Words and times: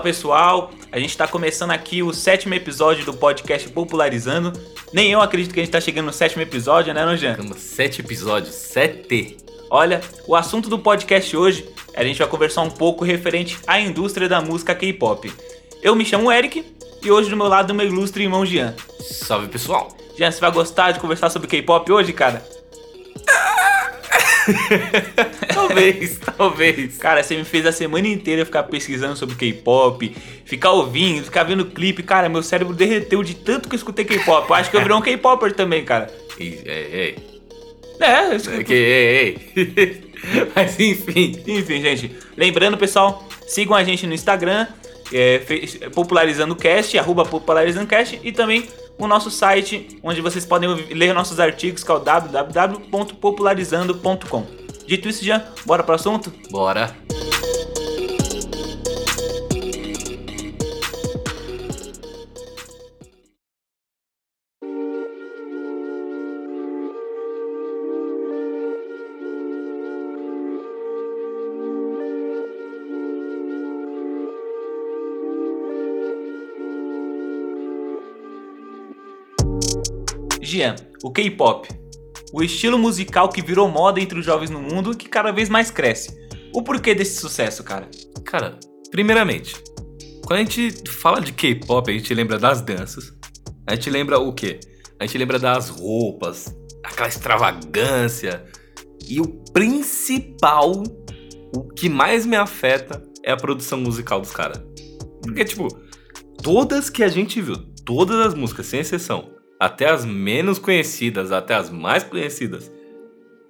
Fala 0.00 0.12
pessoal, 0.12 0.70
a 0.90 0.98
gente 0.98 1.10
está 1.10 1.28
começando 1.28 1.72
aqui 1.72 2.02
o 2.02 2.10
sétimo 2.10 2.54
episódio 2.54 3.04
do 3.04 3.12
podcast 3.12 3.68
Popularizando. 3.68 4.50
Nem 4.94 5.12
eu 5.12 5.20
acredito 5.20 5.52
que 5.52 5.60
a 5.60 5.62
gente 5.62 5.68
está 5.68 5.78
chegando 5.78 6.06
no 6.06 6.12
sétimo 6.12 6.40
episódio, 6.40 6.94
né, 6.94 7.04
Nojan? 7.04 7.34
Temos 7.34 7.58
sete 7.58 8.00
episódios, 8.00 8.54
sete. 8.54 9.36
Olha, 9.68 10.00
o 10.26 10.34
assunto 10.34 10.70
do 10.70 10.78
podcast 10.78 11.36
hoje, 11.36 11.68
a 11.94 12.02
gente 12.02 12.18
vai 12.18 12.26
conversar 12.26 12.62
um 12.62 12.70
pouco 12.70 13.04
referente 13.04 13.58
à 13.66 13.78
indústria 13.78 14.26
da 14.26 14.40
música 14.40 14.74
K-pop. 14.74 15.30
Eu 15.82 15.94
me 15.94 16.06
chamo 16.06 16.32
Eric 16.32 16.64
e 17.02 17.10
hoje 17.10 17.28
do 17.28 17.36
meu 17.36 17.46
lado 17.46 17.74
meu 17.74 17.84
ilustre 17.84 18.22
irmão 18.22 18.46
Jean. 18.46 18.74
Salve 19.00 19.48
pessoal. 19.48 19.94
Jean, 20.16 20.30
você 20.30 20.40
vai 20.40 20.50
gostar 20.50 20.92
de 20.92 20.98
conversar 21.00 21.28
sobre 21.28 21.46
K-pop 21.46 21.92
hoje, 21.92 22.14
cara? 22.14 22.42
talvez, 25.52 26.18
talvez. 26.18 26.96
Cara, 26.98 27.22
você 27.22 27.36
me 27.36 27.44
fez 27.44 27.66
a 27.66 27.72
semana 27.72 28.08
inteira 28.08 28.44
ficar 28.44 28.64
pesquisando 28.64 29.16
sobre 29.16 29.36
K-pop, 29.36 30.16
ficar 30.44 30.72
ouvindo, 30.72 31.24
ficar 31.24 31.44
vendo 31.44 31.64
clipe. 31.64 32.02
Cara, 32.02 32.28
meu 32.28 32.42
cérebro 32.42 32.74
derreteu 32.74 33.22
de 33.22 33.34
tanto 33.34 33.68
que 33.68 33.74
eu 33.74 33.78
escutei 33.78 34.04
K-pop. 34.04 34.48
Eu 34.48 34.54
acho 34.54 34.70
que 34.70 34.76
eu 34.76 34.80
virei 34.80 34.96
um 34.96 35.00
K-popper 35.00 35.54
também, 35.54 35.84
cara. 35.84 36.10
Ei, 36.38 36.60
ei, 36.64 36.88
ei. 36.92 37.30
É, 38.00 38.32
eu 38.32 38.36
escuto... 38.36 38.60
É 38.60 38.64
que, 38.64 38.72
ei, 38.72 39.38
ei. 39.56 40.10
Mas 40.54 40.78
enfim. 40.78 41.42
Enfim, 41.46 41.80
gente. 41.80 42.16
Lembrando, 42.36 42.76
pessoal, 42.76 43.28
sigam 43.46 43.74
a 43.74 43.84
gente 43.84 44.06
no 44.06 44.14
Instagram, 44.14 44.66
é, 45.12 45.40
popularizando 45.94 46.54
o 46.54 46.56
cast, 46.56 46.96
arroba 46.98 47.24
popularizando 47.24 47.86
cast, 47.86 48.18
e 48.22 48.32
também 48.32 48.66
o 49.04 49.08
nosso 49.08 49.30
site, 49.30 49.98
onde 50.02 50.20
vocês 50.20 50.44
podem 50.44 50.68
ler 50.92 51.14
nossos 51.14 51.40
artigos, 51.40 51.82
que 51.84 51.90
é 51.90 51.94
o 51.94 51.98
www.popularizando.com. 51.98 54.46
Dito 54.86 55.08
isso, 55.08 55.24
já, 55.24 55.42
bora 55.64 55.82
pro 55.82 55.94
assunto? 55.94 56.30
Bora. 56.50 56.94
Gian, 80.50 80.74
o 81.04 81.12
K-pop. 81.12 81.68
O 82.32 82.42
estilo 82.42 82.76
musical 82.76 83.28
que 83.28 83.40
virou 83.40 83.68
moda 83.68 84.00
entre 84.00 84.18
os 84.18 84.26
jovens 84.26 84.50
no 84.50 84.60
mundo 84.60 84.90
e 84.90 84.96
que 84.96 85.08
cada 85.08 85.30
vez 85.30 85.48
mais 85.48 85.70
cresce. 85.70 86.10
O 86.52 86.60
porquê 86.60 86.92
desse 86.92 87.20
sucesso, 87.20 87.62
cara? 87.62 87.88
Cara, 88.24 88.58
primeiramente, 88.90 89.54
quando 90.24 90.40
a 90.40 90.42
gente 90.42 90.72
fala 90.88 91.20
de 91.20 91.32
K-pop, 91.32 91.88
a 91.88 91.94
gente 91.94 92.12
lembra 92.12 92.36
das 92.36 92.60
danças. 92.60 93.12
A 93.64 93.76
gente 93.76 93.88
lembra 93.90 94.18
o 94.18 94.32
quê? 94.32 94.58
A 94.98 95.06
gente 95.06 95.18
lembra 95.18 95.38
das 95.38 95.68
roupas, 95.68 96.52
aquela 96.84 97.08
extravagância. 97.08 98.44
E 99.08 99.20
o 99.20 99.28
principal, 99.52 100.82
o 101.54 101.68
que 101.68 101.88
mais 101.88 102.26
me 102.26 102.34
afeta 102.34 103.00
é 103.24 103.30
a 103.30 103.36
produção 103.36 103.78
musical 103.80 104.20
dos 104.20 104.32
caras. 104.32 104.60
Porque, 105.22 105.44
tipo, 105.44 105.68
todas 106.42 106.90
que 106.90 107.04
a 107.04 107.08
gente 107.08 107.40
viu, 107.40 107.56
todas 107.84 108.26
as 108.26 108.34
músicas, 108.34 108.66
sem 108.66 108.80
exceção, 108.80 109.38
até 109.60 109.90
as 109.90 110.06
menos 110.06 110.58
conhecidas, 110.58 111.30
até 111.30 111.54
as 111.54 111.68
mais 111.68 112.02
conhecidas, 112.02 112.72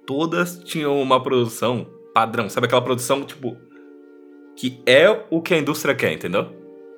todas 0.05 0.59
tinham 0.59 1.01
uma 1.01 1.23
produção 1.23 1.87
padrão. 2.13 2.49
Sabe 2.49 2.67
aquela 2.67 2.81
produção, 2.81 3.23
tipo, 3.23 3.55
que 4.57 4.83
é 4.85 5.09
o 5.29 5.41
que 5.41 5.53
a 5.53 5.57
indústria 5.57 5.95
quer, 5.95 6.11
entendeu? 6.11 6.49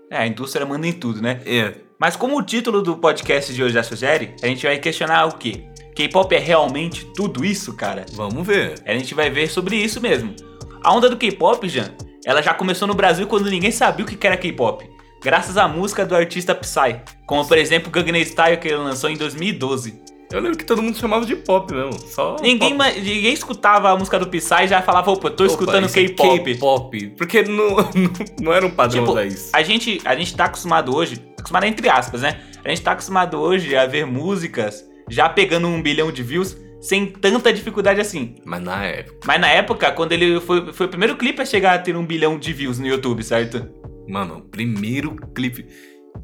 É, 0.09 0.17
a 0.17 0.27
indústria 0.27 0.65
manda 0.65 0.87
em 0.87 0.93
tudo, 0.93 1.21
né? 1.21 1.41
É. 1.45 1.75
Mas 1.99 2.15
como 2.15 2.37
o 2.37 2.41
título 2.41 2.81
do 2.81 2.97
podcast 2.97 3.53
de 3.53 3.63
hoje 3.63 3.75
já 3.75 3.83
sugere, 3.83 4.33
a 4.41 4.47
gente 4.47 4.65
vai 4.65 4.79
questionar 4.79 5.27
o 5.27 5.37
quê? 5.37 5.65
K-pop 5.95 6.35
é 6.35 6.39
realmente 6.39 7.05
tudo 7.15 7.45
isso, 7.45 7.75
cara? 7.75 8.07
Vamos 8.13 8.45
ver. 8.45 8.81
A 8.83 8.93
gente 8.93 9.13
vai 9.13 9.29
ver 9.29 9.47
sobre 9.47 9.75
isso 9.75 10.01
mesmo. 10.01 10.35
A 10.83 10.91
onda 10.91 11.07
do 11.07 11.15
K-pop, 11.15 11.69
Jean, 11.69 11.93
ela 12.25 12.41
já 12.41 12.53
começou 12.53 12.87
no 12.87 12.95
Brasil 12.95 13.27
quando 13.27 13.49
ninguém 13.49 13.71
sabia 13.71 14.03
o 14.03 14.07
que 14.07 14.25
era 14.25 14.35
K-pop 14.35 14.92
graças 15.23 15.57
à 15.57 15.67
música 15.67 16.05
do 16.05 16.15
artista 16.15 16.53
Psy, 16.53 16.97
como 17.25 17.47
por 17.47 17.57
exemplo 17.57 17.89
Gangnam 17.89 18.23
Style 18.23 18.57
que 18.57 18.67
ele 18.67 18.77
lançou 18.77 19.09
em 19.09 19.15
2012. 19.15 20.03
Eu 20.31 20.41
lembro 20.41 20.57
que 20.57 20.65
todo 20.65 20.81
mundo 20.81 20.97
chamava 20.97 21.25
de 21.25 21.35
pop 21.35 21.71
mesmo, 21.71 21.99
só 21.99 22.37
ninguém, 22.41 22.75
pop. 22.75 22.99
ninguém 22.99 23.33
escutava 23.33 23.91
a 23.91 23.95
música 23.95 24.17
do 24.19 24.27
Psy 24.27 24.63
e 24.63 24.67
já 24.67 24.81
falava, 24.81 25.11
opa, 25.11 25.29
tô 25.29 25.45
escutando 25.45 25.87
K-pop. 25.87 26.39
É 26.39 26.53
K-pop, 26.53 27.07
porque 27.17 27.43
não, 27.43 27.75
não, 27.93 28.11
não, 28.41 28.53
era 28.53 28.65
um 28.65 28.71
padrão 28.71 29.05
tipo, 29.05 29.19
isso. 29.21 29.49
A 29.53 29.61
gente, 29.61 30.01
a 30.03 30.15
gente 30.15 30.35
tá 30.35 30.45
acostumado 30.45 30.95
hoje, 30.95 31.23
acostumado 31.37 31.65
entre 31.65 31.87
aspas, 31.87 32.21
né? 32.21 32.41
A 32.65 32.69
gente 32.69 32.81
tá 32.81 32.93
acostumado 32.93 33.39
hoje 33.39 33.75
a 33.75 33.85
ver 33.85 34.05
músicas 34.05 34.83
já 35.09 35.29
pegando 35.29 35.67
um 35.67 35.81
bilhão 35.81 36.11
de 36.11 36.23
views 36.23 36.57
sem 36.81 37.05
tanta 37.05 37.53
dificuldade 37.53 38.01
assim. 38.01 38.35
Mas 38.43 38.61
na 38.61 38.85
época. 38.85 39.19
Mas 39.25 39.39
na 39.39 39.47
época, 39.49 39.91
quando 39.91 40.11
ele 40.13 40.39
foi, 40.41 40.73
foi 40.73 40.85
o 40.87 40.89
primeiro 40.89 41.15
clipe 41.15 41.41
a 41.41 41.45
chegar 41.45 41.75
a 41.75 41.79
ter 41.79 41.95
um 41.95 42.05
bilhão 42.05 42.39
de 42.39 42.51
views 42.51 42.79
no 42.79 42.87
YouTube, 42.87 43.23
certo? 43.23 43.69
Mano, 44.07 44.41
primeiro 44.51 45.15
clipe. 45.33 45.65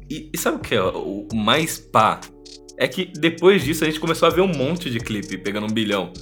E, 0.08 0.30
e 0.32 0.38
sabe 0.38 0.58
o 0.58 0.60
que 0.60 0.74
é 0.74 0.82
o 0.82 1.28
mais 1.34 1.78
pá? 1.78 2.20
É 2.78 2.88
que 2.88 3.06
depois 3.06 3.64
disso 3.64 3.84
a 3.84 3.86
gente 3.86 4.00
começou 4.00 4.26
a 4.26 4.30
ver 4.30 4.40
um 4.40 4.48
monte 4.48 4.90
de 4.90 5.00
clipe 5.00 5.36
pegando 5.38 5.66
um 5.66 5.72
bilhão. 5.72 6.12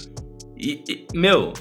E, 0.57 0.83
e, 0.89 1.07
meu, 1.13 1.53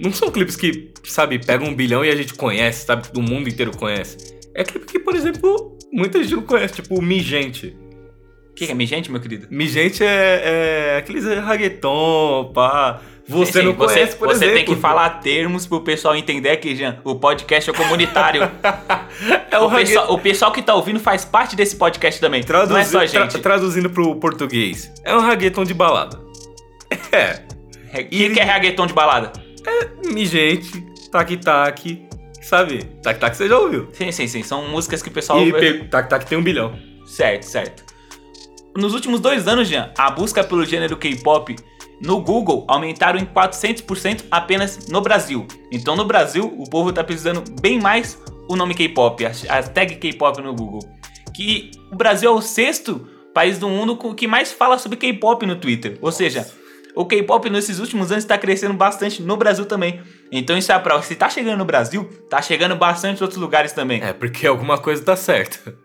não 0.00 0.12
são 0.12 0.30
clipes 0.30 0.56
que, 0.56 0.92
sabe, 1.04 1.38
pegam 1.38 1.68
um 1.68 1.74
bilhão 1.74 2.04
e 2.04 2.10
a 2.10 2.16
gente 2.16 2.34
conhece, 2.34 2.86
sabe? 2.86 3.10
Do 3.12 3.20
mundo 3.20 3.48
inteiro 3.48 3.76
conhece. 3.76 4.38
É 4.54 4.62
clipe 4.62 4.86
que, 4.86 4.98
por 4.98 5.14
exemplo, 5.14 5.76
muita 5.92 6.22
gente 6.22 6.34
não 6.34 6.42
conhece, 6.42 6.74
tipo 6.74 7.00
Mi 7.02 7.20
Gente. 7.20 7.76
O 8.50 8.54
que, 8.54 8.66
que 8.66 8.72
é 8.72 8.74
Mi 8.74 8.86
Gente, 8.86 9.10
meu 9.10 9.20
querido? 9.20 9.48
Mi 9.50 9.66
Gente 9.68 10.02
é, 10.04 10.94
é 10.94 10.96
aqueles 10.98 11.24
reggaeton, 11.24 12.52
pá. 12.54 13.02
Você 13.28 13.60
não 13.60 13.74
conhece, 13.74 14.12
você, 14.12 14.16
por 14.16 14.28
você 14.28 14.46
exemplo. 14.46 14.54
tem 14.54 14.64
que 14.64 14.80
falar 14.80 15.10
termos 15.20 15.66
pro 15.66 15.82
pessoal 15.82 16.16
entender 16.16 16.48
aqui, 16.48 16.74
Jean. 16.74 16.98
O 17.04 17.14
podcast 17.14 17.68
é 17.68 17.72
comunitário. 17.74 18.42
é 19.50 19.58
o, 19.58 19.66
o, 19.66 19.70
pessoal, 19.70 20.14
o, 20.14 20.18
pessoal, 20.18 20.52
que 20.52 20.62
tá 20.62 20.74
ouvindo 20.74 20.98
faz 20.98 21.26
parte 21.26 21.54
desse 21.54 21.76
podcast 21.76 22.18
também. 22.18 22.42
Traduzi 22.42 22.72
não 22.72 22.80
é 22.80 22.84
só 22.84 23.00
a 23.00 23.06
gente. 23.06 23.32
Tra 23.32 23.40
traduzindo 23.40 23.90
pro 23.90 24.16
português. 24.16 24.90
É 25.04 25.14
um 25.14 25.20
reggaeton 25.20 25.64
de 25.64 25.74
balada. 25.74 26.18
É. 27.12 27.42
O 28.00 28.08
que, 28.08 28.30
que 28.30 28.40
é 28.40 28.44
reggaeton 28.44 28.86
de 28.86 28.92
balada? 28.92 29.32
É 29.66 30.08
mi 30.10 30.26
gente, 30.26 30.86
tac-tac, 31.10 32.06
sabe? 32.40 32.84
Tac-tac 33.02 33.36
você 33.36 33.48
já 33.48 33.58
ouviu. 33.58 33.88
Sim, 33.92 34.12
sim, 34.12 34.26
sim. 34.26 34.42
São 34.42 34.68
músicas 34.68 35.02
que 35.02 35.08
o 35.08 35.12
pessoal... 35.12 35.40
E 35.40 35.84
tac-tac 35.84 36.26
tem 36.26 36.36
um 36.36 36.42
bilhão. 36.42 36.78
Certo, 37.06 37.44
certo. 37.44 37.82
Nos 38.76 38.94
últimos 38.94 39.20
dois 39.20 39.48
anos, 39.48 39.68
Jean, 39.68 39.90
a 39.96 40.10
busca 40.10 40.44
pelo 40.44 40.64
gênero 40.64 40.96
K-pop 40.96 41.56
no 42.00 42.20
Google 42.20 42.64
aumentaram 42.68 43.18
em 43.18 43.26
400% 43.26 44.24
apenas 44.30 44.88
no 44.88 45.00
Brasil. 45.00 45.46
Então 45.72 45.96
no 45.96 46.04
Brasil 46.04 46.54
o 46.58 46.68
povo 46.68 46.90
está 46.90 47.02
pesquisando 47.02 47.42
bem 47.60 47.80
mais 47.80 48.18
o 48.48 48.56
nome 48.56 48.74
K-pop, 48.74 49.24
a 49.26 49.62
tag 49.62 49.96
K-pop 49.96 50.40
no 50.40 50.54
Google. 50.54 50.80
Que 51.34 51.70
o 51.92 51.96
Brasil 51.96 52.30
é 52.30 52.32
o 52.32 52.40
sexto 52.40 53.06
país 53.34 53.58
do 53.58 53.68
mundo 53.68 53.96
que 54.14 54.26
mais 54.26 54.52
fala 54.52 54.78
sobre 54.78 54.96
K-pop 54.96 55.44
no 55.46 55.56
Twitter. 55.56 55.98
Ou 56.00 56.10
seja, 56.10 56.48
o 56.94 57.04
K-pop 57.04 57.48
nesses 57.50 57.78
últimos 57.78 58.10
anos 58.10 58.24
está 58.24 58.36
crescendo 58.36 58.74
bastante 58.74 59.22
no 59.22 59.36
Brasil 59.36 59.66
também. 59.66 60.00
Então 60.32 60.56
isso 60.56 60.72
é 60.72 60.78
pra 60.78 61.00
se 61.02 61.14
tá 61.14 61.28
chegando 61.28 61.58
no 61.58 61.64
Brasil, 61.64 62.04
tá 62.28 62.42
chegando 62.42 62.74
bastante 62.74 63.20
em 63.20 63.22
outros 63.22 63.40
lugares 63.40 63.72
também. 63.72 64.02
É, 64.02 64.12
porque 64.12 64.46
alguma 64.46 64.78
coisa 64.78 65.04
tá 65.04 65.14
certa. 65.14 65.76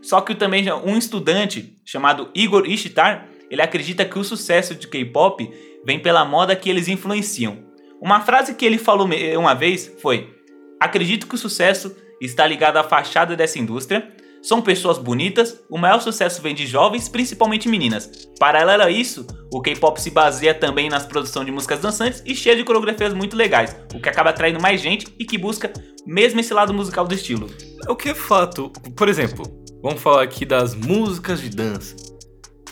Só 0.00 0.20
que 0.20 0.34
também 0.34 0.70
um 0.72 0.96
estudante 0.96 1.76
chamado 1.84 2.28
Igor 2.34 2.66
Ishtar 2.66 3.26
ele 3.52 3.60
acredita 3.60 4.06
que 4.06 4.18
o 4.18 4.24
sucesso 4.24 4.74
de 4.74 4.88
K-pop 4.88 5.50
vem 5.84 5.98
pela 5.98 6.24
moda 6.24 6.56
que 6.56 6.70
eles 6.70 6.88
influenciam. 6.88 7.58
Uma 8.00 8.22
frase 8.22 8.54
que 8.54 8.64
ele 8.64 8.78
falou 8.78 9.06
uma 9.38 9.54
vez 9.54 9.92
foi: 10.00 10.34
Acredito 10.80 11.26
que 11.26 11.34
o 11.34 11.38
sucesso 11.38 11.94
está 12.18 12.46
ligado 12.46 12.78
à 12.78 12.82
fachada 12.82 13.36
dessa 13.36 13.58
indústria, 13.58 14.10
São 14.42 14.60
pessoas 14.60 14.98
bonitas, 14.98 15.62
o 15.70 15.78
maior 15.78 16.00
sucesso 16.00 16.42
vem 16.42 16.52
de 16.52 16.66
jovens, 16.66 17.08
principalmente 17.08 17.68
meninas. 17.68 18.28
Paralelo 18.40 18.82
a 18.82 18.90
isso, 18.90 19.24
o 19.52 19.60
K-pop 19.60 20.00
se 20.00 20.10
baseia 20.10 20.52
também 20.52 20.90
nas 20.90 21.06
produções 21.06 21.46
de 21.46 21.52
músicas 21.52 21.78
dançantes 21.78 22.24
e 22.26 22.34
cheia 22.34 22.56
de 22.56 22.64
coreografias 22.64 23.14
muito 23.14 23.36
legais, 23.36 23.76
o 23.94 24.00
que 24.00 24.08
acaba 24.08 24.30
atraindo 24.30 24.60
mais 24.60 24.80
gente 24.80 25.14
e 25.16 25.24
que 25.24 25.38
busca 25.38 25.72
mesmo 26.04 26.40
esse 26.40 26.52
lado 26.52 26.74
musical 26.74 27.06
do 27.06 27.14
estilo. 27.14 27.48
O 27.88 27.94
que 27.94 28.08
é 28.08 28.14
fato? 28.16 28.68
Por 28.96 29.08
exemplo, 29.08 29.44
vamos 29.80 30.02
falar 30.02 30.24
aqui 30.24 30.44
das 30.44 30.74
músicas 30.74 31.40
de 31.40 31.48
dança. 31.48 32.11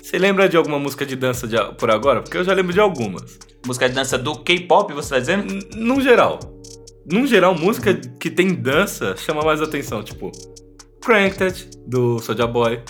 Você 0.02 0.18
lembra 0.18 0.48
de 0.48 0.56
alguma 0.56 0.78
música 0.78 1.04
de 1.04 1.14
dança 1.14 1.46
de, 1.46 1.56
por 1.78 1.90
agora? 1.90 2.22
Porque 2.22 2.36
eu 2.36 2.44
já 2.44 2.52
lembro 2.52 2.72
de 2.72 2.80
algumas. 2.80 3.38
Música 3.66 3.88
de 3.88 3.94
dança 3.94 4.18
do 4.18 4.36
K-pop, 4.38 4.92
você 4.92 5.10
tá 5.10 5.18
dizendo? 5.18 5.52
N 5.52 5.62
no 5.76 6.00
geral. 6.00 6.40
No 7.10 7.26
geral, 7.26 7.54
música 7.54 7.94
que 7.94 8.30
tem 8.30 8.54
dança 8.54 9.16
chama 9.16 9.42
mais 9.42 9.60
atenção. 9.60 10.02
Tipo, 10.02 10.32
Cranked, 11.02 11.70
do 11.86 12.18
Soulja 12.18 12.46
Boy. 12.46 12.80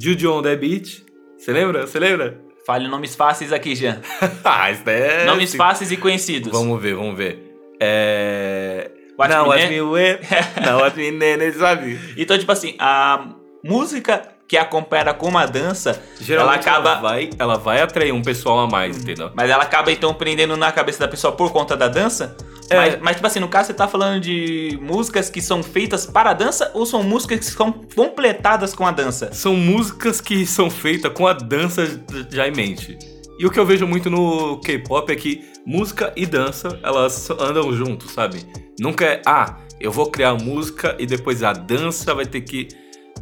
Juju 0.00 0.32
on 0.32 0.42
the 0.42 0.56
Beach. 0.56 1.04
Você 1.38 1.52
lembra? 1.52 1.86
Você 1.86 1.98
lembra? 1.98 2.40
Fale 2.66 2.88
nomes 2.88 3.14
fáceis 3.14 3.52
aqui, 3.52 3.74
Jean. 3.74 4.00
ah, 4.44 4.70
isso 4.70 4.88
é... 4.88 5.26
Nomes 5.26 5.50
sim. 5.50 5.56
fáceis 5.58 5.92
e 5.92 5.96
conhecidos. 5.96 6.50
Vamos 6.50 6.80
ver, 6.80 6.94
vamos 6.94 7.16
ver. 7.16 7.54
É... 7.80 8.90
What 9.18 9.32
não, 9.32 9.48
me 9.48 9.80
win. 9.80 10.18
não, 10.64 10.80
what 10.80 10.98
me 10.98 11.10
nene, 11.10 11.52
sabe? 11.54 11.98
Então, 12.16 12.36
tipo 12.36 12.50
assim, 12.50 12.74
a 12.78 13.34
música 13.62 14.33
que 14.48 14.56
acompanha 14.56 15.12
com 15.14 15.28
uma 15.28 15.46
dança, 15.46 16.02
Geralmente 16.20 16.68
ela 16.68 16.76
acaba. 16.76 16.90
Ela 16.90 17.00
vai, 17.00 17.30
ela 17.38 17.58
vai 17.58 17.80
atrair 17.80 18.12
um 18.12 18.22
pessoal 18.22 18.60
a 18.60 18.66
mais, 18.66 18.96
entendeu? 18.96 19.30
Mas 19.34 19.50
ela 19.50 19.62
acaba 19.62 19.90
então 19.90 20.12
prendendo 20.12 20.56
na 20.56 20.70
cabeça 20.70 20.98
da 21.00 21.08
pessoa 21.08 21.32
por 21.32 21.52
conta 21.52 21.76
da 21.76 21.88
dança. 21.88 22.36
É. 22.70 22.76
Mas, 22.76 22.98
mas, 23.00 23.16
tipo 23.16 23.26
assim, 23.26 23.40
no 23.40 23.48
caso 23.48 23.68
você 23.68 23.74
tá 23.74 23.86
falando 23.86 24.20
de 24.20 24.78
músicas 24.80 25.28
que 25.28 25.40
são 25.40 25.62
feitas 25.62 26.06
para 26.06 26.30
a 26.30 26.32
dança 26.32 26.70
ou 26.74 26.86
são 26.86 27.02
músicas 27.02 27.40
que 27.40 27.46
são 27.46 27.72
completadas 27.72 28.74
com 28.74 28.86
a 28.86 28.90
dança? 28.90 29.30
São 29.32 29.54
músicas 29.54 30.20
que 30.20 30.46
são 30.46 30.70
feitas 30.70 31.12
com 31.12 31.26
a 31.26 31.32
dança 31.32 32.00
já 32.30 32.48
em 32.48 32.52
mente. 32.52 32.98
E 33.38 33.46
o 33.46 33.50
que 33.50 33.58
eu 33.58 33.66
vejo 33.66 33.86
muito 33.86 34.08
no 34.08 34.60
K-pop 34.60 35.12
é 35.12 35.16
que 35.16 35.44
música 35.66 36.12
e 36.16 36.24
dança, 36.24 36.78
elas 36.82 37.28
andam 37.30 37.72
juntos, 37.72 38.12
sabe? 38.12 38.46
Nunca 38.78 39.04
é, 39.04 39.22
ah, 39.26 39.56
eu 39.80 39.90
vou 39.90 40.10
criar 40.10 40.34
música 40.34 40.96
e 40.98 41.06
depois 41.06 41.42
a 41.42 41.52
dança 41.52 42.14
vai 42.14 42.26
ter 42.26 42.40
que. 42.42 42.68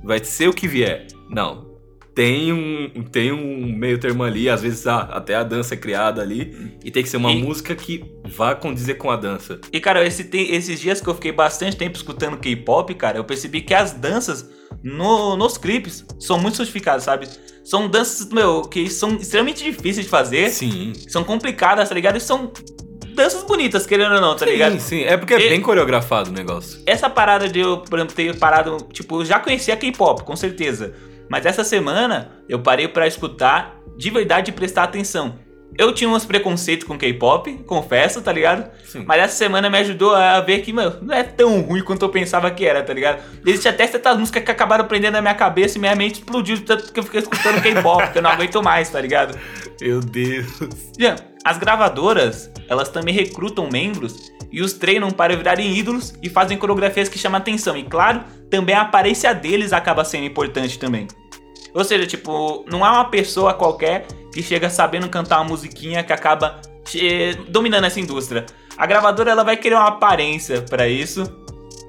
Vai 0.04 0.22
ser 0.22 0.48
o 0.48 0.52
que 0.52 0.68
vier. 0.68 1.06
Não 1.28 1.72
tem 2.14 2.52
um, 2.52 3.04
tem 3.10 3.32
um 3.32 3.72
meio 3.72 3.98
termo 3.98 4.22
ali, 4.22 4.48
às 4.48 4.62
vezes 4.62 4.86
a, 4.86 5.00
até 5.00 5.34
a 5.34 5.42
dança 5.42 5.74
é 5.74 5.76
criada 5.76 6.20
ali, 6.20 6.76
e 6.84 6.90
tem 6.90 7.02
que 7.02 7.08
ser 7.08 7.16
uma 7.16 7.32
e, 7.32 7.42
música 7.42 7.74
que 7.74 8.04
vá 8.24 8.54
condizer 8.54 8.94
com 8.94 9.10
a 9.10 9.16
dança. 9.16 9.60
E 9.72 9.80
cara, 9.80 10.06
esse, 10.06 10.28
esses 10.34 10.80
dias 10.80 11.00
que 11.00 11.08
eu 11.08 11.14
fiquei 11.14 11.32
bastante 11.32 11.76
tempo 11.76 11.96
escutando 11.96 12.36
K-pop, 12.36 12.94
cara, 12.94 13.18
eu 13.18 13.24
percebi 13.24 13.62
que 13.62 13.72
as 13.72 13.92
danças 13.92 14.48
no, 14.82 15.36
nos 15.36 15.56
clipes 15.56 16.04
são 16.18 16.38
muito 16.38 16.56
sofisticadas, 16.56 17.04
sabe? 17.04 17.28
São 17.64 17.88
danças, 17.88 18.28
meu, 18.28 18.62
que 18.62 18.90
são 18.90 19.16
extremamente 19.16 19.62
difíceis 19.62 20.04
de 20.04 20.10
fazer. 20.10 20.50
Sim. 20.50 20.92
São 21.08 21.22
complicadas, 21.22 21.88
tá 21.88 21.94
ligado? 21.94 22.16
E 22.16 22.20
são 22.20 22.52
danças 23.22 23.44
bonitas, 23.44 23.86
querendo 23.86 24.14
ou 24.14 24.20
não, 24.20 24.34
tá 24.34 24.44
ligado? 24.44 24.72
Sim, 24.72 24.78
sim. 24.80 25.02
É 25.04 25.16
porque 25.16 25.34
é 25.34 25.46
e, 25.46 25.48
bem 25.48 25.60
coreografado 25.60 26.30
o 26.30 26.32
negócio. 26.32 26.80
Essa 26.86 27.08
parada 27.08 27.48
de 27.48 27.60
eu, 27.60 27.78
por 27.78 27.98
exemplo, 27.98 28.14
ter 28.14 28.36
parado, 28.38 28.78
tipo, 28.92 29.24
já 29.24 29.38
conhecia 29.38 29.76
K-pop, 29.76 30.24
com 30.24 30.34
certeza. 30.34 30.94
Mas 31.28 31.46
essa 31.46 31.64
semana 31.64 32.32
eu 32.48 32.58
parei 32.58 32.88
para 32.88 33.06
escutar 33.06 33.78
de 33.96 34.10
verdade 34.10 34.50
e 34.50 34.52
prestar 34.52 34.84
atenção. 34.84 35.38
Eu 35.78 35.94
tinha 35.94 36.10
uns 36.10 36.26
preconceitos 36.26 36.86
com 36.86 36.98
K-pop, 36.98 37.50
confesso, 37.66 38.20
tá 38.20 38.30
ligado? 38.30 38.70
Sim. 38.84 39.04
Mas 39.06 39.22
essa 39.22 39.36
semana 39.36 39.70
me 39.70 39.78
ajudou 39.78 40.14
a 40.14 40.38
ver 40.40 40.58
que, 40.58 40.70
mano, 40.70 40.98
não 41.00 41.14
é 41.14 41.22
tão 41.22 41.62
ruim 41.62 41.82
quanto 41.82 42.04
eu 42.04 42.10
pensava 42.10 42.50
que 42.50 42.66
era, 42.66 42.82
tá 42.82 42.92
ligado? 42.92 43.22
Existe 43.46 43.68
até 43.68 43.86
certas 43.86 44.18
músicas 44.18 44.44
que 44.44 44.50
acabaram 44.50 44.84
prendendo 44.84 45.14
na 45.14 45.22
minha 45.22 45.34
cabeça 45.34 45.78
e 45.78 45.80
minha 45.80 45.96
mente 45.96 46.16
explodiu 46.16 46.62
tanto 46.62 46.92
que 46.92 47.00
eu 47.00 47.04
fiquei 47.04 47.20
escutando 47.20 47.62
K-pop, 47.62 48.12
que 48.12 48.18
eu 48.18 48.22
não 48.22 48.30
aguento 48.30 48.62
mais, 48.62 48.90
tá 48.90 49.00
ligado? 49.00 49.38
Meu 49.80 50.00
Deus. 50.00 50.46
Yeah, 51.00 51.18
as 51.44 51.58
gravadoras, 51.58 52.50
elas 52.68 52.88
também 52.88 53.14
recrutam 53.14 53.68
membros 53.70 54.32
e 54.50 54.60
os 54.60 54.74
treinam 54.74 55.10
para 55.10 55.36
virarem 55.36 55.76
ídolos 55.76 56.14
e 56.22 56.28
fazem 56.28 56.58
coreografias 56.58 57.08
que 57.08 57.18
chamam 57.18 57.38
atenção. 57.38 57.76
E 57.76 57.84
claro, 57.84 58.22
também 58.50 58.74
a 58.74 58.82
aparência 58.82 59.34
deles 59.34 59.72
acaba 59.72 60.04
sendo 60.04 60.24
importante 60.24 60.78
também. 60.78 61.08
Ou 61.74 61.82
seja, 61.84 62.06
tipo, 62.06 62.64
não 62.70 62.84
é 62.86 62.90
uma 62.90 63.06
pessoa 63.06 63.54
qualquer 63.54 64.06
que 64.32 64.42
chega 64.42 64.68
sabendo 64.68 65.08
cantar 65.08 65.38
uma 65.40 65.48
musiquinha 65.48 66.04
que 66.04 66.12
acaba 66.12 66.60
dominando 67.48 67.84
essa 67.84 67.98
indústria. 67.98 68.44
A 68.76 68.86
gravadora 68.86 69.30
ela 69.30 69.42
vai 69.42 69.56
querer 69.56 69.76
uma 69.76 69.88
aparência 69.88 70.62
para 70.62 70.86
isso. 70.86 71.24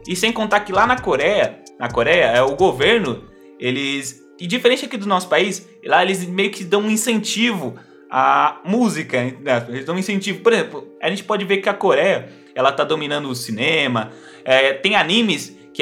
E 0.07 0.15
sem 0.15 0.31
contar 0.31 0.61
que 0.61 0.71
lá 0.71 0.87
na 0.87 0.97
Coreia, 0.97 1.59
na 1.79 1.89
Coreia, 1.89 2.25
é 2.25 2.41
o 2.41 2.55
governo, 2.55 3.23
eles 3.59 4.21
e 4.39 4.47
diferente 4.47 4.85
aqui 4.85 4.97
do 4.97 5.05
nosso 5.05 5.29
país, 5.29 5.65
lá 5.85 6.03
eles 6.03 6.25
meio 6.25 6.51
que 6.51 6.63
dão 6.63 6.81
um 6.81 6.89
incentivo 6.89 7.75
à 8.15 8.61
música, 8.63 9.23
né? 9.23 9.65
eles 9.69 9.85
dão 9.85 9.95
um 9.95 9.97
incentivo. 9.97 10.41
Por 10.41 10.53
exemplo, 10.53 10.87
a 11.01 11.09
gente 11.09 11.23
pode 11.23 11.43
ver 11.45 11.57
que 11.57 11.67
a 11.67 11.73
Coreia, 11.73 12.29
ela 12.53 12.71
tá 12.71 12.83
dominando 12.83 13.27
o 13.27 13.33
cinema, 13.33 14.11
é, 14.45 14.71
tem 14.73 14.95
animes 14.95 15.57
que 15.73 15.81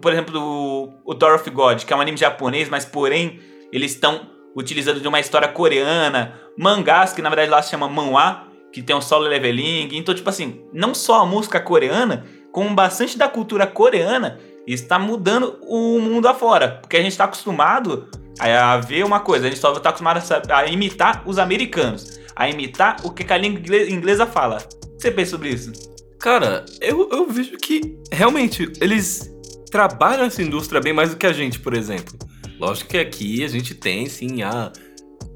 por 0.00 0.10
exemplo, 0.10 0.40
o, 0.40 0.94
o 1.04 1.14
Tower 1.14 1.34
of 1.34 1.50
God, 1.50 1.84
que 1.84 1.92
é 1.92 1.96
um 1.96 2.00
anime 2.00 2.16
japonês, 2.16 2.70
mas 2.70 2.86
porém 2.86 3.40
eles 3.70 3.92
estão 3.92 4.30
utilizando 4.56 5.00
de 5.00 5.06
uma 5.06 5.20
história 5.20 5.48
coreana, 5.48 6.40
mangás 6.56 7.12
que 7.12 7.20
na 7.20 7.28
verdade 7.28 7.50
lá 7.50 7.60
se 7.60 7.68
chama 7.68 7.86
manhwa, 7.86 8.46
que 8.72 8.80
tem 8.80 8.96
um 8.96 9.02
solo 9.02 9.26
leveling. 9.26 9.90
Então, 9.92 10.14
tipo 10.14 10.30
assim, 10.30 10.62
não 10.72 10.94
só 10.94 11.20
a 11.20 11.26
música 11.26 11.60
coreana, 11.60 12.24
como 12.50 12.74
bastante 12.74 13.18
da 13.18 13.28
cultura 13.28 13.66
coreana 13.66 14.40
está 14.72 14.98
mudando 14.98 15.58
o 15.62 16.00
mundo 16.00 16.28
afora, 16.28 16.78
porque 16.80 16.96
a 16.96 17.02
gente 17.02 17.12
está 17.12 17.24
acostumado 17.24 18.08
a 18.38 18.78
ver 18.78 19.04
uma 19.04 19.20
coisa, 19.20 19.46
a 19.46 19.50
gente 19.50 19.60
só 19.60 19.72
está 19.76 19.90
acostumado 19.90 20.22
a, 20.50 20.66
imitar 20.66 21.22
os 21.26 21.38
americanos, 21.38 22.18
a 22.34 22.48
imitar 22.48 22.96
o 23.04 23.10
que 23.10 23.30
a 23.30 23.36
língua 23.36 23.76
inglesa 23.88 24.26
fala. 24.26 24.58
Você 24.98 25.10
pensa 25.10 25.32
sobre 25.32 25.50
isso? 25.50 25.72
Cara, 26.18 26.64
eu, 26.80 27.08
eu 27.10 27.26
vejo 27.26 27.56
que 27.56 27.96
realmente 28.12 28.70
eles 28.80 29.30
trabalham 29.70 30.24
essa 30.24 30.42
indústria 30.42 30.80
bem 30.80 30.92
mais 30.92 31.10
do 31.10 31.16
que 31.16 31.26
a 31.26 31.32
gente, 31.32 31.58
por 31.58 31.74
exemplo. 31.74 32.18
Lógico 32.58 32.90
que 32.90 32.98
aqui 32.98 33.42
a 33.42 33.48
gente 33.48 33.74
tem, 33.74 34.06
sim, 34.06 34.42
a, 34.42 34.70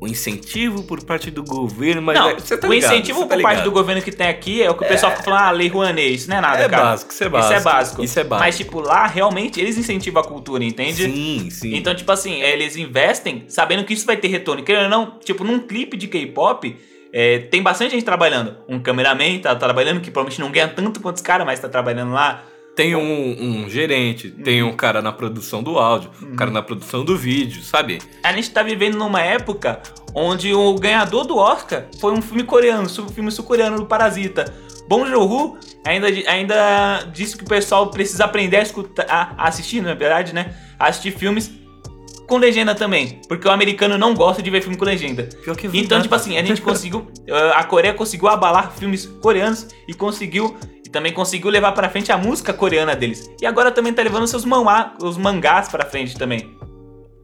o 0.05 0.09
incentivo 0.09 0.83
por 0.83 1.03
parte 1.03 1.31
do 1.31 1.43
governo, 1.43 2.03
mas 2.03 2.19
não, 2.19 2.31
é, 2.31 2.35
tá 2.35 2.69
o 2.69 2.73
ligado, 2.73 2.93
incentivo 2.93 3.21
tá 3.21 3.27
por 3.27 3.37
ligado. 3.37 3.53
parte 3.53 3.65
do 3.65 3.71
governo 3.71 4.03
que 4.03 4.13
tem 4.13 4.29
aqui 4.29 4.63
é 4.63 4.71
o 4.71 4.75
que 4.75 4.85
o 4.85 4.89
pessoal 4.89 5.13
é, 5.13 5.17
fica 5.17 5.25
falando, 5.25 5.43
ah, 5.43 5.51
lei 5.51 5.69
Rouanet, 5.69 6.15
isso 6.15 6.29
não 6.29 6.37
é 6.37 6.41
nada, 6.41 6.63
é 6.63 6.69
cara. 6.69 6.83
Básico, 6.85 7.13
isso 7.13 7.25
é 7.25 7.29
básico. 7.29 7.53
Isso 7.53 7.55
é 7.55 7.61
básico. 7.73 8.05
Isso 8.05 8.21
é 8.21 8.25
básico. 8.25 8.45
Mas, 8.47 8.57
tipo, 8.57 8.81
lá 8.81 9.07
realmente 9.07 9.61
eles 9.61 9.79
incentivam 9.79 10.23
a 10.23 10.25
cultura, 10.25 10.63
entende? 10.63 11.05
Sim, 11.05 11.49
sim. 11.51 11.75
Então, 11.75 11.95
tipo 11.95 12.13
assim, 12.13 12.43
eles 12.43 12.77
investem 12.77 13.45
sabendo 13.49 13.85
que 13.85 13.95
isso 13.95 14.07
vai 14.07 14.17
ter 14.17 14.29
retorno. 14.29 14.63
Querendo 14.63 14.85
ou 14.85 14.91
não, 14.91 15.19
tipo, 15.25 15.43
num 15.43 15.59
clipe 15.61 15.97
de 15.97 16.07
K-pop 16.07 16.77
é, 17.13 17.39
tem 17.39 17.63
bastante 17.63 17.93
gente 17.93 18.05
trabalhando. 18.05 18.57
Um 18.69 18.81
cameraman 18.81 19.39
tá 19.39 19.55
trabalhando, 19.55 20.01
que 20.01 20.11
provavelmente 20.11 20.41
não 20.41 20.51
ganha 20.51 20.69
tanto 20.69 21.01
quanto 21.01 21.17
os 21.17 21.23
caras, 21.23 21.47
mas 21.47 21.61
tá 21.61 21.69
trabalhando 21.69 22.13
lá. 22.13 22.45
Tem 22.77 22.97
um, 22.97 23.65
um 23.65 23.71
gerente, 23.71 24.29
uhum. 24.29 24.43
tem 24.43 24.63
um 24.63 24.73
cara 24.75 25.01
na 25.01 25.13
produção 25.13 25.63
do 25.63 25.79
áudio, 25.79 26.11
uhum. 26.21 26.33
um 26.33 26.37
cara 26.37 26.51
na 26.51 26.63
produção 26.63 27.05
do 27.05 27.17
vídeo, 27.17 27.63
sabe? 27.63 28.01
A 28.23 28.33
gente 28.33 28.51
tá 28.51 28.63
vivendo 28.63 28.97
numa 28.97 29.21
época 29.21 29.81
onde 30.15 30.53
o 30.53 30.75
ganhador 30.75 31.25
do 31.25 31.37
Oscar 31.37 31.87
foi 32.01 32.13
um 32.13 32.21
filme 32.21 32.43
coreano, 32.43 32.89
um 32.89 33.09
filme 33.09 33.31
sul-coreano 33.31 33.77
do 33.79 33.87
Parasita. 33.87 34.53
Bong 34.89 35.09
Joon-ho 35.09 35.57
ainda, 35.85 36.09
ainda 36.27 37.05
disse 37.13 37.37
que 37.37 37.45
o 37.45 37.47
pessoal 37.47 37.91
precisa 37.91 38.25
aprender 38.25 38.59
a, 38.59 38.63
escutar, 38.63 39.07
a 39.09 39.49
assistir, 39.49 39.81
na 39.81 39.91
é 39.91 39.95
verdade, 39.95 40.35
né? 40.35 40.55
A 40.79 40.89
assistir 40.89 41.13
filmes 41.13 41.51
com 42.27 42.39
legenda 42.39 42.75
também, 42.75 43.21
porque 43.29 43.47
o 43.47 43.51
americano 43.51 43.99
não 43.99 44.15
gosta 44.15 44.43
de 44.43 44.51
ver 44.51 44.63
filme 44.63 44.77
com 44.77 44.85
legenda. 44.85 45.29
então, 45.73 46.01
tipo 46.01 46.15
assim, 46.15 46.39
a 46.39 46.45
gente 46.45 46.61
conseguiu, 46.61 47.07
a 47.55 47.65
Coreia 47.65 47.95
conseguiu 47.95 48.29
abalar 48.29 48.73
filmes 48.73 49.07
coreanos 49.21 49.69
e 49.87 49.95
conseguiu 49.95 50.57
também 50.95 51.13
conseguiu 51.13 51.51
levar 51.51 51.73
para 51.73 51.91
frente 51.91 52.13
a 52.13 52.17
música 52.17 52.53
coreana 52.53 52.95
deles. 52.95 53.29
E 53.43 53.45
agora 53.45 53.73
também 53.73 53.93
tá 53.93 54.01
levando 54.01 54.29
seus 54.29 54.45
manhwa, 54.45 54.95
os 55.03 55.19
mangás 55.19 55.69
para 55.69 55.85
frente 55.85 56.17
também. 56.17 56.57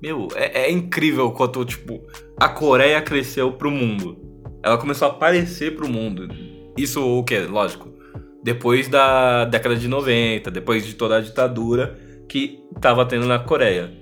Meu, 0.02 0.26
é, 0.34 0.62
é 0.62 0.70
incrível 0.72 1.30
quanto 1.30 1.64
tipo 1.64 2.02
a 2.38 2.48
Coreia 2.48 3.00
cresceu 3.00 3.52
pro 3.52 3.70
mundo. 3.70 4.18
Ela 4.60 4.76
começou 4.76 5.06
a 5.06 5.10
aparecer 5.12 5.76
pro 5.76 5.88
mundo. 5.88 6.28
Isso 6.76 7.00
o 7.00 7.22
que? 7.22 7.38
Lógico. 7.38 7.88
Depois 8.42 8.88
da 8.88 9.44
década 9.44 9.76
de 9.76 9.86
90, 9.86 10.50
depois 10.50 10.84
de 10.84 10.94
toda 10.94 11.18
a 11.18 11.20
ditadura 11.20 11.96
que 12.28 12.58
tava 12.80 13.06
tendo 13.06 13.26
na 13.26 13.38
Coreia. 13.38 14.00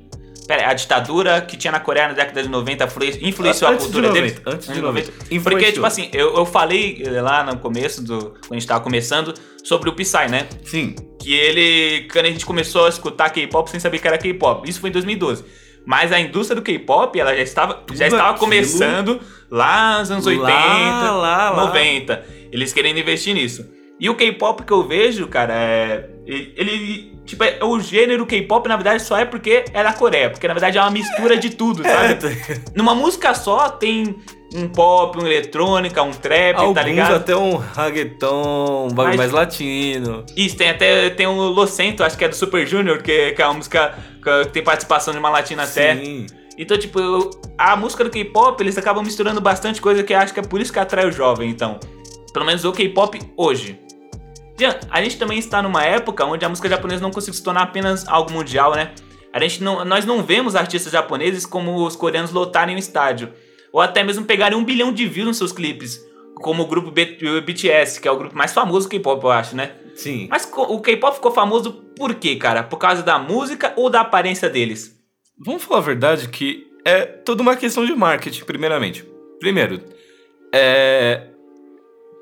Pera, 0.49 0.71
a 0.71 0.73
ditadura 0.73 1.43
que 1.43 1.59
tinha 1.59 1.71
na 1.71 1.79
Coreia 1.79 2.09
na 2.09 2.15
década 2.15 2.43
de 2.43 2.49
90 2.49 2.85
influenciou 3.21 3.71
antes 3.71 3.85
a 3.85 3.87
cultura 3.87 4.09
de 4.09 4.15
90, 4.15 4.15
deles? 4.15 4.43
Antes 4.47 4.73
de 4.73 4.81
90. 4.81 5.13
90. 5.31 5.43
Porque, 5.43 5.73
tipo 5.73 5.85
assim, 5.85 6.09
eu, 6.11 6.35
eu 6.37 6.47
falei 6.47 7.03
eh, 7.05 7.21
lá 7.21 7.45
no 7.45 7.59
começo, 7.59 8.03
do, 8.03 8.31
quando 8.31 8.53
a 8.53 8.55
gente 8.55 8.67
tava 8.67 8.81
começando, 8.81 9.35
sobre 9.69 9.91
o 9.91 9.93
Psy, 9.93 10.29
né? 10.31 10.49
Sim. 10.65 10.97
Que 11.21 11.35
ele, 11.35 12.09
quando 12.11 12.25
a 12.25 12.31
gente 12.31 12.47
começou 12.47 12.87
a 12.87 12.89
escutar 12.89 13.29
K-pop 13.29 13.71
sem 13.71 13.79
saber 13.79 13.99
que 13.99 14.09
era 14.09 14.17
K-pop. 14.17 14.69
Isso 14.69 14.81
foi 14.81 14.89
em 14.89 14.93
2012. 14.93 15.45
Mas 15.85 16.11
a 16.11 16.19
indústria 16.19 16.57
do 16.57 16.63
K-pop, 16.63 17.19
ela 17.21 17.35
já 17.35 17.43
estava, 17.43 17.85
já 17.93 18.07
estava 18.07 18.39
começando 18.39 19.21
lá 19.51 19.99
nos 19.99 20.11
anos 20.11 20.27
80, 20.27 20.49
lá, 20.49 21.51
lá, 21.51 21.67
90. 21.67 22.25
Eles 22.51 22.73
querendo 22.73 22.99
investir 22.99 23.35
nisso. 23.35 23.69
E 24.01 24.09
o 24.09 24.15
K-pop 24.15 24.65
que 24.65 24.73
eu 24.73 24.87
vejo, 24.87 25.27
cara, 25.29 25.55
é. 25.55 26.09
Ele 26.27 27.19
Tipo, 27.29 27.45
é- 27.45 27.59
o 27.63 27.79
gênero 27.79 28.25
K-pop, 28.25 28.67
na 28.67 28.77
verdade, 28.77 29.03
só 29.03 29.19
é 29.19 29.27
porque 29.27 29.67
é 29.75 29.83
da 29.83 29.93
Coreia. 29.93 30.31
Porque, 30.31 30.49
na 30.49 30.55
verdade, 30.55 30.79
é 30.79 30.81
uma 30.81 30.91
mistura 30.91 31.37
de 31.37 31.51
tudo, 31.51 31.83
sabe? 31.83 32.17
Numa 32.75 32.95
música 32.95 33.35
só 33.35 33.69
tem 33.69 34.17
um 34.55 34.69
pop, 34.69 35.19
um 35.23 35.26
eletrônica, 35.26 36.02
um 36.02 36.11
trap, 36.11 36.57
Alguns 36.57 36.75
tá 36.75 36.83
ligado? 36.83 37.14
até 37.17 37.37
um 37.37 37.57
reggaeton, 37.57 38.88
um 38.90 38.95
bagulho 38.95 39.17
mais 39.19 39.33
latino. 39.33 40.25
Isso, 40.37 40.57
tem 40.57 40.71
até 40.71 41.11
tem 41.11 41.26
um 41.26 41.37
Locento, 41.50 42.02
acho 42.02 42.17
que 42.17 42.25
é 42.25 42.28
do 42.28 42.35
Super 42.35 42.67
Junior, 42.67 43.02
que, 43.02 43.33
que 43.33 43.43
é 43.43 43.45
uma 43.47 43.55
música 43.55 43.95
que 44.23 44.49
tem 44.50 44.62
participação 44.62 45.12
de 45.12 45.19
uma 45.19 45.28
latina 45.28 45.64
até. 45.64 45.97
Sim. 45.97 46.26
Então, 46.57 46.76
tipo, 46.78 46.99
eu- 46.99 47.31
a 47.57 47.76
música 47.76 48.02
do 48.02 48.11
K-pop, 48.11 48.61
eles 48.62 48.76
acabam 48.78 49.05
misturando 49.05 49.40
bastante 49.40 49.81
coisa 49.81 50.02
que 50.02 50.12
eu 50.12 50.19
acho 50.19 50.33
que 50.35 50.40
é 50.40 50.43
por 50.43 50.61
isso 50.61 50.73
que 50.73 50.78
atrai 50.78 51.07
o 51.07 51.12
jovem, 51.12 51.50
então. 51.50 51.78
Pelo 52.33 52.45
menos 52.45 52.64
o 52.64 52.73
K-pop 52.73 53.21
hoje. 53.37 53.78
Jean, 54.59 54.75
a 54.90 55.00
gente 55.02 55.17
também 55.19 55.38
está 55.38 55.62
numa 55.62 55.85
época 55.85 56.25
onde 56.25 56.45
a 56.45 56.49
música 56.49 56.69
japonesa 56.69 57.00
não 57.00 57.11
conseguiu 57.12 57.35
se 57.35 57.43
tornar 57.43 57.62
apenas 57.62 58.09
algo 58.09 58.33
mundial, 58.33 58.75
né? 58.75 58.90
A 59.33 59.38
gente 59.40 59.62
não, 59.62 59.85
nós 59.85 60.05
não 60.05 60.23
vemos 60.23 60.57
artistas 60.57 60.93
japoneses 60.93 61.47
como 61.47 61.87
os 61.87 61.95
coreanos 61.95 62.33
lotarem 62.33 62.75
o 62.75 62.78
estádio. 62.78 63.31
Ou 63.73 63.81
até 63.81 64.03
mesmo 64.03 64.25
pegarem 64.25 64.57
um 64.57 64.65
bilhão 64.65 64.93
de 64.93 65.07
views 65.07 65.27
nos 65.27 65.37
seus 65.37 65.53
clipes. 65.53 66.01
Como 66.35 66.63
o 66.63 66.67
grupo 66.67 66.91
BTS, 66.91 68.01
que 68.01 68.07
é 68.07 68.11
o 68.11 68.17
grupo 68.17 68.37
mais 68.37 68.53
famoso 68.53 68.87
do 68.87 68.91
K-pop, 68.91 69.23
eu 69.25 69.31
acho, 69.31 69.57
né? 69.57 69.73
Sim. 69.97 70.29
Mas 70.31 70.49
o 70.55 70.81
K-pop 70.81 71.17
ficou 71.17 71.33
famoso 71.33 71.73
por 71.97 72.15
quê, 72.15 72.37
cara? 72.37 72.63
Por 72.63 72.77
causa 72.77 73.03
da 73.03 73.19
música 73.19 73.73
ou 73.77 73.91
da 73.91 74.03
aparência 74.03 74.49
deles? 74.49 74.97
Vamos 75.37 75.65
falar 75.65 75.81
a 75.81 75.85
verdade 75.85 76.29
que 76.29 76.67
é 76.85 77.05
toda 77.05 77.43
uma 77.43 77.57
questão 77.57 77.85
de 77.85 77.95
marketing, 77.95 78.45
primeiramente. 78.45 79.05
Primeiro, 79.41 79.81
é. 80.55 81.29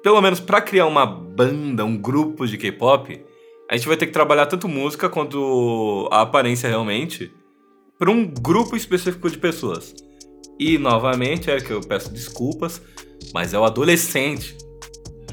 Pelo 0.02 0.22
menos 0.22 0.40
pra 0.40 0.60
criar 0.60 0.86
uma 0.86 1.04
banda, 1.04 1.84
um 1.84 1.96
grupo 1.96 2.46
de 2.46 2.56
K-pop, 2.56 3.22
a 3.70 3.76
gente 3.76 3.88
vai 3.88 3.96
ter 3.96 4.06
que 4.06 4.12
trabalhar 4.12 4.46
tanto 4.46 4.68
música 4.68 5.08
quanto 5.08 6.08
a 6.10 6.22
aparência 6.22 6.68
realmente 6.68 7.30
para 7.98 8.10
um 8.10 8.24
grupo 8.24 8.76
específico 8.76 9.28
de 9.28 9.36
pessoas. 9.36 9.94
E 10.58 10.78
novamente 10.78 11.50
é 11.50 11.60
que 11.60 11.70
eu 11.70 11.80
peço 11.80 12.10
desculpas, 12.12 12.80
mas 13.32 13.52
é 13.52 13.58
o 13.58 13.64
adolescente. 13.64 14.56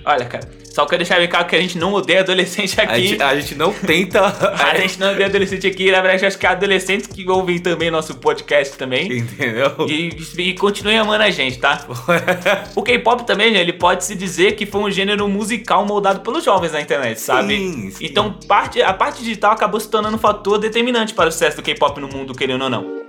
Olha, 0.06 0.26
cara, 0.26 0.50
só 0.74 0.86
quero 0.86 0.98
deixar 1.04 1.18
bem 1.20 1.30
claro 1.30 1.48
que 1.48 1.56
a 1.56 1.62
gente 1.62 1.78
não 1.78 1.94
odeia 1.94 2.22
adolescente 2.22 2.80
A 2.82 2.84
aqui. 2.84 3.08
gente, 3.08 3.22
a 3.24 3.40
gente 3.40 3.56
não 3.56 3.72
tenta. 3.72 4.22
A 4.54 4.76
gente 4.76 5.00
não 5.00 5.12
odeia 5.12 5.28
adolescente 5.28 5.68
aqui, 5.68 5.92
na 5.92 6.02
verdade, 6.02 6.26
acho 6.26 6.38
que 6.38 6.48
há 6.48 6.52
adolescentes 6.52 7.08
que 7.08 7.30
ouvem 7.30 7.60
também 7.60 7.92
nosso 7.92 8.16
podcast 8.16 8.76
também. 8.76 9.20
Entendeu? 9.20 9.88
E, 9.88 10.10
e 10.38 10.54
continuem 10.56 10.98
amando 10.98 11.24
a 11.24 11.30
gente, 11.30 11.60
tá? 11.60 11.86
O 12.76 12.82
K-pop 12.82 13.26
também, 13.26 13.52
né, 13.54 13.62
ele 13.62 13.74
pode 13.74 14.04
se 14.04 14.16
dizer 14.16 14.56
que 14.56 14.66
foi 14.66 14.82
um 14.82 14.92
gênero 14.92 15.28
musical 15.30 15.86
moldado 15.86 16.22
pelos 16.22 16.44
jovens 16.44 16.72
na 16.72 16.82
internet, 16.82 17.22
sabe? 17.22 17.56
Sim, 17.56 17.92
sim. 17.92 18.06
Então, 18.06 18.34
parte, 18.48 18.82
a 18.82 18.94
parte 18.94 19.20
digital 19.20 19.52
acabou 19.52 19.80
se 19.80 19.90
tornando 19.90 20.16
um 20.16 20.20
fator 20.20 20.58
determinante 20.58 21.14
para 21.14 21.30
o 21.30 21.32
sucesso 21.32 21.58
do 21.58 21.64
K-pop 21.64 22.02
no 22.02 22.08
mundo, 22.08 22.34
querendo 22.34 22.64
ou 22.64 22.70
não. 22.70 23.03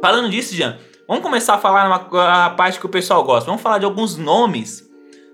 Falando 0.00 0.30
disso, 0.30 0.54
Jean, 0.54 0.78
vamos 1.06 1.22
começar 1.22 1.54
a 1.54 1.58
falar 1.58 1.86
uma, 1.86 2.44
a 2.46 2.50
parte 2.50 2.78
que 2.78 2.86
o 2.86 2.88
pessoal 2.88 3.24
gosta. 3.24 3.46
Vamos 3.46 3.62
falar 3.62 3.78
de 3.78 3.84
alguns 3.84 4.16
nomes 4.16 4.88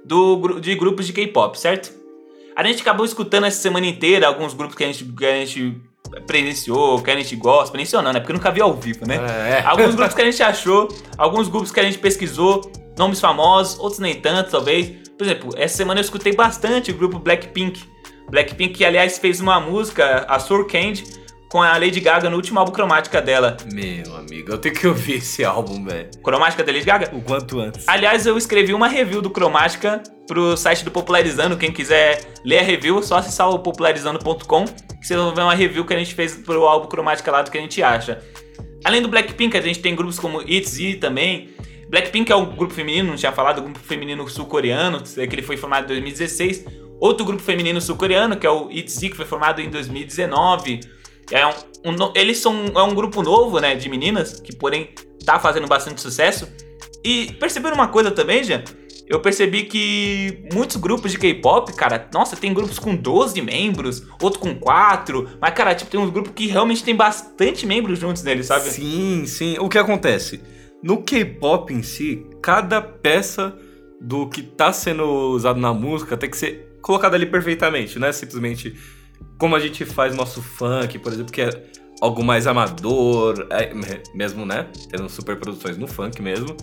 do, 0.04 0.58
de 0.58 0.74
grupos 0.74 1.06
de 1.06 1.12
K-pop, 1.12 1.58
certo? 1.58 1.92
A 2.56 2.64
gente 2.64 2.80
acabou 2.82 3.04
escutando 3.04 3.44
essa 3.44 3.60
semana 3.60 3.86
inteira 3.86 4.26
alguns 4.26 4.54
grupos 4.54 4.76
que 4.76 4.84
a 4.84 4.86
gente, 4.86 5.04
que 5.04 5.26
a 5.26 5.44
gente 5.44 5.80
presenciou, 6.26 7.02
que 7.02 7.10
a 7.10 7.16
gente 7.16 7.34
gosta. 7.36 7.72
Presenciou 7.72 8.02
não, 8.02 8.12
né? 8.12 8.20
Porque 8.20 8.32
nunca 8.32 8.50
vi 8.50 8.60
ao 8.60 8.72
vivo, 8.72 9.06
né? 9.06 9.16
É. 9.16 9.62
Alguns 9.66 9.94
grupos 9.94 10.14
que 10.16 10.22
a 10.22 10.30
gente 10.30 10.42
achou, 10.42 10.88
alguns 11.18 11.48
grupos 11.48 11.70
que 11.70 11.80
a 11.80 11.82
gente 11.82 11.98
pesquisou, 11.98 12.70
nomes 12.96 13.20
famosos, 13.20 13.78
outros 13.78 13.98
nem 13.98 14.14
tanto, 14.14 14.50
talvez. 14.50 15.04
Por 15.18 15.24
exemplo, 15.24 15.50
essa 15.56 15.76
semana 15.76 16.00
eu 16.00 16.04
escutei 16.04 16.32
bastante 16.32 16.90
o 16.90 16.94
grupo 16.94 17.18
Blackpink. 17.18 17.82
Blackpink, 18.30 18.74
que 18.74 18.84
aliás 18.84 19.18
fez 19.18 19.40
uma 19.40 19.60
música, 19.60 20.24
a 20.28 20.38
Sour 20.38 20.66
Candy, 20.66 21.04
com 21.54 21.62
a 21.62 21.78
Lady 21.78 22.00
Gaga 22.00 22.28
no 22.28 22.34
último 22.34 22.58
álbum 22.58 22.72
cromática 22.72 23.22
dela. 23.22 23.56
Meu 23.72 24.16
amigo, 24.16 24.50
eu 24.50 24.58
tenho 24.58 24.74
que 24.74 24.88
ouvir 24.88 25.18
esse 25.18 25.44
álbum, 25.44 25.84
velho. 25.84 26.10
Cromática 26.20 26.64
da 26.64 26.72
Lady 26.72 26.84
Gaga? 26.84 27.10
O 27.14 27.22
quanto 27.22 27.60
antes. 27.60 27.86
Aliás, 27.86 28.26
eu 28.26 28.36
escrevi 28.36 28.74
uma 28.74 28.88
review 28.88 29.22
do 29.22 29.30
Cromática 29.30 30.02
pro 30.26 30.56
site 30.56 30.84
do 30.84 30.90
Popularizando. 30.90 31.56
Quem 31.56 31.70
quiser 31.70 32.34
ler 32.44 32.58
a 32.58 32.62
review, 32.62 33.00
só 33.04 33.18
acessar 33.18 33.48
o 33.50 33.60
popularizando.com 33.60 34.64
que 34.64 35.06
vocês 35.06 35.16
vão 35.16 35.32
ver 35.32 35.42
uma 35.42 35.54
review 35.54 35.84
que 35.84 35.94
a 35.94 35.96
gente 35.96 36.12
fez 36.12 36.34
pro 36.34 36.66
álbum 36.66 36.88
Cromática 36.88 37.30
lá 37.30 37.40
do 37.40 37.52
que 37.52 37.58
a 37.58 37.60
gente 37.60 37.80
acha. 37.80 38.20
Além 38.84 39.00
do 39.00 39.06
Blackpink, 39.06 39.56
a 39.56 39.60
gente 39.60 39.78
tem 39.78 39.94
grupos 39.94 40.18
como 40.18 40.42
ITZY 40.42 40.94
também. 40.96 41.50
Blackpink 41.88 42.32
é 42.32 42.34
um 42.34 42.46
grupo 42.46 42.74
feminino, 42.74 43.10
não 43.10 43.16
tinha 43.16 43.30
falado, 43.30 43.60
um 43.60 43.66
grupo 43.66 43.78
feminino 43.78 44.28
sul-coreano, 44.28 45.00
que 45.02 45.20
ele 45.20 45.42
foi 45.42 45.56
formado 45.56 45.84
em 45.84 45.86
2016. 45.86 46.64
Outro 46.98 47.24
grupo 47.24 47.44
feminino 47.44 47.80
sul-coreano, 47.80 48.36
que 48.36 48.44
é 48.44 48.50
o 48.50 48.68
ITZY, 48.72 49.10
que 49.10 49.16
foi 49.16 49.24
formado 49.24 49.60
em 49.60 49.70
2019. 49.70 50.80
É 51.30 51.46
um, 51.46 51.52
um 51.84 52.12
eles 52.14 52.38
são 52.38 52.66
é 52.74 52.82
um 52.82 52.94
grupo 52.94 53.22
novo, 53.22 53.60
né, 53.60 53.74
de 53.74 53.88
meninas, 53.88 54.40
que 54.40 54.54
porém 54.54 54.90
tá 55.24 55.38
fazendo 55.38 55.66
bastante 55.66 56.00
sucesso. 56.00 56.48
E 57.04 57.32
perceberam 57.34 57.74
uma 57.74 57.88
coisa 57.88 58.10
também, 58.10 58.42
já? 58.42 58.62
Eu 59.06 59.20
percebi 59.20 59.64
que 59.64 60.46
muitos 60.52 60.76
grupos 60.76 61.12
de 61.12 61.18
K-pop, 61.18 61.74
cara, 61.74 62.08
nossa, 62.12 62.36
tem 62.36 62.54
grupos 62.54 62.78
com 62.78 62.96
12 62.96 63.40
membros, 63.42 64.02
outro 64.20 64.40
com 64.40 64.54
4, 64.54 65.28
mas, 65.38 65.52
cara, 65.52 65.74
tipo, 65.74 65.90
tem 65.90 66.00
uns 66.00 66.10
grupos 66.10 66.32
que 66.34 66.46
realmente 66.46 66.82
tem 66.82 66.96
bastante 66.96 67.66
membros 67.66 67.98
juntos 67.98 68.22
neles, 68.22 68.46
sabe? 68.46 68.70
Sim, 68.70 69.24
sim. 69.26 69.58
O 69.58 69.68
que 69.68 69.76
acontece? 69.76 70.40
No 70.82 71.02
K-pop 71.02 71.72
em 71.72 71.82
si, 71.82 72.26
cada 72.40 72.80
peça 72.80 73.54
do 74.00 74.26
que 74.28 74.42
tá 74.42 74.72
sendo 74.72 75.04
usado 75.04 75.60
na 75.60 75.72
música 75.74 76.16
tem 76.16 76.30
que 76.30 76.36
ser 76.36 76.78
colocada 76.80 77.16
ali 77.16 77.26
perfeitamente, 77.26 77.98
não 77.98 78.08
é 78.08 78.12
simplesmente 78.12 78.74
como 79.38 79.56
a 79.56 79.60
gente 79.60 79.84
faz 79.84 80.14
nosso 80.14 80.40
funk, 80.42 80.98
por 80.98 81.12
exemplo, 81.12 81.32
que 81.32 81.42
é 81.42 81.50
algo 82.00 82.22
mais 82.24 82.46
amador, 82.46 83.46
é, 83.50 83.72
me- 83.74 84.02
mesmo, 84.14 84.44
né? 84.46 84.68
Tendo 84.90 85.08
super 85.08 85.36
produções 85.38 85.76
no 85.78 85.86
funk 85.86 86.20
mesmo. 86.22 86.56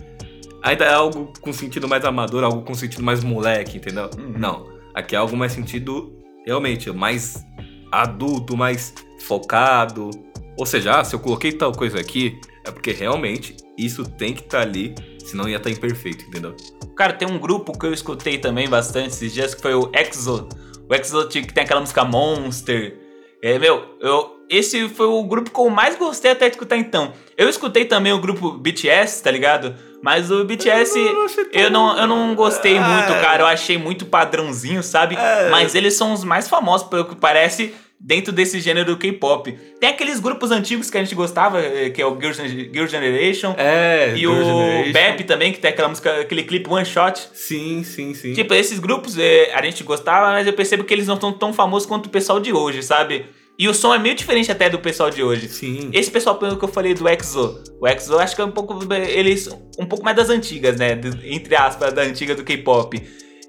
Ainda 0.62 0.84
é 0.84 0.92
algo 0.94 1.32
com 1.40 1.52
sentido 1.52 1.88
mais 1.88 2.04
amador, 2.04 2.44
algo 2.44 2.62
com 2.62 2.74
sentido 2.74 3.02
mais 3.02 3.24
moleque, 3.24 3.78
entendeu? 3.78 4.08
Uhum. 4.16 4.34
Não. 4.38 4.70
Aqui 4.94 5.14
é 5.14 5.18
algo 5.18 5.36
mais 5.36 5.52
sentido, 5.52 6.12
realmente, 6.46 6.90
mais 6.92 7.44
adulto, 7.90 8.56
mais 8.56 8.94
focado. 9.20 10.10
Ou 10.58 10.66
seja, 10.66 11.00
ah, 11.00 11.04
se 11.04 11.14
eu 11.14 11.18
coloquei 11.20 11.52
tal 11.52 11.72
coisa 11.72 11.98
aqui, 11.98 12.38
é 12.64 12.70
porque 12.70 12.92
realmente 12.92 13.56
isso 13.76 14.04
tem 14.04 14.34
que 14.34 14.42
estar 14.42 14.60
ali, 14.60 14.94
senão 15.24 15.48
ia 15.48 15.56
estar 15.56 15.70
imperfeito, 15.70 16.24
entendeu? 16.26 16.54
Cara, 16.96 17.12
tem 17.14 17.26
um 17.26 17.38
grupo 17.38 17.76
que 17.76 17.86
eu 17.86 17.92
escutei 17.92 18.38
também 18.38 18.68
bastante 18.68 19.08
esses 19.08 19.32
dias, 19.32 19.54
que 19.54 19.62
foi 19.62 19.74
o 19.74 19.90
EXO. 19.94 20.48
O 20.88 20.94
EXO 20.94 21.28
que 21.28 21.52
tem 21.52 21.64
aquela 21.64 21.80
música 21.80 22.04
Monster. 22.04 22.96
É, 23.42 23.58
meu, 23.58 23.96
eu, 24.00 24.36
esse 24.48 24.88
foi 24.88 25.06
o 25.06 25.22
grupo 25.24 25.50
que 25.50 25.58
eu 25.58 25.68
mais 25.70 25.96
gostei 25.96 26.30
até 26.30 26.48
de 26.48 26.54
escutar 26.54 26.76
então. 26.76 27.12
Eu 27.36 27.48
escutei 27.48 27.84
também 27.84 28.12
o 28.12 28.20
grupo 28.20 28.52
BTS, 28.52 29.22
tá 29.22 29.30
ligado? 29.30 29.74
Mas 30.02 30.30
o 30.30 30.44
BTS, 30.44 30.98
Eu 30.98 31.12
não 31.12 31.26
eu 31.52 31.70
não, 31.70 31.98
eu 31.98 32.06
não 32.06 32.34
gostei 32.34 32.76
É. 32.76 32.80
muito, 32.80 33.08
cara. 33.20 33.42
Eu 33.42 33.46
achei 33.46 33.78
muito 33.78 34.04
padrãozinho, 34.04 34.82
sabe? 34.82 35.16
É. 35.16 35.48
Mas 35.48 35.74
eles 35.74 35.94
são 35.94 36.12
os 36.12 36.24
mais 36.24 36.48
famosos, 36.48 36.86
pelo 36.88 37.04
que 37.04 37.16
parece, 37.16 37.74
dentro 38.04 38.32
desse 38.32 38.60
gênero 38.60 38.86
do 38.92 38.96
K-pop. 38.98 39.52
Tem 39.80 39.90
aqueles 39.90 40.18
grupos 40.18 40.50
antigos 40.50 40.90
que 40.90 40.98
a 40.98 41.02
gente 41.04 41.14
gostava, 41.14 41.60
eh, 41.60 41.90
que 41.90 42.02
é 42.02 42.06
o 42.06 42.18
Girls' 42.20 42.48
Girls' 42.72 42.90
Generation. 42.90 43.54
É, 43.56 44.12
E 44.14 44.18
Girl 44.18 44.32
o. 44.32 44.92
Bep 44.92 45.22
também, 45.24 45.52
que 45.52 45.60
tem 45.60 45.70
aquela 45.70 45.88
música, 45.88 46.20
aquele 46.20 46.42
clipe 46.42 46.68
One 46.68 46.84
Shot. 46.84 47.28
Sim, 47.32 47.84
sim, 47.84 48.12
sim. 48.14 48.32
Tipo, 48.32 48.54
esses 48.54 48.78
grupos 48.80 49.16
é, 49.18 49.52
a 49.54 49.62
gente 49.62 49.84
gostava, 49.84 50.32
mas 50.32 50.46
eu 50.46 50.52
percebo 50.52 50.82
que 50.84 50.92
eles 50.92 51.06
não 51.06 51.14
estão 51.14 51.32
tão 51.32 51.52
famosos 51.52 51.86
quanto 51.86 52.06
o 52.06 52.10
pessoal 52.10 52.40
de 52.40 52.52
hoje, 52.52 52.82
sabe? 52.82 53.26
E 53.58 53.68
o 53.68 53.74
som 53.74 53.94
é 53.94 53.98
meio 53.98 54.14
diferente 54.14 54.50
até 54.50 54.68
do 54.68 54.78
pessoal 54.78 55.10
de 55.10 55.22
hoje. 55.22 55.48
sim. 55.48 55.90
Esse 55.92 56.10
pessoal, 56.10 56.36
pelo 56.36 56.56
que 56.56 56.64
eu 56.64 56.68
falei 56.68 56.94
do 56.94 57.08
EXO, 57.08 57.62
o 57.80 57.86
EXO 57.86 58.18
acho 58.18 58.34
que 58.34 58.40
é 58.40 58.44
um 58.44 58.50
pouco. 58.50 58.78
Eles. 58.92 59.48
Um 59.78 59.86
pouco 59.86 60.04
mais 60.04 60.16
das 60.16 60.30
antigas, 60.30 60.76
né? 60.76 60.98
Entre 61.24 61.54
aspas, 61.54 61.92
da 61.92 62.02
antiga 62.02 62.34
do 62.34 62.42
K-pop. 62.42 63.00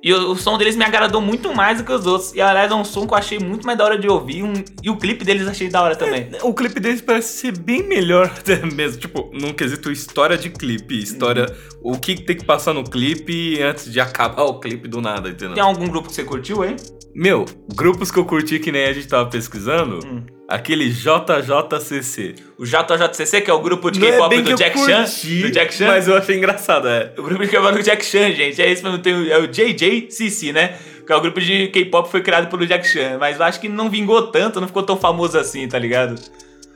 E 0.04 0.14
o, 0.14 0.32
o 0.32 0.36
som 0.36 0.58
deles 0.58 0.76
me 0.76 0.84
agradou 0.84 1.22
muito 1.22 1.56
mais 1.56 1.78
do 1.78 1.86
que 1.86 1.92
os 1.94 2.06
outros. 2.06 2.34
E 2.34 2.42
aliás, 2.42 2.70
é 2.70 2.76
um 2.76 2.84
som 2.84 3.08
que 3.08 3.14
eu 3.14 3.18
achei 3.18 3.40
muito 3.40 3.66
mais 3.66 3.78
da 3.78 3.86
hora 3.86 3.98
de 3.98 4.10
ouvir. 4.10 4.44
um- 4.44 4.52
e 4.84 4.90
o 4.90 4.98
clipe 4.98 5.24
deles 5.24 5.48
achei 5.48 5.70
da 5.70 5.82
hora 5.82 5.96
também. 5.96 6.30
O 6.42 6.54
clipe 6.54 6.78
deles 6.80 7.02
parece 7.02 7.38
ser 7.40 7.58
bem 7.58 7.84
melhor 7.88 8.26
até 8.38 8.58
mesmo, 8.66 9.00
tipo, 9.00 9.30
num 9.34 9.54
quesito 9.54 9.90
história 9.90 10.38
de 10.38 10.50
clipe, 10.50 11.00
história, 11.02 11.46
Uhum. 11.82 11.94
o 11.94 11.98
que 12.00 12.16
tem 12.22 12.36
que 12.36 12.44
passar 12.46 12.74
no 12.74 12.84
clipe 12.84 13.62
antes 13.62 13.90
de 13.92 14.00
acabar 14.02 14.44
o 14.44 14.60
clipe 14.60 14.90
do 14.90 15.00
nada, 15.00 15.30
entendeu? 15.30 15.54
Tem 15.54 15.64
algum 15.64 15.88
grupo 15.88 16.10
que 16.10 16.16
você 16.16 16.24
curtiu, 16.26 16.66
hein? 16.66 16.76
Meu, 17.16 17.46
grupos 17.76 18.12
que 18.12 18.18
eu 18.20 18.26
curti 18.26 18.60
que 18.60 18.72
nem 18.74 18.86
a 18.86 18.92
gente 18.94 19.08
tava 19.08 19.30
pesquisando, 19.30 20.00
Hum. 20.06 20.26
Aquele 20.54 20.90
JJCC. 20.90 22.36
O 22.60 22.64
JJCC, 22.64 23.42
que 23.42 23.50
é 23.50 23.54
o 23.54 23.60
grupo 23.60 23.90
de 23.90 24.06
é 24.06 24.12
K-pop 24.12 24.30
bem 24.30 24.44
do 24.44 24.54
Jack 24.54 24.78
Chan. 24.78 25.04
Do 25.42 25.52
Jack 25.52 25.74
Chan. 25.74 25.88
Mas 25.88 26.08
eu 26.08 26.16
achei 26.16 26.38
engraçado, 26.38 26.88
é. 26.88 27.12
O 27.18 27.24
grupo 27.24 27.44
de 27.44 27.50
K-pop 27.50 27.74
do 27.76 27.82
Jack 27.82 28.06
Chan, 28.06 28.32
gente. 28.34 28.62
É 28.62 28.72
isso 28.72 28.84
mesmo. 28.84 29.00
Tem 29.00 29.32
é 29.32 29.38
o 29.40 29.48
JJCC, 29.48 30.54
né? 30.54 30.78
Que 31.06 31.12
é 31.12 31.16
o 31.16 31.22
grupo 31.22 31.42
de 31.42 31.70
K-pop 31.70 32.06
que 32.06 32.12
foi 32.12 32.22
criado 32.22 32.50
pelo 32.50 32.68
Jack 32.68 32.88
Chan. 32.88 33.18
Mas 33.20 33.38
eu 33.38 33.44
acho 33.44 33.60
que 33.60 33.68
não 33.68 33.90
vingou 33.90 34.28
tanto, 34.28 34.62
não 34.62 34.68
ficou 34.68 34.84
tão 34.84 34.96
famoso 34.96 35.38
assim, 35.40 35.68
tá 35.68 35.80
ligado? 35.80 36.22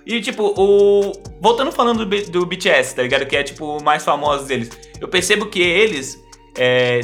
E, 0.05 0.21
tipo, 0.21 0.53
o. 0.57 1.11
Voltando 1.39 1.71
falando 1.71 2.03
do, 2.03 2.31
do 2.31 2.45
BTS, 2.47 2.95
tá 2.95 3.03
ligado? 3.03 3.27
Que 3.27 3.35
é, 3.35 3.43
tipo, 3.43 3.77
o 3.77 3.83
mais 3.83 4.03
famoso 4.03 4.45
deles. 4.45 4.71
Eu 4.99 5.07
percebo 5.07 5.45
que 5.45 5.61
eles. 5.61 6.17
É, 6.57 7.01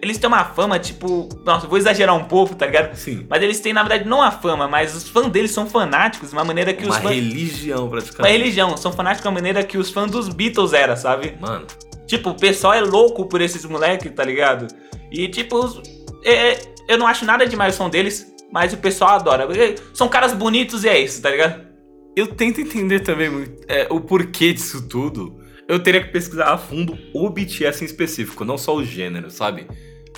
eles 0.00 0.18
têm 0.18 0.28
uma 0.28 0.44
fama, 0.44 0.78
tipo. 0.78 1.28
Nossa, 1.44 1.66
vou 1.66 1.76
exagerar 1.78 2.14
um 2.16 2.24
pouco, 2.24 2.54
tá 2.54 2.66
ligado? 2.66 2.94
Sim. 2.96 3.26
Mas 3.28 3.42
eles 3.42 3.60
têm, 3.60 3.72
na 3.72 3.82
verdade, 3.82 4.08
não 4.08 4.22
a 4.22 4.30
fama, 4.30 4.68
mas 4.68 4.94
os 4.94 5.08
fãs 5.08 5.28
deles 5.28 5.50
são 5.50 5.66
fanáticos 5.68 6.30
de 6.30 6.34
uma 6.36 6.44
maneira 6.44 6.72
que 6.72 6.84
Uma 6.84 6.94
os 6.96 7.02
fãs. 7.02 7.14
religião, 7.14 7.88
praticamente. 7.88 8.20
Uma 8.32 8.38
religião, 8.38 8.76
são 8.76 8.92
fanáticos 8.92 9.22
de 9.22 9.28
uma 9.28 9.34
maneira 9.34 9.62
que 9.64 9.76
os 9.78 9.90
fãs 9.90 10.10
dos 10.10 10.28
Beatles 10.28 10.72
eram, 10.72 10.96
sabe? 10.96 11.34
Mano, 11.40 11.66
Tipo, 12.06 12.30
o 12.30 12.34
pessoal 12.34 12.72
é 12.72 12.80
louco 12.80 13.26
por 13.26 13.40
esses 13.42 13.64
moleques, 13.66 14.10
tá 14.14 14.24
ligado? 14.24 14.66
E, 15.12 15.28
tipo, 15.28 15.56
os- 15.58 15.82
é- 16.24 16.58
eu 16.88 16.96
não 16.96 17.06
acho 17.06 17.24
nada 17.26 17.46
demais 17.46 17.74
o 17.74 17.76
som 17.76 17.90
deles, 17.90 18.26
mas 18.50 18.72
o 18.72 18.78
pessoal 18.78 19.10
adora. 19.16 19.46
São 19.92 20.08
caras 20.08 20.32
bonitos 20.32 20.84
e 20.84 20.88
é 20.88 20.98
isso, 20.98 21.20
tá 21.20 21.30
ligado? 21.30 21.68
eu 22.16 22.26
tento 22.26 22.60
entender 22.60 22.98
também 23.00 23.30
é, 23.68 23.86
o 23.90 24.00
porquê 24.00 24.52
disso 24.52 24.88
tudo. 24.88 25.38
Eu 25.68 25.78
teria 25.82 26.02
que 26.02 26.08
pesquisar 26.10 26.46
a 26.52 26.56
fundo 26.58 26.96
o 27.14 27.28
BTS 27.28 27.82
em 27.82 27.86
específico, 27.86 28.44
não 28.44 28.56
só 28.56 28.74
o 28.74 28.82
gênero, 28.84 29.30
sabe? 29.30 29.66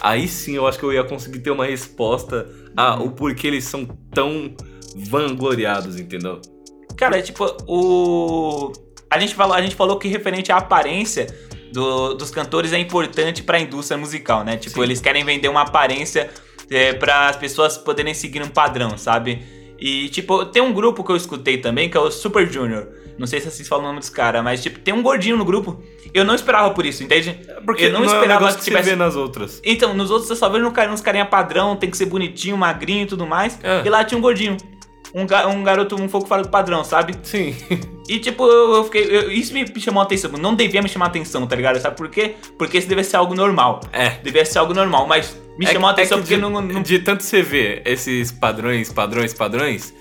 Aí 0.00 0.28
sim 0.28 0.54
eu 0.54 0.66
acho 0.66 0.78
que 0.78 0.84
eu 0.84 0.92
ia 0.92 1.02
conseguir 1.04 1.40
ter 1.40 1.50
uma 1.50 1.66
resposta 1.66 2.48
a 2.76 2.94
o 3.02 3.10
porquê 3.10 3.48
eles 3.48 3.64
são 3.64 3.84
tão 4.14 4.54
vangloriados, 4.96 5.98
entendeu? 5.98 6.40
Cara, 6.96 7.18
é 7.18 7.22
tipo, 7.22 7.44
o. 7.66 8.72
A 9.10 9.18
gente 9.18 9.34
falou, 9.34 9.54
a 9.56 9.60
gente 9.62 9.74
falou 9.74 9.98
que 9.98 10.06
referente 10.08 10.52
à 10.52 10.56
aparência 10.58 11.26
do- 11.72 12.14
dos 12.14 12.30
cantores 12.30 12.72
é 12.72 12.78
importante 12.78 13.42
pra 13.42 13.58
indústria 13.58 13.98
musical, 13.98 14.44
né? 14.44 14.56
Tipo, 14.56 14.76
Sim. 14.76 14.82
eles 14.82 15.00
querem 15.00 15.24
vender 15.24 15.48
uma 15.48 15.62
aparência 15.62 16.30
é, 16.70 16.92
para 16.92 17.28
as 17.28 17.36
pessoas 17.36 17.76
poderem 17.76 18.14
seguir 18.14 18.42
um 18.42 18.48
padrão, 18.48 18.96
sabe? 18.96 19.42
E, 19.80 20.08
tipo, 20.10 20.44
tem 20.46 20.62
um 20.62 20.72
grupo 20.72 21.02
que 21.02 21.10
eu 21.10 21.16
escutei 21.16 21.58
também, 21.58 21.88
que 21.90 21.96
é 21.96 22.00
o 22.00 22.10
Super 22.10 22.50
Junior. 22.50 22.86
Não 23.20 23.26
sei 23.26 23.38
se 23.40 23.50
vocês 23.50 23.68
falam 23.68 23.84
o 23.84 23.88
nome 23.88 24.00
dos 24.00 24.08
caras, 24.08 24.42
mas, 24.42 24.62
tipo, 24.62 24.78
tem 24.80 24.94
um 24.94 25.02
gordinho 25.02 25.36
no 25.36 25.44
grupo. 25.44 25.80
Eu 26.14 26.24
não 26.24 26.34
esperava 26.34 26.70
por 26.70 26.86
isso, 26.86 27.02
entende? 27.04 27.38
Porque 27.66 27.84
eu 27.84 27.92
não, 27.92 27.98
é 27.98 28.02
um 28.02 28.06
esperava 28.06 28.26
negócio 28.40 28.54
que 28.58 28.64
que 28.64 28.70
tivesse. 28.70 28.84
você 28.88 28.90
vê 28.90 28.96
nas 28.96 29.14
outras. 29.14 29.60
Então, 29.64 29.92
nos 29.94 30.10
outros 30.10 30.30
eu 30.30 30.36
só 30.36 30.48
vejo 30.48 30.64
uns 30.66 30.72
uns 30.92 31.00
carinha 31.02 31.26
padrão, 31.26 31.76
tem 31.76 31.90
que 31.90 31.96
ser 31.96 32.06
bonitinho, 32.06 32.56
magrinho 32.56 33.02
e 33.02 33.06
tudo 33.06 33.26
mais. 33.26 33.58
É. 33.62 33.82
E 33.84 33.88
lá 33.90 34.02
tinha 34.02 34.16
um 34.18 34.22
gordinho. 34.22 34.56
Um, 35.14 35.26
ga- 35.26 35.48
um 35.48 35.62
garoto 35.64 35.96
um 36.00 36.08
pouco 36.08 36.26
fora 36.28 36.40
do 36.42 36.48
padrão, 36.48 36.82
sabe? 36.84 37.14
Sim. 37.22 37.54
E 38.08 38.18
tipo, 38.18 38.44
eu, 38.46 38.74
eu 38.76 38.84
fiquei. 38.84 39.02
eu- 39.04 39.30
isso 39.30 39.52
me 39.52 39.66
chamou 39.80 40.00
a 40.00 40.04
atenção. 40.04 40.30
Não 40.32 40.54
devia 40.54 40.80
me 40.80 40.88
chamar 40.88 41.06
a 41.06 41.08
atenção, 41.08 41.46
tá 41.46 41.54
ligado? 41.56 41.78
Sabe 41.80 41.96
por 41.96 42.08
quê? 42.08 42.36
Porque 42.56 42.78
isso 42.78 42.88
devia 42.88 43.04
ser 43.04 43.16
algo 43.16 43.34
normal. 43.34 43.80
É. 43.92 44.10
Devia 44.22 44.44
ser 44.44 44.58
algo 44.58 44.72
normal, 44.72 45.06
mas 45.06 45.36
me 45.58 45.66
É 45.66 45.72
chamou 45.72 45.90
a 45.90 45.94
que- 45.94 46.00
é 46.00 46.04
atenção 46.04 46.18
que 46.18 46.22
porque 46.22 46.36
de, 46.36 46.40
não, 46.40 46.50
não. 46.62 46.82
de 46.82 46.98
tanto 47.00 47.22
você 47.24 47.42
ver 47.42 47.82
esses 47.84 48.30
padrões, 48.32 48.92
padrões, 48.92 49.34
padrões, 49.34 49.92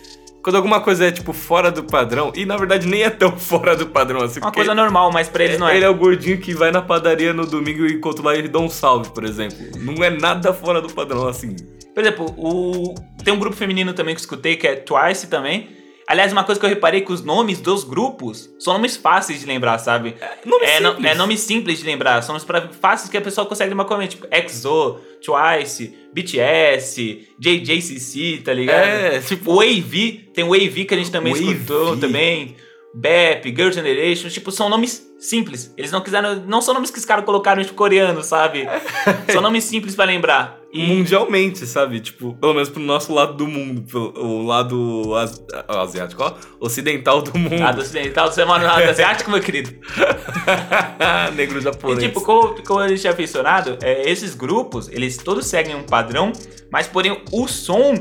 quando 0.50 0.56
alguma 0.56 0.82
coisa 0.82 1.06
é 1.06 1.12
tipo 1.12 1.32
fora 1.32 1.70
do 1.70 1.84
padrão, 1.84 2.32
e 2.36 2.44
na 2.44 2.58
verdade 2.58 2.88
nem 2.88 3.04
é 3.04 3.10
tão 3.12 3.32
fora 3.38 3.76
do 3.76 3.86
padrão 3.86 4.22
assim. 4.22 4.40
É 4.40 4.44
uma 4.44 4.52
coisa 4.52 4.74
normal, 4.74 5.12
mas 5.12 5.30
pra 5.30 5.44
eles 5.44 5.60
não 5.60 5.70
é. 5.70 5.76
Ele 5.76 5.86
é 5.86 5.90
o 5.90 5.94
gordinho 5.94 6.40
que 6.40 6.56
vai 6.56 6.72
na 6.72 6.82
padaria 6.82 7.32
no 7.34 7.46
domingo 7.46 7.86
e 7.86 7.94
encontra 7.94 8.26
lá 8.26 8.36
e 8.36 8.48
dá 8.48 8.58
um 8.58 8.68
salve, 8.68 9.12
por 9.12 9.24
exemplo. 9.24 9.58
Não 9.78 10.04
é 10.04 10.10
nada 10.10 10.52
fora 10.52 10.82
do 10.82 10.92
padrão 10.92 11.28
assim. 11.28 11.56
Por 11.94 12.04
exemplo, 12.04 12.34
o... 12.36 12.96
tem 13.24 13.32
um 13.32 13.38
grupo 13.38 13.56
feminino 13.56 13.94
também 13.94 14.16
que 14.16 14.22
eu 14.22 14.24
escutei, 14.24 14.56
que 14.56 14.66
é 14.66 14.76
Twice 14.76 15.28
também. 15.28 15.70
Aliás, 16.10 16.32
uma 16.34 16.44
coisa 16.44 16.60
que 16.60 16.66
eu 16.66 16.70
reparei 16.70 17.02
é 17.02 17.04
que 17.06 17.12
os 17.12 17.22
nomes 17.24 17.62
dos 17.62 17.84
grupos 17.84 18.50
são 18.58 18.74
nomes 18.74 18.98
fáceis 18.98 19.40
de 19.42 19.46
lembrar, 19.46 19.78
sabe? 19.78 20.16
Nome 20.44 20.66
é, 20.66 20.80
no- 20.80 20.90
simples. 20.94 21.12
é 21.12 21.16
nome 21.16 21.38
simples 21.38 21.78
de 21.80 21.86
lembrar, 21.86 22.22
são 22.24 22.34
nomes 22.34 22.44
pra- 22.44 22.68
fáceis 22.82 23.12
que 23.12 23.18
a 23.18 23.22
pessoa 23.22 23.46
consegue 23.46 23.70
lembrar 23.70 23.86
como 23.86 24.06
tipo 24.08 24.26
EXO, 24.32 24.98
Twice, 25.24 25.94
BTS, 26.12 27.28
JJCC, 27.40 28.42
tá 28.44 28.54
ligado? 28.54 28.84
É, 28.86 29.20
tipo, 29.20 29.54
O 29.54 29.62
AV, 29.62 30.30
tem 30.34 30.44
o 30.44 30.54
AV 30.54 30.86
que 30.86 30.94
a 30.94 30.98
gente 30.98 31.12
também 31.12 31.32
Wavy. 31.34 31.52
escutou 31.52 31.96
também. 31.98 32.56
BEP, 32.96 33.56
Girl 33.56 33.70
Generation, 33.72 34.30
tipo, 34.30 34.52
são 34.52 34.68
nomes 34.68 35.08
simples. 35.20 35.74
Eles 35.78 35.92
não 35.92 36.02
quiseram. 36.02 36.36
Não 36.48 36.62
são 36.62 36.74
nomes 36.74 36.90
que 36.90 36.98
os 37.00 37.06
caras 37.06 37.26
colocaram 37.26 37.62
tipo 37.62 37.76
coreano, 37.76 38.24
sabe? 38.24 38.68
são 39.32 39.42
nomes 39.42 39.64
simples 39.66 39.96
pra 39.96 40.06
lembrar. 40.06 40.58
E 40.72 40.86
mundialmente, 40.86 41.66
sabe? 41.66 42.00
Tipo, 42.00 42.36
pelo 42.36 42.54
menos 42.54 42.70
pro 42.70 42.80
nosso 42.80 43.12
lado 43.12 43.34
do 43.34 43.48
mundo, 43.48 43.84
o 44.16 44.44
lado 44.46 45.16
as- 45.16 45.42
asiático, 45.68 46.22
ó, 46.24 46.34
ocidental 46.60 47.24
do 47.24 47.36
mundo. 47.38 47.60
lado 47.60 47.82
ocidental, 47.82 48.32
você 48.32 48.46
mora 48.46 48.60
no 48.60 48.70
lado 48.70 48.84
asiático, 48.90 49.32
meu 49.32 49.42
querido. 49.42 49.72
Negro 51.36 51.58
E 51.58 51.62
japonês. 51.62 52.00
tipo, 52.04 52.22
como, 52.22 52.62
como 52.64 52.88
gente 52.88 53.02
tinha 53.02 53.14
mencionado, 53.14 53.78
é, 53.82 54.10
esses 54.10 54.36
grupos, 54.36 54.88
eles 54.90 55.18
todos 55.18 55.48
seguem 55.48 55.76
um 55.76 55.84
padrão, 55.84 56.32
mas 56.72 56.88
porém 56.88 57.20
o 57.32 57.48
som 57.48 57.94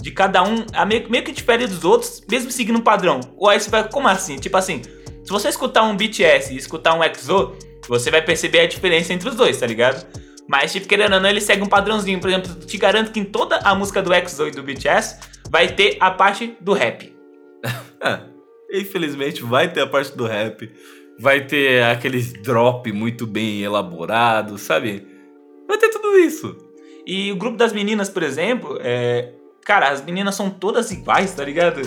de 0.00 0.10
cada 0.10 0.42
um 0.42 0.64
é 0.72 0.84
meio, 0.84 1.08
meio 1.10 1.24
que 1.24 1.32
difere 1.32 1.66
dos 1.66 1.84
outros, 1.84 2.22
mesmo 2.30 2.50
seguindo 2.50 2.76
um 2.78 2.82
padrão. 2.82 3.20
Ou 3.36 3.48
aí 3.48 3.60
você 3.60 3.70
vai, 3.70 3.88
como 3.88 4.08
assim? 4.08 4.36
Tipo 4.36 4.56
assim, 4.56 4.82
se 5.26 5.32
você 5.32 5.48
escutar 5.48 5.82
um 5.82 5.96
BTS 5.96 6.54
e 6.54 6.56
escutar 6.56 6.94
um 6.94 7.02
EXO, 7.02 7.56
você 7.88 8.12
vai 8.12 8.22
perceber 8.22 8.60
a 8.60 8.66
diferença 8.68 9.12
entre 9.12 9.28
os 9.28 9.34
dois, 9.34 9.58
tá 9.58 9.66
ligado? 9.66 10.06
Mas, 10.48 10.72
tipo, 10.72 10.86
querendo 10.86 11.14
ou 11.14 11.20
não, 11.20 11.28
ele 11.28 11.40
segue 11.40 11.64
um 11.64 11.68
padrãozinho. 11.68 12.20
Por 12.20 12.30
exemplo, 12.30 12.54
te 12.54 12.78
garanto 12.78 13.10
que 13.10 13.18
em 13.18 13.24
toda 13.24 13.56
a 13.56 13.74
música 13.74 14.00
do 14.00 14.14
EXO 14.14 14.46
e 14.46 14.50
do 14.52 14.62
BTS 14.62 15.18
vai 15.50 15.66
ter 15.66 15.96
a 15.98 16.12
parte 16.12 16.56
do 16.60 16.72
rap. 16.72 17.12
É, 17.98 18.20
infelizmente 18.78 19.42
vai 19.42 19.72
ter 19.72 19.80
a 19.80 19.86
parte 19.86 20.14
do 20.14 20.26
rap, 20.26 20.70
vai 21.18 21.40
ter 21.46 21.82
aqueles 21.82 22.34
drop 22.42 22.92
muito 22.92 23.26
bem 23.26 23.62
elaborados, 23.62 24.60
sabe? 24.60 25.04
Vai 25.66 25.78
ter 25.78 25.88
tudo 25.88 26.16
isso. 26.18 26.54
E 27.06 27.32
o 27.32 27.36
grupo 27.36 27.56
das 27.56 27.72
meninas, 27.72 28.10
por 28.10 28.22
exemplo, 28.22 28.78
é. 28.82 29.32
Cara, 29.64 29.88
as 29.88 30.04
meninas 30.04 30.34
são 30.34 30.50
todas 30.50 30.92
iguais, 30.92 31.34
tá 31.34 31.42
ligado? 31.42 31.80